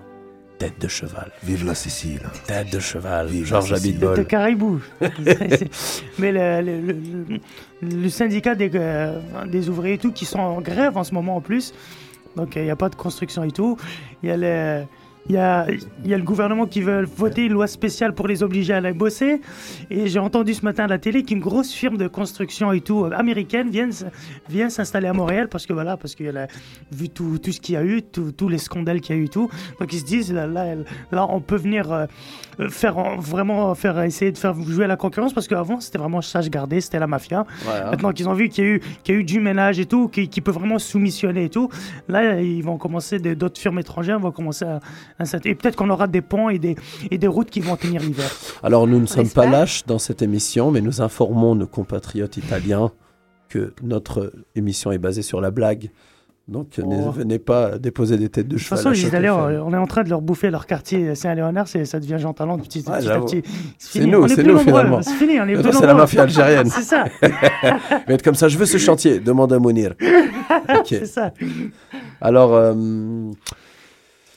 tête 0.58 0.80
de 0.80 0.88
cheval. 0.88 1.32
Vive 1.44 1.66
la 1.66 1.76
Sicile. 1.76 2.22
Tête 2.48 2.72
de 2.72 2.80
cheval, 2.80 3.28
Vive 3.28 3.46
Georges 3.46 3.72
la 3.72 3.78
Sicile. 3.78 4.00
de 4.00 4.06
Abitbol. 4.08 4.28
caribou. 4.28 4.82
Mais 6.20 6.32
le, 6.32 6.62
le- 6.62 6.82
le- 6.82 6.94
le- 7.30 7.40
le 8.04 8.10
syndicat 8.10 8.56
des, 8.56 8.72
euh, 8.76 9.20
des 9.46 9.70
ouvriers 9.70 9.96
et 9.96 9.98
tout, 9.98 10.12
qui 10.12 10.26
sont 10.26 10.40
en 10.40 10.62
grève 10.62 10.98
en 10.98 11.04
ce 11.04 11.14
moment 11.14 11.36
en 11.38 11.42
plus, 11.42 11.74
donc 12.36 12.56
il 12.56 12.64
n'y 12.64 12.70
a 12.72 12.76
pas 12.76 12.90
de 12.90 12.96
construction 12.96 13.44
et 13.44 13.52
tout. 13.52 13.78
Il 14.22 14.30
y 14.30 14.32
a 14.32 14.38
le. 14.38 14.84
Il 15.30 15.36
y, 15.36 15.38
a, 15.38 15.66
y 16.04 16.14
a 16.14 16.18
le 16.18 16.24
gouvernement 16.24 16.66
qui 16.66 16.82
veut 16.82 17.04
voter 17.06 17.46
une 17.46 17.54
loi 17.54 17.66
spéciale 17.68 18.14
pour 18.14 18.28
les 18.28 18.44
obliger 18.44 18.74
à 18.74 18.78
aller 18.78 18.92
bosser. 18.92 19.40
Et 19.90 20.08
j'ai 20.08 20.20
entendu 20.20 20.54
ce 20.54 20.66
matin 20.66 20.84
à 20.84 20.88
la 20.88 20.98
télé 20.98 21.24
qu'une 21.24 21.40
grosse 21.40 21.72
firme 21.72 21.96
de 21.96 22.10
construction 22.10 22.74
et 22.74 22.82
tout 22.82 23.06
euh, 23.06 23.12
américaine 23.12 23.70
vient, 23.70 23.88
vient 24.50 24.70
s'installer 24.70 25.08
à 25.08 25.14
Montréal 25.14 25.48
parce 25.48 25.66
que 25.66 25.72
voilà, 25.72 25.96
parce 25.96 26.16
que 26.16 26.26
la- 26.26 26.48
vu 26.92 27.08
tout, 27.08 27.38
tout 27.38 27.54
ce 27.54 27.62
qu'il 27.62 27.76
y 27.76 27.78
a 27.78 27.86
eu, 27.86 28.02
tous 28.02 28.50
les 28.50 28.58
scandales 28.58 29.00
qu'il 29.00 29.16
y 29.16 29.20
a 29.20 29.22
eu 29.22 29.30
tout. 29.30 29.50
Donc 29.80 29.94
ils 29.94 30.00
se 30.00 30.06
disent 30.06 30.34
là, 30.34 30.46
là, 30.46 30.76
là, 31.14 31.26
on 31.30 31.40
peut 31.40 31.56
venir 31.56 31.90
euh, 31.94 32.06
faire 32.70 32.98
en- 32.98 33.18
vraiment 33.18 33.74
faire 33.76 34.02
essayer 34.04 34.32
de 34.32 34.38
faire 34.38 34.54
jouer 34.62 34.88
la 34.88 34.96
concurrence 34.96 35.34
parce 35.34 35.48
qu'avant 35.48 35.80
c'était 35.80 35.98
vraiment 35.98 36.22
sage 36.22 36.50
gardé, 36.50 36.82
c'était 36.82 37.00
la 37.00 37.08
mafia. 37.08 37.42
Ouais, 37.66 37.72
hein. 37.84 37.92
Maintenant 37.92 38.12
qu'ils 38.12 38.30
ont 38.30 38.34
vu 38.34 38.50
qu'il 38.50 38.64
y 38.64 38.68
a 38.68 38.70
eu 38.72 38.80
qu'il 39.04 39.16
y 39.16 39.18
a 39.18 39.22
eu 39.22 39.24
du 39.24 39.40
ménage 39.40 39.80
et 39.80 39.86
tout, 39.86 40.08
qui, 40.08 40.28
qui 40.30 40.42
peut 40.42 40.52
vraiment 40.52 40.80
soumissionner 40.80 41.46
et 41.46 41.50
tout, 41.50 41.70
là 42.08 42.42
ils 42.42 42.64
vont 42.64 42.78
commencer 42.78 43.20
d'autres 43.20 43.60
firmes 43.60 43.80
étrangères 43.80 44.20
vont 44.20 44.32
commencer 44.32 44.66
à, 44.66 44.80
à 45.20 45.24
et 45.46 45.56
peut-être 45.56 45.76
qu'on 45.76 45.90
aura 45.90 46.08
des 46.08 46.22
ponts 46.22 46.50
et 46.50 46.60
des 46.60 46.76
et 47.12 47.18
des 47.18 47.28
routes 47.28 47.50
qui 47.50 47.60
vont 47.60 47.76
tenir 47.76 48.02
l'hiver. 48.02 48.30
Alors, 48.64 48.88
nous 48.88 49.00
ne 49.00 49.06
sommes 49.06 49.30
pas 49.30 49.46
lâches 49.46 49.86
dans 49.86 50.00
cette 50.00 50.22
émission, 50.22 50.72
mais 50.72 50.82
nous 50.82 51.02
informons 51.02 51.56
nos 51.56 51.68
compatriotes 51.68 52.38
italiens 52.38 52.92
que 53.50 53.74
notre 53.84 54.32
émission 54.56 54.92
est 54.92 54.98
basée 54.98 55.22
sur 55.22 55.42
la 55.42 55.52
blague. 55.52 55.92
Donc, 56.46 56.78
ne 56.78 56.84
Oh. 57.08 57.12
venez 57.12 57.40
pas 57.40 57.78
déposer 57.80 58.18
des 58.18 58.28
têtes 58.28 58.50
de 58.50 58.56
De 58.56 58.58
toute 58.60 58.66
cheval. 58.68 58.84
façon, 58.84 59.64
on 59.66 59.74
est 59.74 59.78
en 59.78 59.86
train 59.88 60.04
de 60.04 60.10
leur 60.10 60.22
bouffer 60.22 60.50
leur 60.52 60.66
quartier 60.66 61.16
Saint-Léonard, 61.16 61.70
c'est- 61.70 61.86
ça 61.86 62.02
devient 62.02 62.18
Jean 62.20 62.34
Talon 62.34 62.58
petit, 62.60 62.84
à 62.86 63.00
petit. 63.22 63.42
C'est 63.78 64.00
fini. 64.00 64.12
nous, 64.12 64.24
On 64.24 64.26
est 64.26 64.30
c'est 64.36 64.44
plus 64.44 64.52
nous, 64.52 64.60
finalement. 64.60 65.02
C'est 65.02 65.14
fini, 65.14 65.40
on 65.40 65.48
est 65.48 65.54
plus 65.54 65.72
c'est 65.72 65.86
la 65.86 65.94
mafia 65.94 66.24
algérienne. 66.24 66.68
C'est 66.70 66.82
ça, 66.82 67.06
Mais 68.08 68.16
être 68.16 68.24
comme 68.24 68.36
ça, 68.36 68.50
je 68.50 68.58
veux 68.58 68.66
ce 68.66 68.78
chantier. 68.78 69.20
Demande 69.22 69.54
à 69.54 69.60
Mounir. 69.60 69.94
C'est 70.86 71.06
ça. 71.06 71.32
Alors, 72.20 72.54
euh, 72.54 72.74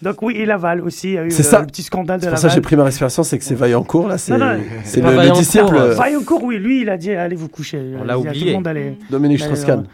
Donc 0.01 0.23
oui, 0.23 0.35
et 0.37 0.47
Laval 0.47 0.83
aussi, 0.83 1.09
il 1.09 1.15
y 1.15 1.19
a 1.19 1.25
eu 1.25 1.31
C'est 1.33 1.43
le, 1.43 1.49
ça. 1.49 1.61
le 1.61 1.67
petit 1.67 1.83
scandale 1.83 2.21
de 2.21 2.25
c'est 2.25 2.29
pour 2.31 2.39
ça 2.39 2.43
que 2.43 2.47
Laval. 2.49 2.55
j'ai 2.57 2.61
pris 2.63 2.77
ma 2.77 2.85
respiration, 2.85 3.25
c'est 3.25 3.39
que 3.39 3.45
c'est 3.45 3.55
Vaillancourt, 3.57 4.07
là. 4.07 4.17
C'est 4.19 4.33
c'est 4.85 5.01
le, 5.01 5.07
Vaillancourt, 5.11 5.39
disciple 5.41 5.75
là. 5.75 5.81
euh, 5.81 5.95
Vaillancourt, 5.95 6.45
oui, 6.45 6.59
lui, 6.59 6.83
il 6.83 6.91
a 6.91 6.97
dit 6.99 7.11
allez 7.11 7.35
vous 7.35 7.49
coucher. 7.49 7.83
On 8.01 8.05
l'a 8.05 8.17
oublié. 8.17 8.47
le 8.47 8.53
monde 8.53 8.69
allait. 8.69 8.97
Dominique 9.11 9.41
Strauss-Kahn. 9.41 9.87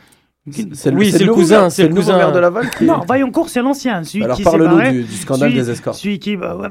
C'est 0.51 0.93
Oui, 0.93 1.13
c'est 1.13 1.23
le 1.25 1.33
cousin, 1.33 1.71
c'est 1.71 1.87
le 1.87 1.95
cousin. 1.95 2.17
maire 2.17 2.33
de 2.33 2.41
Laval 2.41 2.69
qui... 2.71 2.85
Non, 2.85 2.99
Vaillancourt, 3.07 3.49
c'est 3.49 3.63
l'ancien, 3.63 4.03
celui 4.03 4.25
Alors 4.25 4.37
qui 4.37 4.43
parle-nous 4.43 4.91
du, 4.91 5.03
du 5.05 5.15
scandale 5.15 5.51
Celui- 5.51 5.63
des 5.63 5.71
escortes. 5.71 5.97
Celui 5.99 6.19
qui, 6.19 6.37
bah, 6.37 6.57
ouais, 6.57 6.67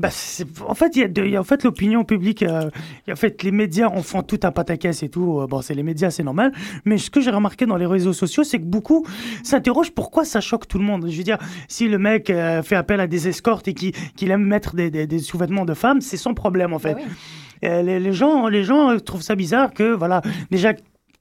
bah, 0.00 0.08
en 0.66 0.74
fait, 0.74 0.96
il 0.96 1.02
y 1.02 1.04
a, 1.04 1.08
de- 1.08 1.22
il 1.22 1.30
y 1.32 1.36
a 1.36 1.40
en 1.40 1.44
fait 1.44 1.62
l'opinion 1.62 2.04
publique. 2.04 2.42
euh, 2.42 2.70
il 3.06 3.08
y 3.08 3.10
a- 3.10 3.12
en 3.12 3.16
fait, 3.16 3.42
les 3.42 3.50
médias 3.50 3.88
en 3.88 4.00
font 4.02 4.22
tout 4.22 4.40
un 4.44 4.50
pataquès 4.50 5.02
et 5.02 5.10
tout. 5.10 5.40
euh, 5.40 5.46
bon, 5.46 5.60
c'est 5.60 5.74
les 5.74 5.82
médias, 5.82 6.10
c'est 6.10 6.22
normal. 6.22 6.52
Mais 6.86 6.96
ce 6.96 7.10
que 7.10 7.20
j'ai 7.20 7.30
remarqué 7.30 7.66
dans 7.66 7.76
les 7.76 7.84
réseaux 7.84 8.14
sociaux, 8.14 8.44
c'est 8.44 8.58
que 8.58 8.64
beaucoup 8.64 9.04
s'interrogent 9.42 9.92
pourquoi 9.92 10.24
ça 10.24 10.40
choque 10.40 10.66
tout 10.66 10.78
le 10.78 10.84
monde. 10.84 11.06
Je 11.10 11.16
veux 11.18 11.22
dire, 11.22 11.36
si 11.68 11.88
le 11.88 11.98
mec 11.98 12.30
euh, 12.30 12.62
fait 12.62 12.76
appel 12.76 12.98
à 12.98 13.06
des 13.06 13.28
escortes 13.28 13.68
et 13.68 13.74
qui- 13.74 13.92
qu'il 14.16 14.30
aime 14.30 14.42
mettre 14.46 14.74
des, 14.74 14.90
des- 14.90 15.06
des 15.06 15.18
sous-vêtements 15.18 15.66
de 15.66 15.74
femmes, 15.74 16.00
c'est 16.00 16.16
son 16.16 16.32
problème 16.32 16.72
en 16.72 16.78
fait. 16.78 16.94
Oui. 16.96 17.02
Euh, 17.64 17.82
les, 17.82 18.00
les 18.00 18.12
gens, 18.14 18.48
les 18.48 18.64
gens 18.64 18.96
trouvent 18.98 19.22
ça 19.22 19.34
bizarre 19.36 19.72
que, 19.74 19.92
voilà, 19.92 20.22
déjà, 20.50 20.72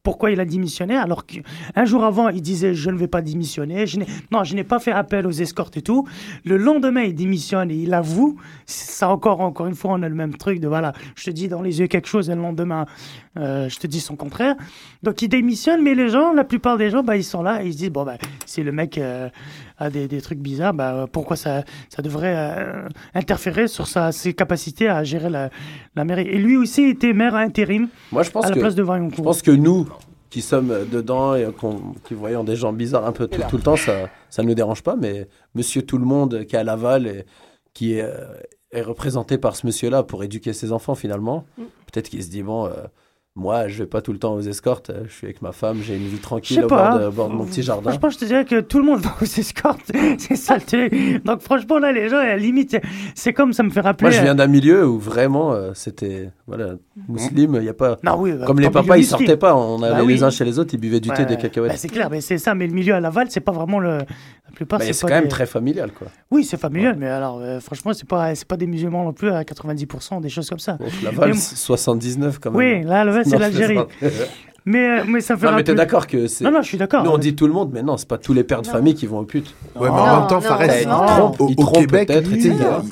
pourquoi 0.03 0.31
il 0.31 0.39
a 0.39 0.45
démissionné 0.45 0.95
alors 0.95 1.25
qu'un 1.25 1.85
jour 1.85 2.03
avant, 2.03 2.29
il 2.29 2.41
disait 2.41 2.73
je 2.73 2.89
ne 2.89 2.97
vais 2.97 3.07
pas 3.07 3.21
démissionner, 3.21 3.85
je 3.85 3.99
non, 4.31 4.43
je 4.43 4.55
n'ai 4.55 4.63
pas 4.63 4.79
fait 4.79 4.91
appel 4.91 5.27
aux 5.27 5.31
escortes 5.31 5.77
et 5.77 5.81
tout. 5.81 6.07
Le 6.43 6.57
lendemain, 6.57 7.01
il 7.01 7.13
démissionne 7.13 7.69
et 7.69 7.75
il 7.75 7.93
avoue. 7.93 8.37
Ça 8.65 9.09
encore, 9.09 9.41
encore 9.41 9.67
une 9.67 9.75
fois, 9.75 9.91
on 9.93 10.01
a 10.01 10.09
le 10.09 10.15
même 10.15 10.35
truc 10.35 10.59
de 10.59 10.67
voilà, 10.67 10.93
je 11.15 11.25
te 11.25 11.29
dis 11.29 11.47
dans 11.47 11.61
les 11.61 11.79
yeux 11.79 11.87
quelque 11.87 12.07
chose 12.07 12.29
et 12.29 12.35
le 12.35 12.41
lendemain, 12.41 12.85
euh, 13.37 13.69
je 13.69 13.77
te 13.77 13.87
dis 13.87 13.99
son 13.99 14.15
contraire. 14.15 14.55
Donc 15.03 15.21
il 15.21 15.27
démissionne, 15.27 15.81
mais 15.83 15.93
les 15.93 16.09
gens, 16.09 16.33
la 16.33 16.43
plupart 16.43 16.77
des 16.77 16.89
gens, 16.89 17.03
bah, 17.03 17.17
ils 17.17 17.23
sont 17.23 17.43
là 17.43 17.63
et 17.63 17.67
ils 17.67 17.73
se 17.73 17.77
disent 17.77 17.91
bon, 17.91 18.03
bah, 18.03 18.17
si 18.45 18.63
le 18.63 18.71
mec 18.71 18.97
euh, 18.97 19.29
a 19.81 19.89
des, 19.89 20.07
des 20.07 20.21
trucs 20.21 20.39
bizarres, 20.39 20.73
bah, 20.73 21.07
pourquoi 21.11 21.35
ça, 21.35 21.63
ça 21.89 22.01
devrait 22.01 22.33
euh, 22.35 22.87
interférer 23.13 23.67
sur 23.67 23.87
sa, 23.87 24.11
ses 24.11 24.33
capacités 24.33 24.87
à 24.89 25.03
gérer 25.03 25.29
la, 25.29 25.49
la 25.95 26.03
mairie. 26.05 26.27
Et 26.27 26.37
lui 26.37 26.57
aussi 26.57 26.83
était 26.83 27.13
maire 27.13 27.35
à 27.35 27.39
intérim 27.39 27.87
Moi, 28.11 28.23
je 28.23 28.31
pense 28.31 28.45
à 28.45 28.49
la 28.49 28.55
que... 28.55 28.59
place 28.59 28.75
de 28.75 28.83
Je 28.83 29.21
pense 29.21 29.41
que 29.41 29.51
nous, 29.51 29.87
qui 30.29 30.41
sommes 30.41 30.73
dedans 30.91 31.35
et 31.35 31.47
qui 32.05 32.13
voyons 32.13 32.43
des 32.43 32.55
gens 32.55 32.71
bizarres 32.73 33.05
un 33.05 33.11
peu 33.11 33.27
tout, 33.27 33.41
tout 33.49 33.57
le 33.57 33.63
temps, 33.63 33.75
ça 33.75 34.09
ça 34.29 34.43
ne 34.43 34.47
nous 34.47 34.55
dérange 34.55 34.81
pas. 34.81 34.95
Mais 34.95 35.27
Monsieur 35.55 35.81
Tout 35.81 35.97
le 35.97 36.05
Monde 36.05 36.45
qui 36.45 36.55
est 36.55 36.59
à 36.59 36.63
Laval 36.63 37.05
et 37.07 37.25
qui 37.73 37.95
est, 37.95 38.01
euh, 38.03 38.33
est 38.71 38.81
représenté 38.81 39.37
par 39.37 39.55
ce 39.57 39.65
monsieur-là 39.65 40.03
pour 40.03 40.23
éduquer 40.23 40.53
ses 40.53 40.71
enfants 40.71 40.95
finalement, 40.95 41.43
Mm. 41.57 41.63
peut-être 41.91 42.09
qu'il 42.09 42.23
se 42.23 42.29
dit 42.29 42.43
bon. 42.43 42.65
euh, 42.67 42.71
moi, 43.35 43.69
je 43.69 43.77
vais 43.77 43.85
pas 43.87 44.01
tout 44.01 44.11
le 44.11 44.19
temps 44.19 44.33
aux 44.33 44.41
escortes. 44.41 44.89
euh, 44.89 45.03
Je 45.07 45.13
suis 45.13 45.25
avec 45.25 45.41
ma 45.41 45.53
femme, 45.53 45.77
j'ai 45.81 45.95
une 45.95 46.07
vie 46.07 46.17
tranquille 46.17 46.63
au 46.65 46.67
bord 46.67 46.99
de, 46.99 47.05
au 47.05 47.11
bord 47.11 47.29
de 47.29 47.33
mon 47.35 47.45
petit 47.45 47.63
jardin. 47.63 47.89
Franchement, 47.91 48.09
je 48.09 48.17
te 48.17 48.25
dirais 48.25 48.43
que 48.43 48.59
tout 48.59 48.77
le 48.79 48.83
monde 48.85 48.99
va 49.03 49.11
aux 49.21 49.25
escortes. 49.25 49.89
c'est 50.17 50.35
ça 50.35 50.55
le 50.55 50.61
truc. 50.61 51.23
Donc, 51.23 51.41
franchement, 51.41 51.79
là, 51.79 51.93
les 51.93 52.09
gens, 52.09 52.17
à 52.17 52.25
la 52.25 52.37
limite, 52.37 52.77
c'est 53.15 53.31
comme 53.31 53.53
ça 53.53 53.63
me 53.63 53.69
fait 53.69 53.79
rappeler. 53.79 54.09
Moi, 54.09 54.17
je 54.17 54.21
viens 54.21 54.31
euh, 54.33 54.35
d'un 54.35 54.47
milieu 54.47 54.85
où 54.85 54.99
vraiment 54.99 55.53
euh, 55.53 55.71
c'était 55.73 56.29
voilà 56.45 56.73
musulman. 57.07 57.59
Il 57.59 57.63
y 57.65 57.69
a 57.69 57.73
pas 57.73 57.97
Non, 58.03 58.17
oui, 58.19 58.33
bah, 58.33 58.45
comme 58.45 58.59
les 58.59 58.69
pas 58.69 58.81
papas, 58.81 58.97
ils 58.97 58.99
milieu 58.99 59.09
sortaient 59.09 59.37
pas. 59.37 59.55
On 59.55 59.81
allait 59.81 59.95
Bah 59.95 60.03
oui. 60.03 60.13
les 60.15 60.23
uns 60.23 60.29
chez 60.29 60.43
les 60.43 60.59
autres, 60.59 60.73
ils 60.73 60.79
buvaient 60.79 60.99
du 60.99 61.09
thé, 61.09 61.23
des 61.25 61.35
bah, 61.35 61.41
cacahuètes. 61.43 61.77
c'est 61.77 61.87
clair, 61.87 62.09
mais 62.09 62.19
c'est 62.19 62.37
ça. 62.37 62.53
Mais 62.53 62.67
le 62.67 62.73
milieu 62.73 62.93
à 62.95 62.99
Laval, 62.99 63.27
c'est 63.29 63.39
pas 63.39 63.53
vraiment 63.53 63.79
le. 63.79 63.99
La 64.51 64.55
plupart, 64.55 64.79
Bah, 64.79 64.85
c'est 64.91 65.01
quand 65.01 65.13
même 65.13 65.27
très 65.29 65.45
familial, 65.45 65.91
quoi. 65.91 66.07
Oui, 66.29 66.43
c'est 66.43 66.57
familial, 66.59 66.95
mais 66.99 67.07
alors, 67.07 67.39
euh, 67.41 67.59
franchement, 67.59 67.93
c'est 67.93 68.07
pas, 68.07 68.35
c'est 68.35 68.47
pas 68.47 68.57
des 68.57 68.67
musulmans 68.67 69.03
non 69.05 69.13
plus 69.13 69.29
à 69.31 69.43
90%, 69.43 70.19
des 70.21 70.29
choses 70.29 70.49
comme 70.49 70.59
ça. 70.59 70.73
Bon, 70.73 70.85
Laval, 71.03 71.29
Mais- 71.29 71.35
79 71.35 72.39
quand 72.39 72.51
même. 72.51 72.57
Oui, 72.59 72.83
là, 72.87 73.03
Laval, 73.05 73.23
c'est 73.25 73.37
l'Algérie. 73.37 73.79
Mais, 74.63 74.99
euh, 74.99 75.03
mais 75.07 75.21
ça 75.21 75.35
fait 75.35 75.47
Non, 75.47 75.53
mais 75.55 75.63
t'es 75.63 75.73
d'accord 75.73 76.05
que 76.05 76.27
c'est. 76.27 76.43
Non, 76.43 76.51
non, 76.51 76.61
je 76.61 76.67
suis 76.67 76.77
d'accord. 76.77 77.03
Nous, 77.03 77.09
on 77.09 77.17
dit 77.17 77.35
tout 77.35 77.47
le 77.47 77.51
monde, 77.53 77.71
mais 77.73 77.81
non, 77.81 77.97
c'est 77.97 78.07
pas 78.07 78.19
tous 78.19 78.31
les 78.31 78.43
pères 78.43 78.61
de 78.61 78.67
famille 78.67 78.93
qui 78.93 79.07
vont 79.07 79.17
aux 79.17 79.25
putes. 79.25 79.55
Ouais, 79.75 79.81
mais 79.81 79.87
Non, 79.89 79.93
en 79.95 80.19
même 80.19 80.27
temps, 80.27 80.39
Fares, 80.39 80.59
trompe. 81.17 81.41
Au, 81.41 81.47
au 81.47 81.71
Québec, 81.71 82.11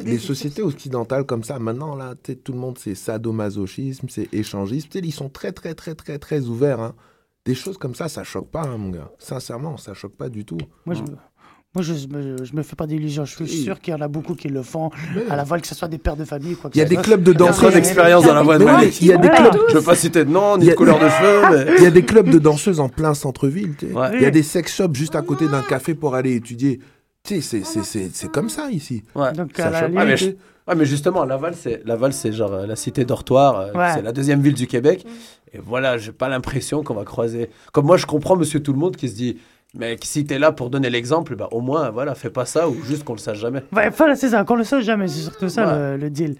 les 0.03 0.17
sociétés 0.17 0.63
occidentales 0.63 1.25
comme 1.25 1.43
ça, 1.43 1.59
maintenant, 1.59 1.95
là, 1.95 2.15
tout 2.43 2.53
le 2.53 2.57
monde, 2.57 2.79
c'est 2.79 2.95
sadomasochisme, 2.95 4.07
c'est 4.09 4.33
échangisme. 4.33 4.87
Tu 4.89 4.97
sais, 4.99 5.05
ils 5.05 5.11
sont 5.11 5.29
très, 5.29 5.51
très, 5.51 5.75
très, 5.75 5.93
très, 5.93 6.17
très 6.17 6.41
ouverts. 6.45 6.79
hein. 6.79 6.95
Des 7.45 7.53
choses 7.55 7.77
comme 7.77 7.93
ça, 7.95 8.09
ça 8.09 8.23
choque 8.23 8.49
pas, 8.49 8.63
hein, 8.63 8.77
mon 8.77 8.89
gars. 8.89 9.09
Sincèrement, 9.19 9.77
ça 9.77 9.93
choque 9.93 10.15
pas 10.15 10.29
du 10.29 10.45
tout. 10.45 10.57
Moi, 10.87 10.95
je, 10.95 11.01
moi, 11.75 11.83
je, 11.83 11.93
me- 12.07 12.43
je 12.43 12.55
me 12.55 12.63
fais 12.63 12.75
pas 12.75 12.87
d'illusions. 12.87 13.25
Je 13.25 13.35
suis 13.35 13.43
Oui. 13.43 13.63
sûr 13.63 13.79
qu'il 13.79 13.93
y 13.93 13.95
en 13.97 14.01
a 14.01 14.07
beaucoup 14.07 14.33
qui 14.33 14.47
le 14.49 14.63
font 14.63 14.89
à 15.29 15.35
Laval, 15.35 15.61
que 15.61 15.67
ce 15.67 15.75
soit 15.75 15.87
des 15.87 15.99
pères 15.99 16.15
de 16.15 16.25
famille. 16.25 16.55
Quoi 16.55 16.69
que 16.71 16.75
Il 16.75 16.79
y 16.79 16.81
a 16.81 16.85
des 16.85 16.95
soit. 16.95 17.03
clubs 17.03 17.21
de 17.23 17.31
Il 17.31 17.39
y 17.39 17.43
a 17.43 17.45
danse. 17.47 17.57
trop 17.57 17.69
d'expérience 17.69 18.25
dans 18.25 18.33
la 18.33 18.41
voie 18.41 18.57
de 18.57 18.65
Mais 18.65 18.71
Mali. 18.71 18.87
oui, 18.87 18.97
il 19.01 19.07
y 19.07 19.13
a 19.13 19.17
des 19.17 19.29
clubs. 19.29 19.53
Je 19.69 19.77
veux 19.77 19.83
pas 19.83 19.95
citer 19.95 20.25
de 20.25 20.31
nom, 20.31 20.55
Il 20.55 20.61
ni 20.61 20.65
y 20.65 20.67
de 20.69 20.73
a- 20.73 20.75
couleur 20.75 20.97
de 20.99 21.07
cheveux, 21.09 21.65
mais. 21.65 21.73
Il 21.77 21.83
y 21.83 21.87
a 21.87 21.91
des 21.91 22.03
clubs 22.03 22.29
de 22.29 22.39
danseuses 22.39 22.79
en 22.79 22.89
plein 22.89 23.13
centre-ville. 23.13 23.75
tu 23.77 23.87
sais. 23.87 23.93
Ouais. 23.93 24.09
Il 24.15 24.21
y 24.21 24.25
a 24.25 24.31
des 24.31 24.41
sex 24.43 24.73
shops 24.75 24.95
juste 24.95 25.15
à 25.15 25.21
côté 25.21 25.47
d'un 25.47 25.61
café 25.61 25.93
pour 25.93 26.15
aller 26.15 26.35
étudier. 26.35 26.79
Tu 27.23 27.35
sais, 27.35 27.41
c'est- 27.41 27.65
c'est- 27.65 27.83
c'est 27.83 28.09
c'est 28.15 28.31
comme 28.31 28.49
ça 28.49 28.71
ici. 28.71 29.03
Ouais. 29.13 29.31
Donc, 29.33 29.51
Ça 29.55 29.67
à 29.67 29.69
la 29.69 29.79
pas, 29.81 29.85
Ah, 29.85 29.89
mais, 30.05 30.15
limite, 30.15 30.17
je- 30.19 30.71
ouais, 30.71 30.75
mais 30.75 30.85
justement, 30.85 31.23
Laval, 31.25 31.53
c'est 31.55 31.83
Laval, 31.85 32.13
c'est 32.13 32.31
genre 32.31 32.53
euh, 32.53 32.65
la 32.65 32.75
cité 32.77 33.05
dortoir. 33.05 33.59
euh, 33.59 33.73
Ouais. 33.73 33.91
C'est 33.93 34.01
la 34.01 34.11
deuxième 34.13 34.41
ville 34.41 34.53
du 34.55 34.65
Québec. 34.67 35.05
Et 35.53 35.59
voilà, 35.63 35.97
j'ai 35.99 36.13
pas 36.13 36.29
l'impression 36.29 36.81
qu'on 36.83 36.93
va 36.95 37.03
croiser. 37.03 37.49
Comme 37.73 37.85
moi, 37.85 37.97
je 37.97 38.05
comprends 38.07 38.35
Monsieur 38.37 38.59
Tout 38.63 38.73
le 38.73 38.79
Monde 38.79 38.95
qui 38.95 39.07
se 39.09 39.15
dit. 39.15 39.37
Mais 39.75 39.97
si 40.03 40.25
t'es 40.25 40.39
là 40.39 40.51
pour 40.51 40.71
donner 40.71 40.89
l'exemple, 40.89 41.35
bah 41.35 41.47
au 41.51 41.61
moins, 41.61 41.91
voilà, 41.91 42.15
fais 42.15 42.31
pas 42.31 42.45
ça 42.45 42.67
ou 42.67 42.75
juste 42.83 43.03
qu'on 43.03 43.13
le 43.13 43.19
sache 43.19 43.37
jamais. 43.37 43.61
Ouais, 43.71 43.91
voilà, 43.91 44.15
c'est 44.15 44.29
ça, 44.29 44.43
qu'on 44.43 44.55
le 44.55 44.63
sache 44.63 44.83
jamais, 44.83 45.07
c'est 45.07 45.21
surtout 45.21 45.47
ça 45.47 45.67
Ouais. 45.67 45.91
le, 45.91 45.97
le 45.97 46.09
deal. 46.09 46.37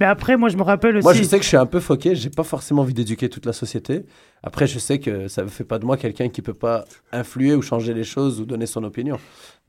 Mais 0.00 0.06
après, 0.06 0.36
moi, 0.36 0.48
je 0.48 0.56
me 0.56 0.62
rappelle 0.62 0.96
aussi. 0.96 1.04
Moi, 1.04 1.14
je 1.14 1.22
sais 1.22 1.36
que 1.38 1.44
je 1.44 1.48
suis 1.48 1.56
un 1.56 1.66
peu 1.66 1.78
foqué. 1.78 2.16
J'ai 2.16 2.30
pas 2.30 2.42
forcément 2.42 2.82
envie 2.82 2.92
d'éduquer 2.94 3.28
toute 3.28 3.46
la 3.46 3.52
société. 3.52 4.04
Après, 4.42 4.66
je 4.66 4.80
sais 4.80 4.98
que 4.98 5.28
ça 5.28 5.44
ne 5.44 5.48
fait 5.48 5.62
pas 5.62 5.78
de 5.78 5.84
moi 5.86 5.96
quelqu'un 5.96 6.28
qui 6.28 6.42
peut 6.42 6.54
pas 6.54 6.84
influer 7.12 7.54
ou 7.54 7.62
changer 7.62 7.94
les 7.94 8.02
choses 8.04 8.40
ou 8.40 8.46
donner 8.46 8.66
son 8.66 8.82
opinion. 8.82 9.18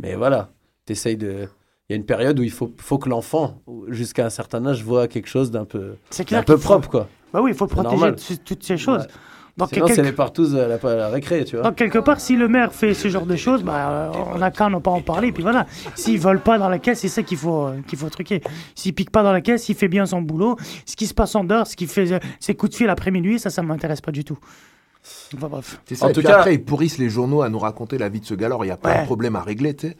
Mais 0.02 0.16
voilà, 0.16 0.50
t'essayes 0.86 1.18
de. 1.18 1.48
Il 1.90 1.94
y 1.94 1.94
a 1.94 1.98
une 1.98 2.06
période 2.06 2.40
où 2.40 2.44
il 2.44 2.50
faut, 2.52 2.74
faut 2.78 2.98
que 2.98 3.10
l'enfant, 3.10 3.62
jusqu'à 3.90 4.26
un 4.26 4.30
certain 4.32 4.66
âge, 4.66 4.84
voit 4.84 5.08
quelque 5.08 5.28
chose 5.28 5.52
d'un 5.52 5.66
peu, 5.66 5.96
d'un 6.32 6.42
peu 6.42 6.56
faut- 6.58 6.64
propre, 6.64 6.90
quoi. 6.90 7.10
Bah 7.32 7.42
oui, 7.44 7.52
il 7.52 7.58
faut 7.58 7.68
protéger 7.68 7.96
normal. 7.96 8.16
toutes 8.46 8.64
ces 8.64 8.78
choses. 8.78 9.02
Ouais. 9.02 9.08
Donc, 9.56 9.70
Sinon, 9.72 9.86
quelque- 9.86 9.96
c'est 9.96 10.02
les 10.02 10.12
partous 10.14 10.56
à 10.56 10.68
la, 10.68 10.76
à 10.76 10.96
la 10.96 11.10
récré, 11.10 11.46
tu 11.46 11.56
vois. 11.58 11.66
donc, 11.66 11.76
quelque 11.76 12.00
part, 12.00 12.20
si 12.20 12.36
le 12.36 12.48
maire 12.48 12.74
fait 12.74 12.96
ce 12.96 13.08
genre 13.08 13.28
de 13.28 13.36
choses, 13.36 13.62
bah, 13.64 14.12
on 14.34 14.40
n'a 14.40 14.50
qu'à 14.50 14.68
ne 14.68 14.80
pas 14.80 14.90
en 14.90 15.02
parler. 15.02 15.32
Puis 15.32 15.44
voilà, 15.44 15.68
s'il 15.94 16.20
vole 16.20 16.40
pas 16.40 16.58
dans 16.58 16.70
la 16.70 16.80
caisse, 16.80 17.02
c'est 17.02 17.08
ça 17.08 17.22
qu'il 17.22 17.38
faut, 17.38 17.68
euh, 17.68 17.76
qu'il 17.88 18.00
faut 18.00 18.10
truquer. 18.10 18.42
S'il 18.74 18.96
pique 18.96 19.12
pas 19.12 19.22
dans 19.22 19.32
la 19.32 19.42
caisse, 19.42 19.70
il 19.70 19.76
fait 19.76 19.88
bien 19.88 20.08
son 20.08 20.24
boulot. 20.24 20.58
Ce 20.88 20.96
qui 20.96 21.06
se 21.06 21.14
passe 21.14 21.36
en 21.36 21.44
dehors, 21.44 21.68
ce 21.68 21.76
qui 21.76 21.86
fait 21.86 22.12
euh, 22.14 22.20
ses 22.40 22.56
coups 22.56 22.72
de 22.72 22.76
fil 22.78 22.90
après 22.90 23.12
minuit, 23.12 23.38
ça, 23.38 23.52
ça 23.52 23.62
m'intéresse 23.62 24.02
pas 24.02 24.12
du 24.12 24.24
tout. 24.24 24.40
Enfin, 25.36 25.48
bref. 25.50 25.80
C'est 25.86 25.96
ça. 25.96 26.06
En 26.06 26.10
et 26.10 26.14
tout 26.14 26.22
puis 26.22 26.28
cas- 26.30 26.38
après, 26.38 26.56
ils 26.56 26.64
pourrissent 26.64 26.98
les 26.98 27.10
journaux 27.10 27.42
à 27.44 27.50
nous 27.50 27.60
raconter 27.60 27.98
la 28.00 28.10
vie 28.10 28.22
de 28.22 28.26
ce 28.26 28.34
gars. 28.34 28.48
Alors, 28.48 28.66
il 28.66 28.70
y 28.70 28.72
a 28.72 28.78
pas 28.78 28.90
Ouais. 28.90 29.02
de 29.02 29.06
problème 29.06 29.36
à 29.36 29.42
régler, 29.42 29.76
tu 29.76 29.90
sais. 29.90 29.98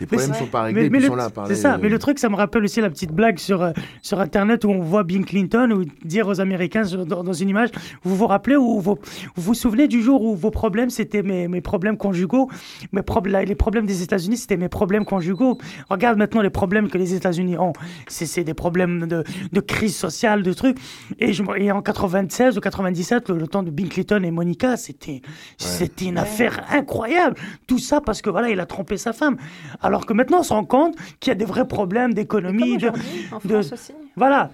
Les 0.00 0.06
Mais 0.10 0.16
problèmes 0.18 0.34
sont 0.34 0.46
pas 0.46 0.62
réglés, 0.62 0.88
Mais, 0.90 0.98
ils 0.98 1.02
le- 1.02 1.08
sont 1.08 1.14
là 1.14 1.24
à 1.24 1.30
parler. 1.30 1.54
c'est 1.54 1.60
ça, 1.60 1.76
mais 1.78 1.88
le 1.88 1.98
truc, 1.98 2.18
ça 2.18 2.28
me 2.28 2.34
rappelle 2.36 2.64
aussi 2.64 2.80
la 2.80 2.88
petite 2.90 3.12
blague 3.12 3.38
sur, 3.38 3.62
euh, 3.62 3.72
sur 4.02 4.18
Internet 4.20 4.64
où 4.64 4.70
on 4.70 4.80
voit 4.80 5.04
Bill 5.04 5.24
Clinton 5.24 5.70
ou 5.72 5.84
dire 6.06 6.26
aux 6.26 6.40
Américains 6.40 6.84
sur- 6.84 7.04
dans, 7.06 7.22
dans 7.22 7.32
une 7.32 7.48
image, 7.50 7.68
vous 8.02 8.16
vous 8.16 8.26
rappelez 8.26 8.56
ou 8.56 8.80
vous 8.80 8.80
vous, 8.80 8.98
vous 9.36 9.54
souvenez 9.54 9.88
du 9.88 10.02
jour 10.02 10.22
où 10.22 10.34
vos 10.34 10.50
problèmes, 10.50 10.90
c'était 10.90 11.22
mes, 11.22 11.48
mes 11.48 11.60
problèmes 11.60 11.96
conjugaux? 11.96 12.48
Mes 12.92 13.02
la- 13.26 13.44
Les 13.44 13.54
problèmes 13.54 13.86
des 13.86 14.02
États-Unis, 14.02 14.38
c'était 14.38 14.56
mes 14.56 14.68
problèmes 14.68 15.04
conjugaux? 15.04 15.58
Regarde 15.90 16.16
maintenant 16.18 16.40
les 16.40 16.50
problèmes 16.50 16.88
que 16.88 16.96
les 16.98 17.14
États-Unis 17.14 17.58
ont. 17.58 17.72
C'est 18.08 18.26
c'est 18.26 18.44
des 18.44 18.54
problèmes 18.54 19.06
de, 19.06 19.24
de 19.52 19.60
crise 19.60 19.96
sociale, 19.96 20.42
de 20.42 20.52
trucs. 20.52 20.78
Et, 21.18 21.32
je, 21.34 21.42
me- 21.42 21.60
et 21.60 21.70
en 21.72 21.82
96 21.82 22.56
ou 22.56 22.60
97, 22.60 23.28
le, 23.28 23.36
le 23.38 23.46
temps 23.48 23.62
de 23.62 23.70
Bill 23.70 23.88
Clinton 23.90 24.22
et 24.24 24.30
Monica, 24.30 24.76
c'était 24.76 25.20
c'était 25.58 26.06
une 26.06 26.18
affaire 26.18 26.64
incroyable. 26.72 27.36
Tout 27.66 27.78
ça 27.78 28.00
parce 28.00 28.22
que 28.22 28.30
voilà, 28.30 28.48
il 28.48 28.60
a 28.60 28.66
trompé 28.66 28.96
sa 28.96 29.12
femme. 29.12 29.36
Alors 29.82 29.89
que 30.06 30.12
maintenant, 30.12 30.40
on 30.40 30.42
se 30.42 30.52
rend 30.52 30.64
compte 30.64 30.96
qu'il 31.18 31.30
y 31.30 31.32
a 31.32 31.34
des 31.34 31.44
vrais 31.44 31.66
problèmes 31.66 32.14
d'économie. 32.14 32.78
De, 32.78 32.88
En 32.88 33.38
de- 33.44 33.62
France 33.62 33.72
aussi. 33.72 33.92
Voilà. 34.16 34.50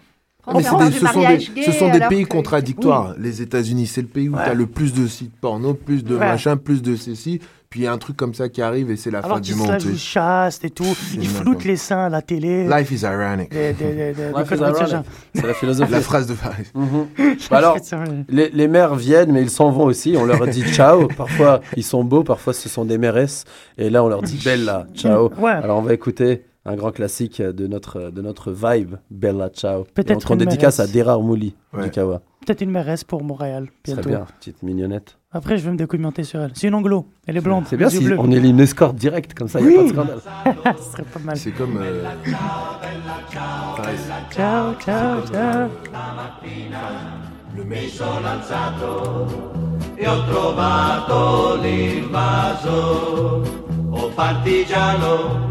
France, 0.46 0.54
Mais 0.54 0.60
on 0.60 0.62
c'est 0.62 0.70
parle 0.70 0.84
des- 0.84 0.90
du 0.90 0.98
ce 0.98 1.06
sont 1.06 1.12
des, 1.12 1.22
mariage 1.24 1.52
gay, 1.54 1.62
ce 1.64 1.72
sont 1.72 1.86
des 1.90 1.96
alors 1.96 2.08
pays 2.08 2.22
que- 2.24 2.28
contradictoires. 2.28 3.14
Les 3.18 3.42
États-Unis, 3.42 3.86
c'est 3.86 4.02
le 4.02 4.06
pays 4.08 4.28
où 4.28 4.36
Ouais. 4.36 4.44
tu 4.44 4.50
as 4.50 4.54
le 4.54 4.66
plus 4.66 4.92
de 4.94 5.06
sites 5.06 5.34
porno, 5.40 5.74
plus 5.74 6.04
de 6.04 6.14
Ouais. 6.14 6.20
machin, 6.20 6.56
plus 6.56 6.82
de 6.82 6.94
ceci. 6.96 7.40
Puis 7.68 7.80
il 7.80 7.82
y 7.82 7.86
a 7.88 7.92
un 7.92 7.98
truc 7.98 8.16
comme 8.16 8.32
ça 8.32 8.48
qui 8.48 8.62
arrive 8.62 8.92
et 8.92 8.96
c'est 8.96 9.10
la 9.10 9.18
Alors 9.18 9.34
fin 9.36 9.40
du 9.40 9.54
monde. 9.56 9.80
jouent 9.80 9.90
sais. 9.90 9.96
chaste 9.96 10.64
et 10.64 10.70
tout. 10.70 10.84
Ils 11.14 11.26
floutent 11.28 11.64
les 11.64 11.76
seins 11.76 12.04
à 12.06 12.08
la 12.08 12.22
télé. 12.22 12.64
Life 12.68 12.92
is 12.92 13.02
ironic. 13.04 13.50
Des- 13.50 13.72
des- 13.72 14.12
Life 14.14 14.52
is. 14.52 14.96
C'est 15.34 15.46
la 15.46 15.52
philosophie. 15.60 15.90
La 15.92 16.00
phrase 16.00 16.26
de 16.28 16.34
Farid. 16.34 16.66
Mhm. 16.74 17.06
Bah 17.50 17.58
alors, 17.58 17.76
les, 18.28 18.50
les 18.50 18.68
mères 18.68 18.94
viennent, 18.94 19.32
mais 19.32 19.42
ils 19.42 19.50
s'en 19.50 19.70
vont 19.70 19.84
aussi. 19.84 20.14
On 20.16 20.24
leur 20.24 20.46
dit 20.46 20.62
ciao. 20.72 21.08
Parfois, 21.16 21.60
ils 21.76 21.82
sont 21.82 22.04
beaux, 22.04 22.22
parfois, 22.22 22.52
ce 22.52 22.68
sont 22.68 22.84
des 22.84 22.98
mairesses. 22.98 23.44
Et 23.76 23.90
là, 23.90 24.04
on 24.04 24.08
leur 24.08 24.22
dit 24.22 24.40
Bella, 24.44 24.86
ciao. 24.94 25.30
Ouais. 25.36 25.50
Alors, 25.50 25.78
on 25.78 25.82
va 25.82 25.92
écouter 25.92 26.44
un 26.66 26.74
grand 26.76 26.90
classique 26.90 27.40
de 27.40 27.66
notre, 27.66 28.10
de 28.10 28.20
notre 28.22 28.50
vibe, 28.52 28.96
Bella, 29.10 29.48
ciao. 29.50 29.84
Peut-être 29.94 30.26
Et 30.26 30.30
on 30.30 30.34
une 30.34 30.38
dédicace 30.40 30.80
à 30.80 30.82
mairesse. 30.84 30.94
Derar 30.96 31.20
Mouli 31.20 31.54
Ouais. 31.72 31.84
du 31.84 31.90
Kawa. 31.90 32.20
Peut-être 32.44 32.60
une 32.62 32.70
mairesse 32.70 33.04
pour 33.04 33.22
Montréal. 33.22 33.68
Bientôt. 33.84 34.08
bien, 34.08 34.24
petite 34.38 34.62
mignonnette. 34.62 35.18
Après, 35.32 35.58
je 35.58 35.64
vais 35.64 35.72
me 35.72 35.76
documenter 35.76 36.22
sur 36.24 36.40
elle. 36.40 36.52
C'est 36.54 36.68
une 36.68 36.74
anglo. 36.74 37.06
Elle 37.26 37.36
est 37.36 37.40
blonde. 37.40 37.64
C'est 37.66 37.76
bien 37.76 37.88
si 37.90 38.02
bleus. 38.04 38.16
on 38.18 38.30
élit 38.30 38.50
une 38.50 38.60
escorte 38.60 38.96
directe, 38.96 39.34
comme 39.34 39.48
ça, 39.48 39.60
il 39.60 39.66
n'y 39.66 39.76
a 39.76 39.80
Oui. 39.82 39.92
pas 39.92 40.04
de 40.04 40.08
scandale. 40.20 40.76
Ce 40.78 40.92
serait 40.92 41.02
pas 41.02 41.20
mal. 41.20 41.36
C'est 41.36 41.50
comme. 41.52 41.76
euh. 41.76 42.04
Ciao, 44.30 44.74
ciao, 44.80 45.22
ciao. 45.26 45.68
Mi 47.64 47.88
sono 47.88 48.26
alzato 48.28 49.26
e 49.96 50.06
ho 50.06 50.24
trovato 50.26 51.56
l'invaso. 51.62 53.42
Oh 53.90 54.10
partigiano, 54.14 55.50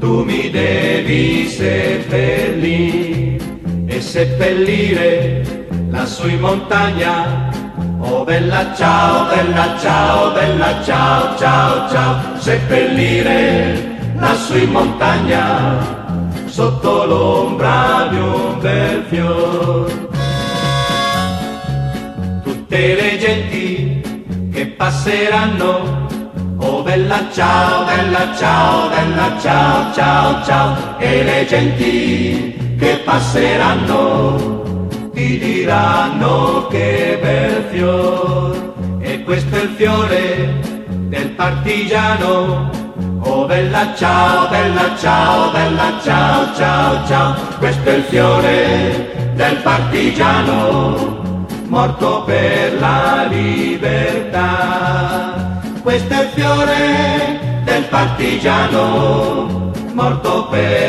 tu 0.00 0.24
mi 0.24 0.50
devi 0.50 1.46
seppellire 1.46 3.38
e 3.86 4.00
seppellire 4.00 5.42
lassù 5.90 6.26
in 6.26 6.40
montagna. 6.40 7.48
Oh 8.00 8.24
bella 8.24 8.74
ciao, 8.74 9.28
bella 9.28 9.78
ciao, 9.78 10.32
bella 10.32 10.82
ciao, 10.82 11.36
ciao, 11.36 11.88
ciao, 11.90 12.38
seppellire 12.38 13.98
lassù 14.16 14.56
in 14.56 14.70
montagna 14.70 15.98
sotto 16.46 17.04
l'ombra 17.04 18.08
di 18.10 18.16
un 18.16 18.58
bel 18.58 19.04
fior. 19.08 20.08
Tutte 22.42 22.94
le 22.94 23.18
genti 23.18 24.00
che 24.52 24.66
passeranno, 24.66 26.08
oh 26.62 26.82
bella 26.82 27.20
ciao, 27.32 27.84
bella 27.84 28.34
ciao, 28.36 28.88
bella 28.88 29.38
ciao, 29.40 29.92
ciao, 29.94 30.44
ciao, 30.44 30.98
e 30.98 31.24
le 31.24 31.46
genti 31.46 32.76
che 32.78 33.00
passeranno 33.04 34.60
ti 35.12 35.38
diranno 35.38 36.66
che 36.68 37.18
bel 37.20 37.64
fior, 37.70 38.74
e 39.00 39.22
questo 39.24 39.56
è 39.56 39.62
il 39.62 39.68
fiore 39.76 40.60
del 41.08 41.30
partigiano. 41.30 42.70
Oh 43.22 43.44
bella 43.44 43.94
ciao, 43.94 44.48
bella 44.48 44.96
ciao, 44.98 45.50
bella 45.50 45.92
ciao, 46.02 46.54
ciao, 46.56 47.06
ciao, 47.06 47.34
questo 47.58 47.88
è 47.90 47.94
il 47.96 48.02
fiore 48.04 49.32
del 49.34 49.56
partigiano, 49.56 51.46
morto 51.66 52.22
per 52.24 52.80
la 52.80 53.26
libertà. 53.28 54.89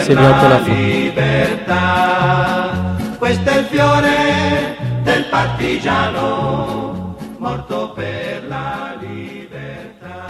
C'est 0.03 0.15
bientôt 0.15 0.47
la 0.47 0.49
la 0.49 0.59
fin. 0.59 0.73
libertà. 0.75 2.71
Questo 3.17 3.49
è 3.49 3.57
il 3.59 3.65
fiore 3.65 4.77
del 5.03 5.25
partigiano, 5.29 7.15
morto 7.39 7.93
per 7.95 8.43
la 8.47 8.95
libertà. 8.99 10.27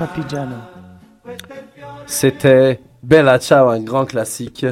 C'était 2.06 2.80
Bella 3.02 3.40
Ciao, 3.40 3.70
un 3.72 3.84
grand 3.84 4.06
classique. 4.06 4.64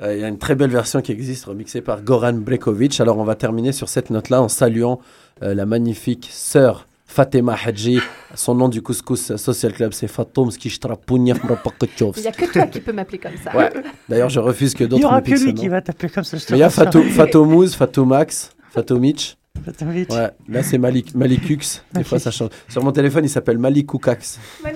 Euh, 0.00 0.14
Il 0.14 0.20
y 0.20 0.24
a 0.24 0.28
une 0.28 0.38
très 0.38 0.54
belle 0.54 0.70
version 0.70 1.02
qui 1.02 1.12
existe, 1.12 1.44
remixée 1.44 1.82
par 1.82 2.02
Goran 2.02 2.34
Brekovic. 2.34 3.00
Alors, 3.00 3.18
on 3.18 3.24
va 3.24 3.34
terminer 3.34 3.72
sur 3.72 3.88
cette 3.88 4.10
note-là 4.10 4.40
en 4.40 4.48
saluant 4.48 5.00
euh, 5.42 5.54
la 5.54 5.66
magnifique 5.66 6.28
sœur 6.30 6.86
Fatima 7.12 7.54
Hadji. 7.54 8.00
Son 8.34 8.54
nom 8.54 8.70
du 8.70 8.80
Couscous 8.80 9.36
Social 9.36 9.72
Club, 9.74 9.92
c'est 9.92 10.08
Fatoum 10.08 10.50
Skishtrapouniaf 10.50 11.38
Il 11.44 12.22
n'y 12.22 12.26
a 12.26 12.32
que 12.32 12.50
toi 12.50 12.66
qui 12.66 12.80
peux 12.80 12.92
m'appeler 12.92 13.18
comme 13.18 13.36
ça. 13.44 13.54
Ouais. 13.54 13.70
D'ailleurs, 14.08 14.30
je 14.30 14.40
refuse 14.40 14.72
que 14.72 14.84
Il 14.84 14.86
n'y 14.86 14.90
d'autres 15.00 15.04
aura 15.04 15.20
que 15.20 15.30
lui 15.34 15.52
qui 15.52 15.68
va 15.68 15.82
taper 15.82 16.08
comme 16.08 16.24
ça. 16.24 16.38
je 16.38 16.46
te 16.46 16.52
Mais 16.52 16.58
il 16.58 16.60
y 16.60 16.64
a. 16.64 16.70
Fatou, 16.70 17.02
Fatoumouz, 17.02 17.74
Fatoumax, 17.74 18.52
Fatoumitch. 18.70 19.36
Fatoumich. 19.62 20.08
Ouais, 20.10 20.30
là 20.48 20.62
c'est 20.62 20.78
Malik, 20.78 21.14
Malikux. 21.14 21.82
Des 21.92 22.02
fois 22.02 22.18
ça 22.18 22.30
change. 22.30 22.48
Sur 22.68 22.82
mon 22.82 22.90
téléphone, 22.90 23.24
il 23.26 23.28
s'appelle 23.28 23.58
Malikoukax. 23.58 24.40
Ouais. 24.64 24.72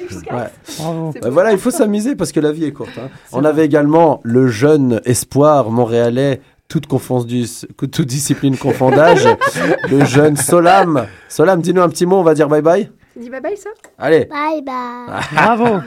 Bravo. 0.79 1.15
Euh, 1.25 1.31
voilà, 1.31 1.53
il 1.53 1.59
faut 1.59 1.71
s'amuser 1.71 2.15
parce 2.15 2.31
que 2.33 2.41
la 2.41 2.53
vie 2.53 2.65
est 2.65 2.73
courte. 2.73 2.99
hein. 2.99 3.09
On 3.33 3.45
avait 3.45 3.65
également 3.65 4.21
le 4.23 4.47
jeune 4.49 5.01
espoir 5.07 5.71
montréalais, 5.71 6.41
toute, 6.69 6.87
toute 6.89 8.07
discipline 8.07 8.57
confondage, 8.57 9.27
le 9.91 10.05
jeune 10.05 10.37
Solam. 10.37 11.07
Solam, 11.29 11.61
dis-nous 11.61 11.83
un 11.83 11.89
petit 11.89 12.07
mot, 12.07 12.17
on 12.17 12.23
va 12.23 12.35
dire 12.35 12.49
bye 12.49 12.63
bye. 12.63 12.91
Tu 13.15 13.21
dis 13.21 13.31
bye 13.31 13.41
bye 13.41 13.57
ça? 13.57 13.71
Allez. 13.99 14.27
Bye 14.27 14.63
bye. 14.63 15.23
Bravo. 15.33 15.81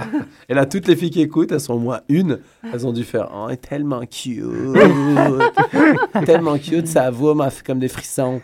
Et 0.47 0.53
là, 0.53 0.65
toutes 0.65 0.88
les 0.88 0.95
filles 0.95 1.11
qui 1.11 1.21
écoutent, 1.21 1.51
elles 1.51 1.59
sont 1.59 1.73
au 1.75 1.80
moins 1.80 1.99
une. 2.09 2.39
Elles 2.73 2.88
ont 2.88 2.93
dû 2.93 3.03
faire 3.03 3.30
Oh, 3.36 3.47
tellement 3.55 4.01
cute. 4.01 4.43
tellement 6.25 6.57
cute, 6.57 6.88
sa 6.88 7.09
voix 7.11 7.36
m'a 7.36 7.49
fait 7.49 7.65
comme 7.65 7.80
des 7.80 7.88
frissons. 7.88 8.41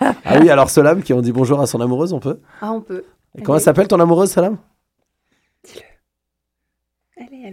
ah 0.00 0.38
oui, 0.40 0.50
alors 0.50 0.70
Solam, 0.70 1.02
qui 1.02 1.12
ont 1.12 1.20
dit 1.22 1.32
bonjour 1.32 1.60
à 1.60 1.66
son 1.66 1.80
amoureuse, 1.80 2.12
on 2.12 2.20
peut? 2.20 2.40
Ah, 2.60 2.72
on 2.72 2.80
peut. 2.80 3.04
Et 3.38 3.42
comment 3.42 3.58
s'appelle 3.58 3.88
ton 3.88 4.00
amoureuse, 4.00 4.30
Solam? 4.30 4.56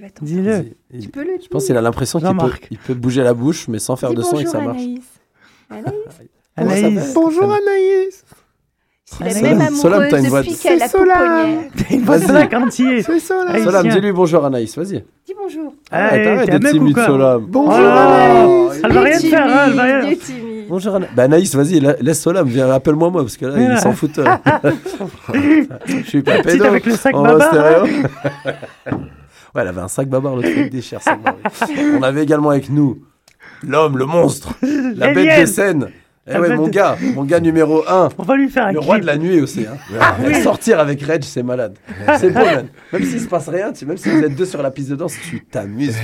T'entendre. 0.10 0.32
Dis-le. 0.32 0.66
Il- 0.94 1.02
Tu 1.02 1.10
peux 1.10 1.24
le 1.24 1.32
Je 1.44 1.48
pense 1.48 1.66
qu'il 1.66 1.78
a 1.78 1.82
l'impression 1.82 2.20
qu'il 2.20 2.36
peut, 2.38 2.52
il 2.72 2.78
peut 2.78 2.94
bouger 2.94 3.24
la 3.24 3.34
bouche, 3.34 3.68
mais 3.68 3.80
sans 3.80 3.96
faire 3.96 4.10
Dis 4.12 4.16
de 4.18 4.22
son 4.24 4.38
et 4.40 4.44
que 4.44 4.50
ça 4.50 4.60
bonjour, 4.60 4.74
marche. 4.74 4.84
Anaïs. 5.70 5.94
Anaïs, 6.56 6.84
Anaïs. 6.96 7.14
Bonjour 7.14 7.44
Anaïs. 7.44 8.24
c'est 9.06 9.24
la 9.24 9.30
Solam- 9.32 9.42
même 9.44 9.62
amoureuse 9.62 9.82
Solam, 9.82 10.08
t'as 10.10 10.20
une 10.20 10.28
voix 10.28 10.42
de- 10.42 10.46
depuis 10.48 10.60
qu'elle 10.62 10.82
a 10.82 10.88
C'est 10.88 10.98
Solam. 10.98 11.18
pouponnière. 11.18 11.72
T'as 11.90 11.96
une 11.96 12.02
voix 12.04 12.18
de 12.20 12.56
entier. 12.56 13.02
C'est. 13.04 13.12
Haïtien. 13.12 13.64
Solam, 13.64 13.88
dis-lui 13.90 14.12
bonjour 14.12 14.46
Anaïs, 14.46 14.78
vas-y. 14.78 15.04
Dis 15.26 15.34
bonjour. 15.38 15.74
Arrête, 15.92 16.14
Allez, 16.14 16.28
arrête 16.28 16.46
t'es 16.50 16.56
un 16.56 16.60
d'être 16.60 16.72
timide, 16.72 16.98
Solam. 17.00 17.46
Bonjour 17.48 17.74
Oh. 17.74 18.70
Anaïs. 18.70 18.82
Elle 18.84 18.92
va 18.94 19.02
rien 19.02 19.20
faire, 19.20 19.48
hein, 19.48 19.64
elle 19.68 19.74
va 19.74 19.84
rien. 19.84 20.16
Bonjour 20.70 20.96
Anaïs. 20.96 21.12
Bah 21.16 21.24
Anaïs, 21.24 21.56
vas-y, 21.56 21.80
la- 21.80 21.96
laisse 22.02 22.22
Solam, 22.22 22.48
viens, 22.48 22.70
appelle-moi 22.70 23.10
moi, 23.10 23.22
parce 23.24 23.38
que 23.38 23.46
là, 23.46 23.54
ils 23.58 23.68
là. 23.70 23.78
s'en 23.78 23.94
foutent. 23.94 24.20
euh. 24.20 24.26
Je 25.86 26.02
suis 26.04 26.22
pas 26.22 26.42
pédo. 26.42 26.66
avec 26.66 26.86
le 26.86 26.92
sac 26.94 27.16
en 27.16 27.24
babar, 27.24 27.48
stéréo. 27.48 27.86
Ouais, 29.56 29.62
elle 29.62 29.68
avait 29.68 29.82
un 29.82 29.88
sac 29.88 30.08
babar, 30.08 30.36
l'autre 30.36 30.50
truc 30.52 30.70
déchire 30.72 31.02
sac 31.02 31.20
babar. 31.22 31.40
On 31.98 32.04
avait 32.04 32.24
également 32.24 32.50
avec 32.52 32.70
nous 32.70 33.02
l'homme, 33.64 33.98
le 33.98 34.06
monstre, 34.06 34.54
la 34.62 35.14
bête 35.14 35.42
de 35.42 35.46
scène. 35.46 35.88
Eh 36.30 36.38
ouais, 36.40 36.58
mon 36.58 36.66
de- 36.66 36.72
gars, 36.72 36.98
mon 37.16 37.24
gars 37.24 37.40
numéro 37.40 37.84
1. 37.88 38.10
On 38.18 38.24
va 38.24 38.36
lui 38.36 38.50
faire 38.50 38.66
un 38.66 38.74
Le 38.74 38.80
roi 38.80 39.00
de 39.00 39.06
la 39.06 39.16
nuit 39.18 39.40
aussi. 39.40 39.66
Hein. 39.66 39.78
Ah 39.98 40.18
oui. 40.22 40.36
Sortir 40.44 40.78
avec 40.78 41.02
Reg, 41.02 41.24
c'est 41.24 41.42
malade. 41.42 41.78
C'est 42.20 42.32
beau, 42.32 42.44
man. 42.44 42.68
Même 42.92 43.04
s'il 43.06 43.22
se 43.22 43.30
passe 43.30 43.48
rien, 43.48 43.72
tu- 43.72 43.86
même 43.86 43.96
si 43.96 44.10
vous 44.10 44.22
êtes 44.22 44.36
deux 44.36 44.44
sur 44.46 44.62
la 44.62 44.70
piste 44.70 44.90
de 44.90 44.96
danse, 44.98 45.16
tu 45.30 45.40
t'amuses. 45.46 45.96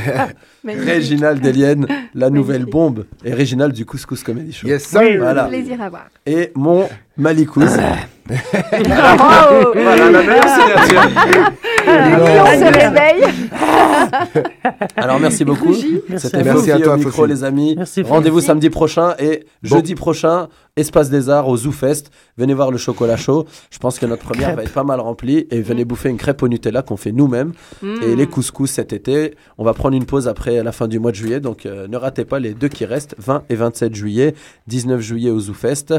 Magnifique. 0.64 0.88
Réginald 0.90 1.42
Delienne, 1.42 1.88
la 2.14 2.30
nouvelle 2.30 2.64
bombe. 2.66 3.04
Et 3.26 3.34
Réginald 3.34 3.74
du 3.74 3.86
Couscous 3.86 4.24
Comedy 4.24 4.54
Show. 4.54 4.66
Yes. 4.66 4.96
Oui, 4.98 5.18
Voilà. 5.18 5.44
Plaisir 5.44 5.82
à 5.82 5.90
voir. 5.90 6.06
Et 6.26 6.54
mon 6.56 6.88
Malikouz. 7.18 7.78
Bravo 8.26 9.74
voilà, 9.76 10.10
la 10.10 10.22
meilleure 10.24 10.48
signature. 10.48 11.04
Et 11.86 12.42
on 12.42 12.46
se 12.46 12.74
réveille. 12.74 13.24
Alors 14.96 15.20
merci 15.20 15.44
beaucoup. 15.44 15.76
Merci 16.10 16.28
C'était 16.28 16.38
à. 16.40 16.44
Merci 16.44 16.82
toi, 16.82 16.94
au 16.94 16.98
micro 16.98 17.26
les 17.26 17.44
amis. 17.44 17.78
Rendez-vous 18.06 18.40
samedi 18.42 18.70
prochain 18.70 19.16
et 19.20 19.46
Bon. 19.64 19.76
jeudi 19.76 19.96
prochain, 19.96 20.48
Espace 20.76 21.12
des 21.12 21.30
Arts 21.30 21.48
au 21.48 21.56
ZooFest. 21.56 22.06
Venez 22.36 22.56
voir 22.56 22.72
le 22.72 22.80
chocolat 22.80 23.16
chaud. 23.16 23.46
Je 23.70 23.78
pense 23.78 24.00
que 24.00 24.08
notre 24.08 24.24
première 24.24 24.48
Crêpe. 24.48 24.58
va 24.58 24.64
être 24.64 24.74
pas 24.74 24.84
mal 24.84 25.00
remplie 25.00 25.46
et 25.52 25.62
venez 25.62 25.86
bouffer 25.86 26.10
une 26.10 26.18
crêpe 26.18 26.42
au 26.42 26.48
Nutella 26.48 26.82
qu'on 26.82 26.98
fait 26.98 27.12
nous-mêmes 27.12 27.54
et 28.02 28.16
les 28.16 28.26
couscous 28.26 28.72
cet 28.72 28.92
été. 28.92 29.36
On 29.60 29.64
va 29.64 29.74
prendre 29.74 29.96
une 29.96 30.08
pause 30.08 30.28
après 30.28 30.64
la 30.64 30.72
fin 30.72 30.88
du 30.88 30.98
mois 30.98 31.12
de 31.12 31.16
juillet 31.16 31.40
donc 31.40 31.68
euh, 31.68 31.88
ne 31.88 31.96
ratez 31.96 32.26
pas 32.26 32.40
les 32.40 32.56
deux 32.56 32.70
qui 32.70 32.86
restent 32.86 33.14
20 33.20 33.44
et 33.50 33.56
27 33.56 33.94
juillet, 33.94 34.34
19 34.66 35.00
juillet 35.00 35.30
au 35.30 35.42
ZooFest 35.42 35.94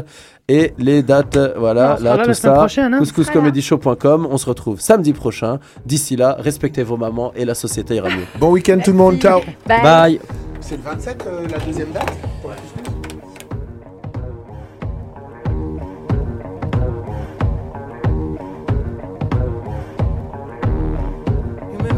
et 0.49 0.73
les 0.77 1.03
dates 1.03 1.37
euh, 1.37 1.53
voilà 1.57 1.95
sera 1.95 2.03
là 2.03 2.17
là 2.17 2.25
tout 2.25 2.33
ça 2.33 2.65
hein. 2.65 2.97
couscouscomedyshow.com. 2.97 4.27
On 4.29 4.37
se 4.37 4.45
retrouve 4.45 4.81
samedi 4.81 5.13
prochain. 5.13 5.59
D'ici 5.85 6.17
là, 6.17 6.35
respectez 6.37 6.83
vos 6.83 6.97
mamans 6.97 7.31
et 7.37 7.45
la 7.45 7.55
société 7.55 7.95
ira 7.95 8.09
mieux. 8.09 8.25
Bon 8.41 8.51
week-end 8.51 8.79
tout 8.83 8.91
le 8.91 8.97
monde, 8.97 9.19
ciao. 9.19 9.39
Bye. 9.65 9.81
Bye. 9.81 10.19
C'est 10.59 10.75
le 10.75 10.83
27 10.83 11.23
euh, 11.27 11.47
la 11.47 11.59
deuxième 11.59 11.91
date? 11.91 12.11
Couscous 12.41 12.94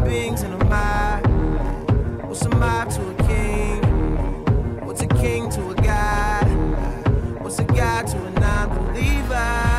rings 0.08 0.40
and 0.40 0.54
a 0.54 0.64
mile. 0.64 1.20
What's 2.26 2.42
a 2.46 2.48
mile 2.48 2.90
to 2.90 3.02
a 3.10 3.14
king? 3.28 3.80
What's 4.86 5.02
a 5.02 5.06
king 5.06 5.50
to 5.50 5.70
a 5.70 5.74
god? 5.74 6.46
What's 7.42 7.58
a 7.58 7.64
god 7.64 8.06
to 8.06 8.16
a 8.16 8.30
non 8.40 8.68
believer? 8.74 9.77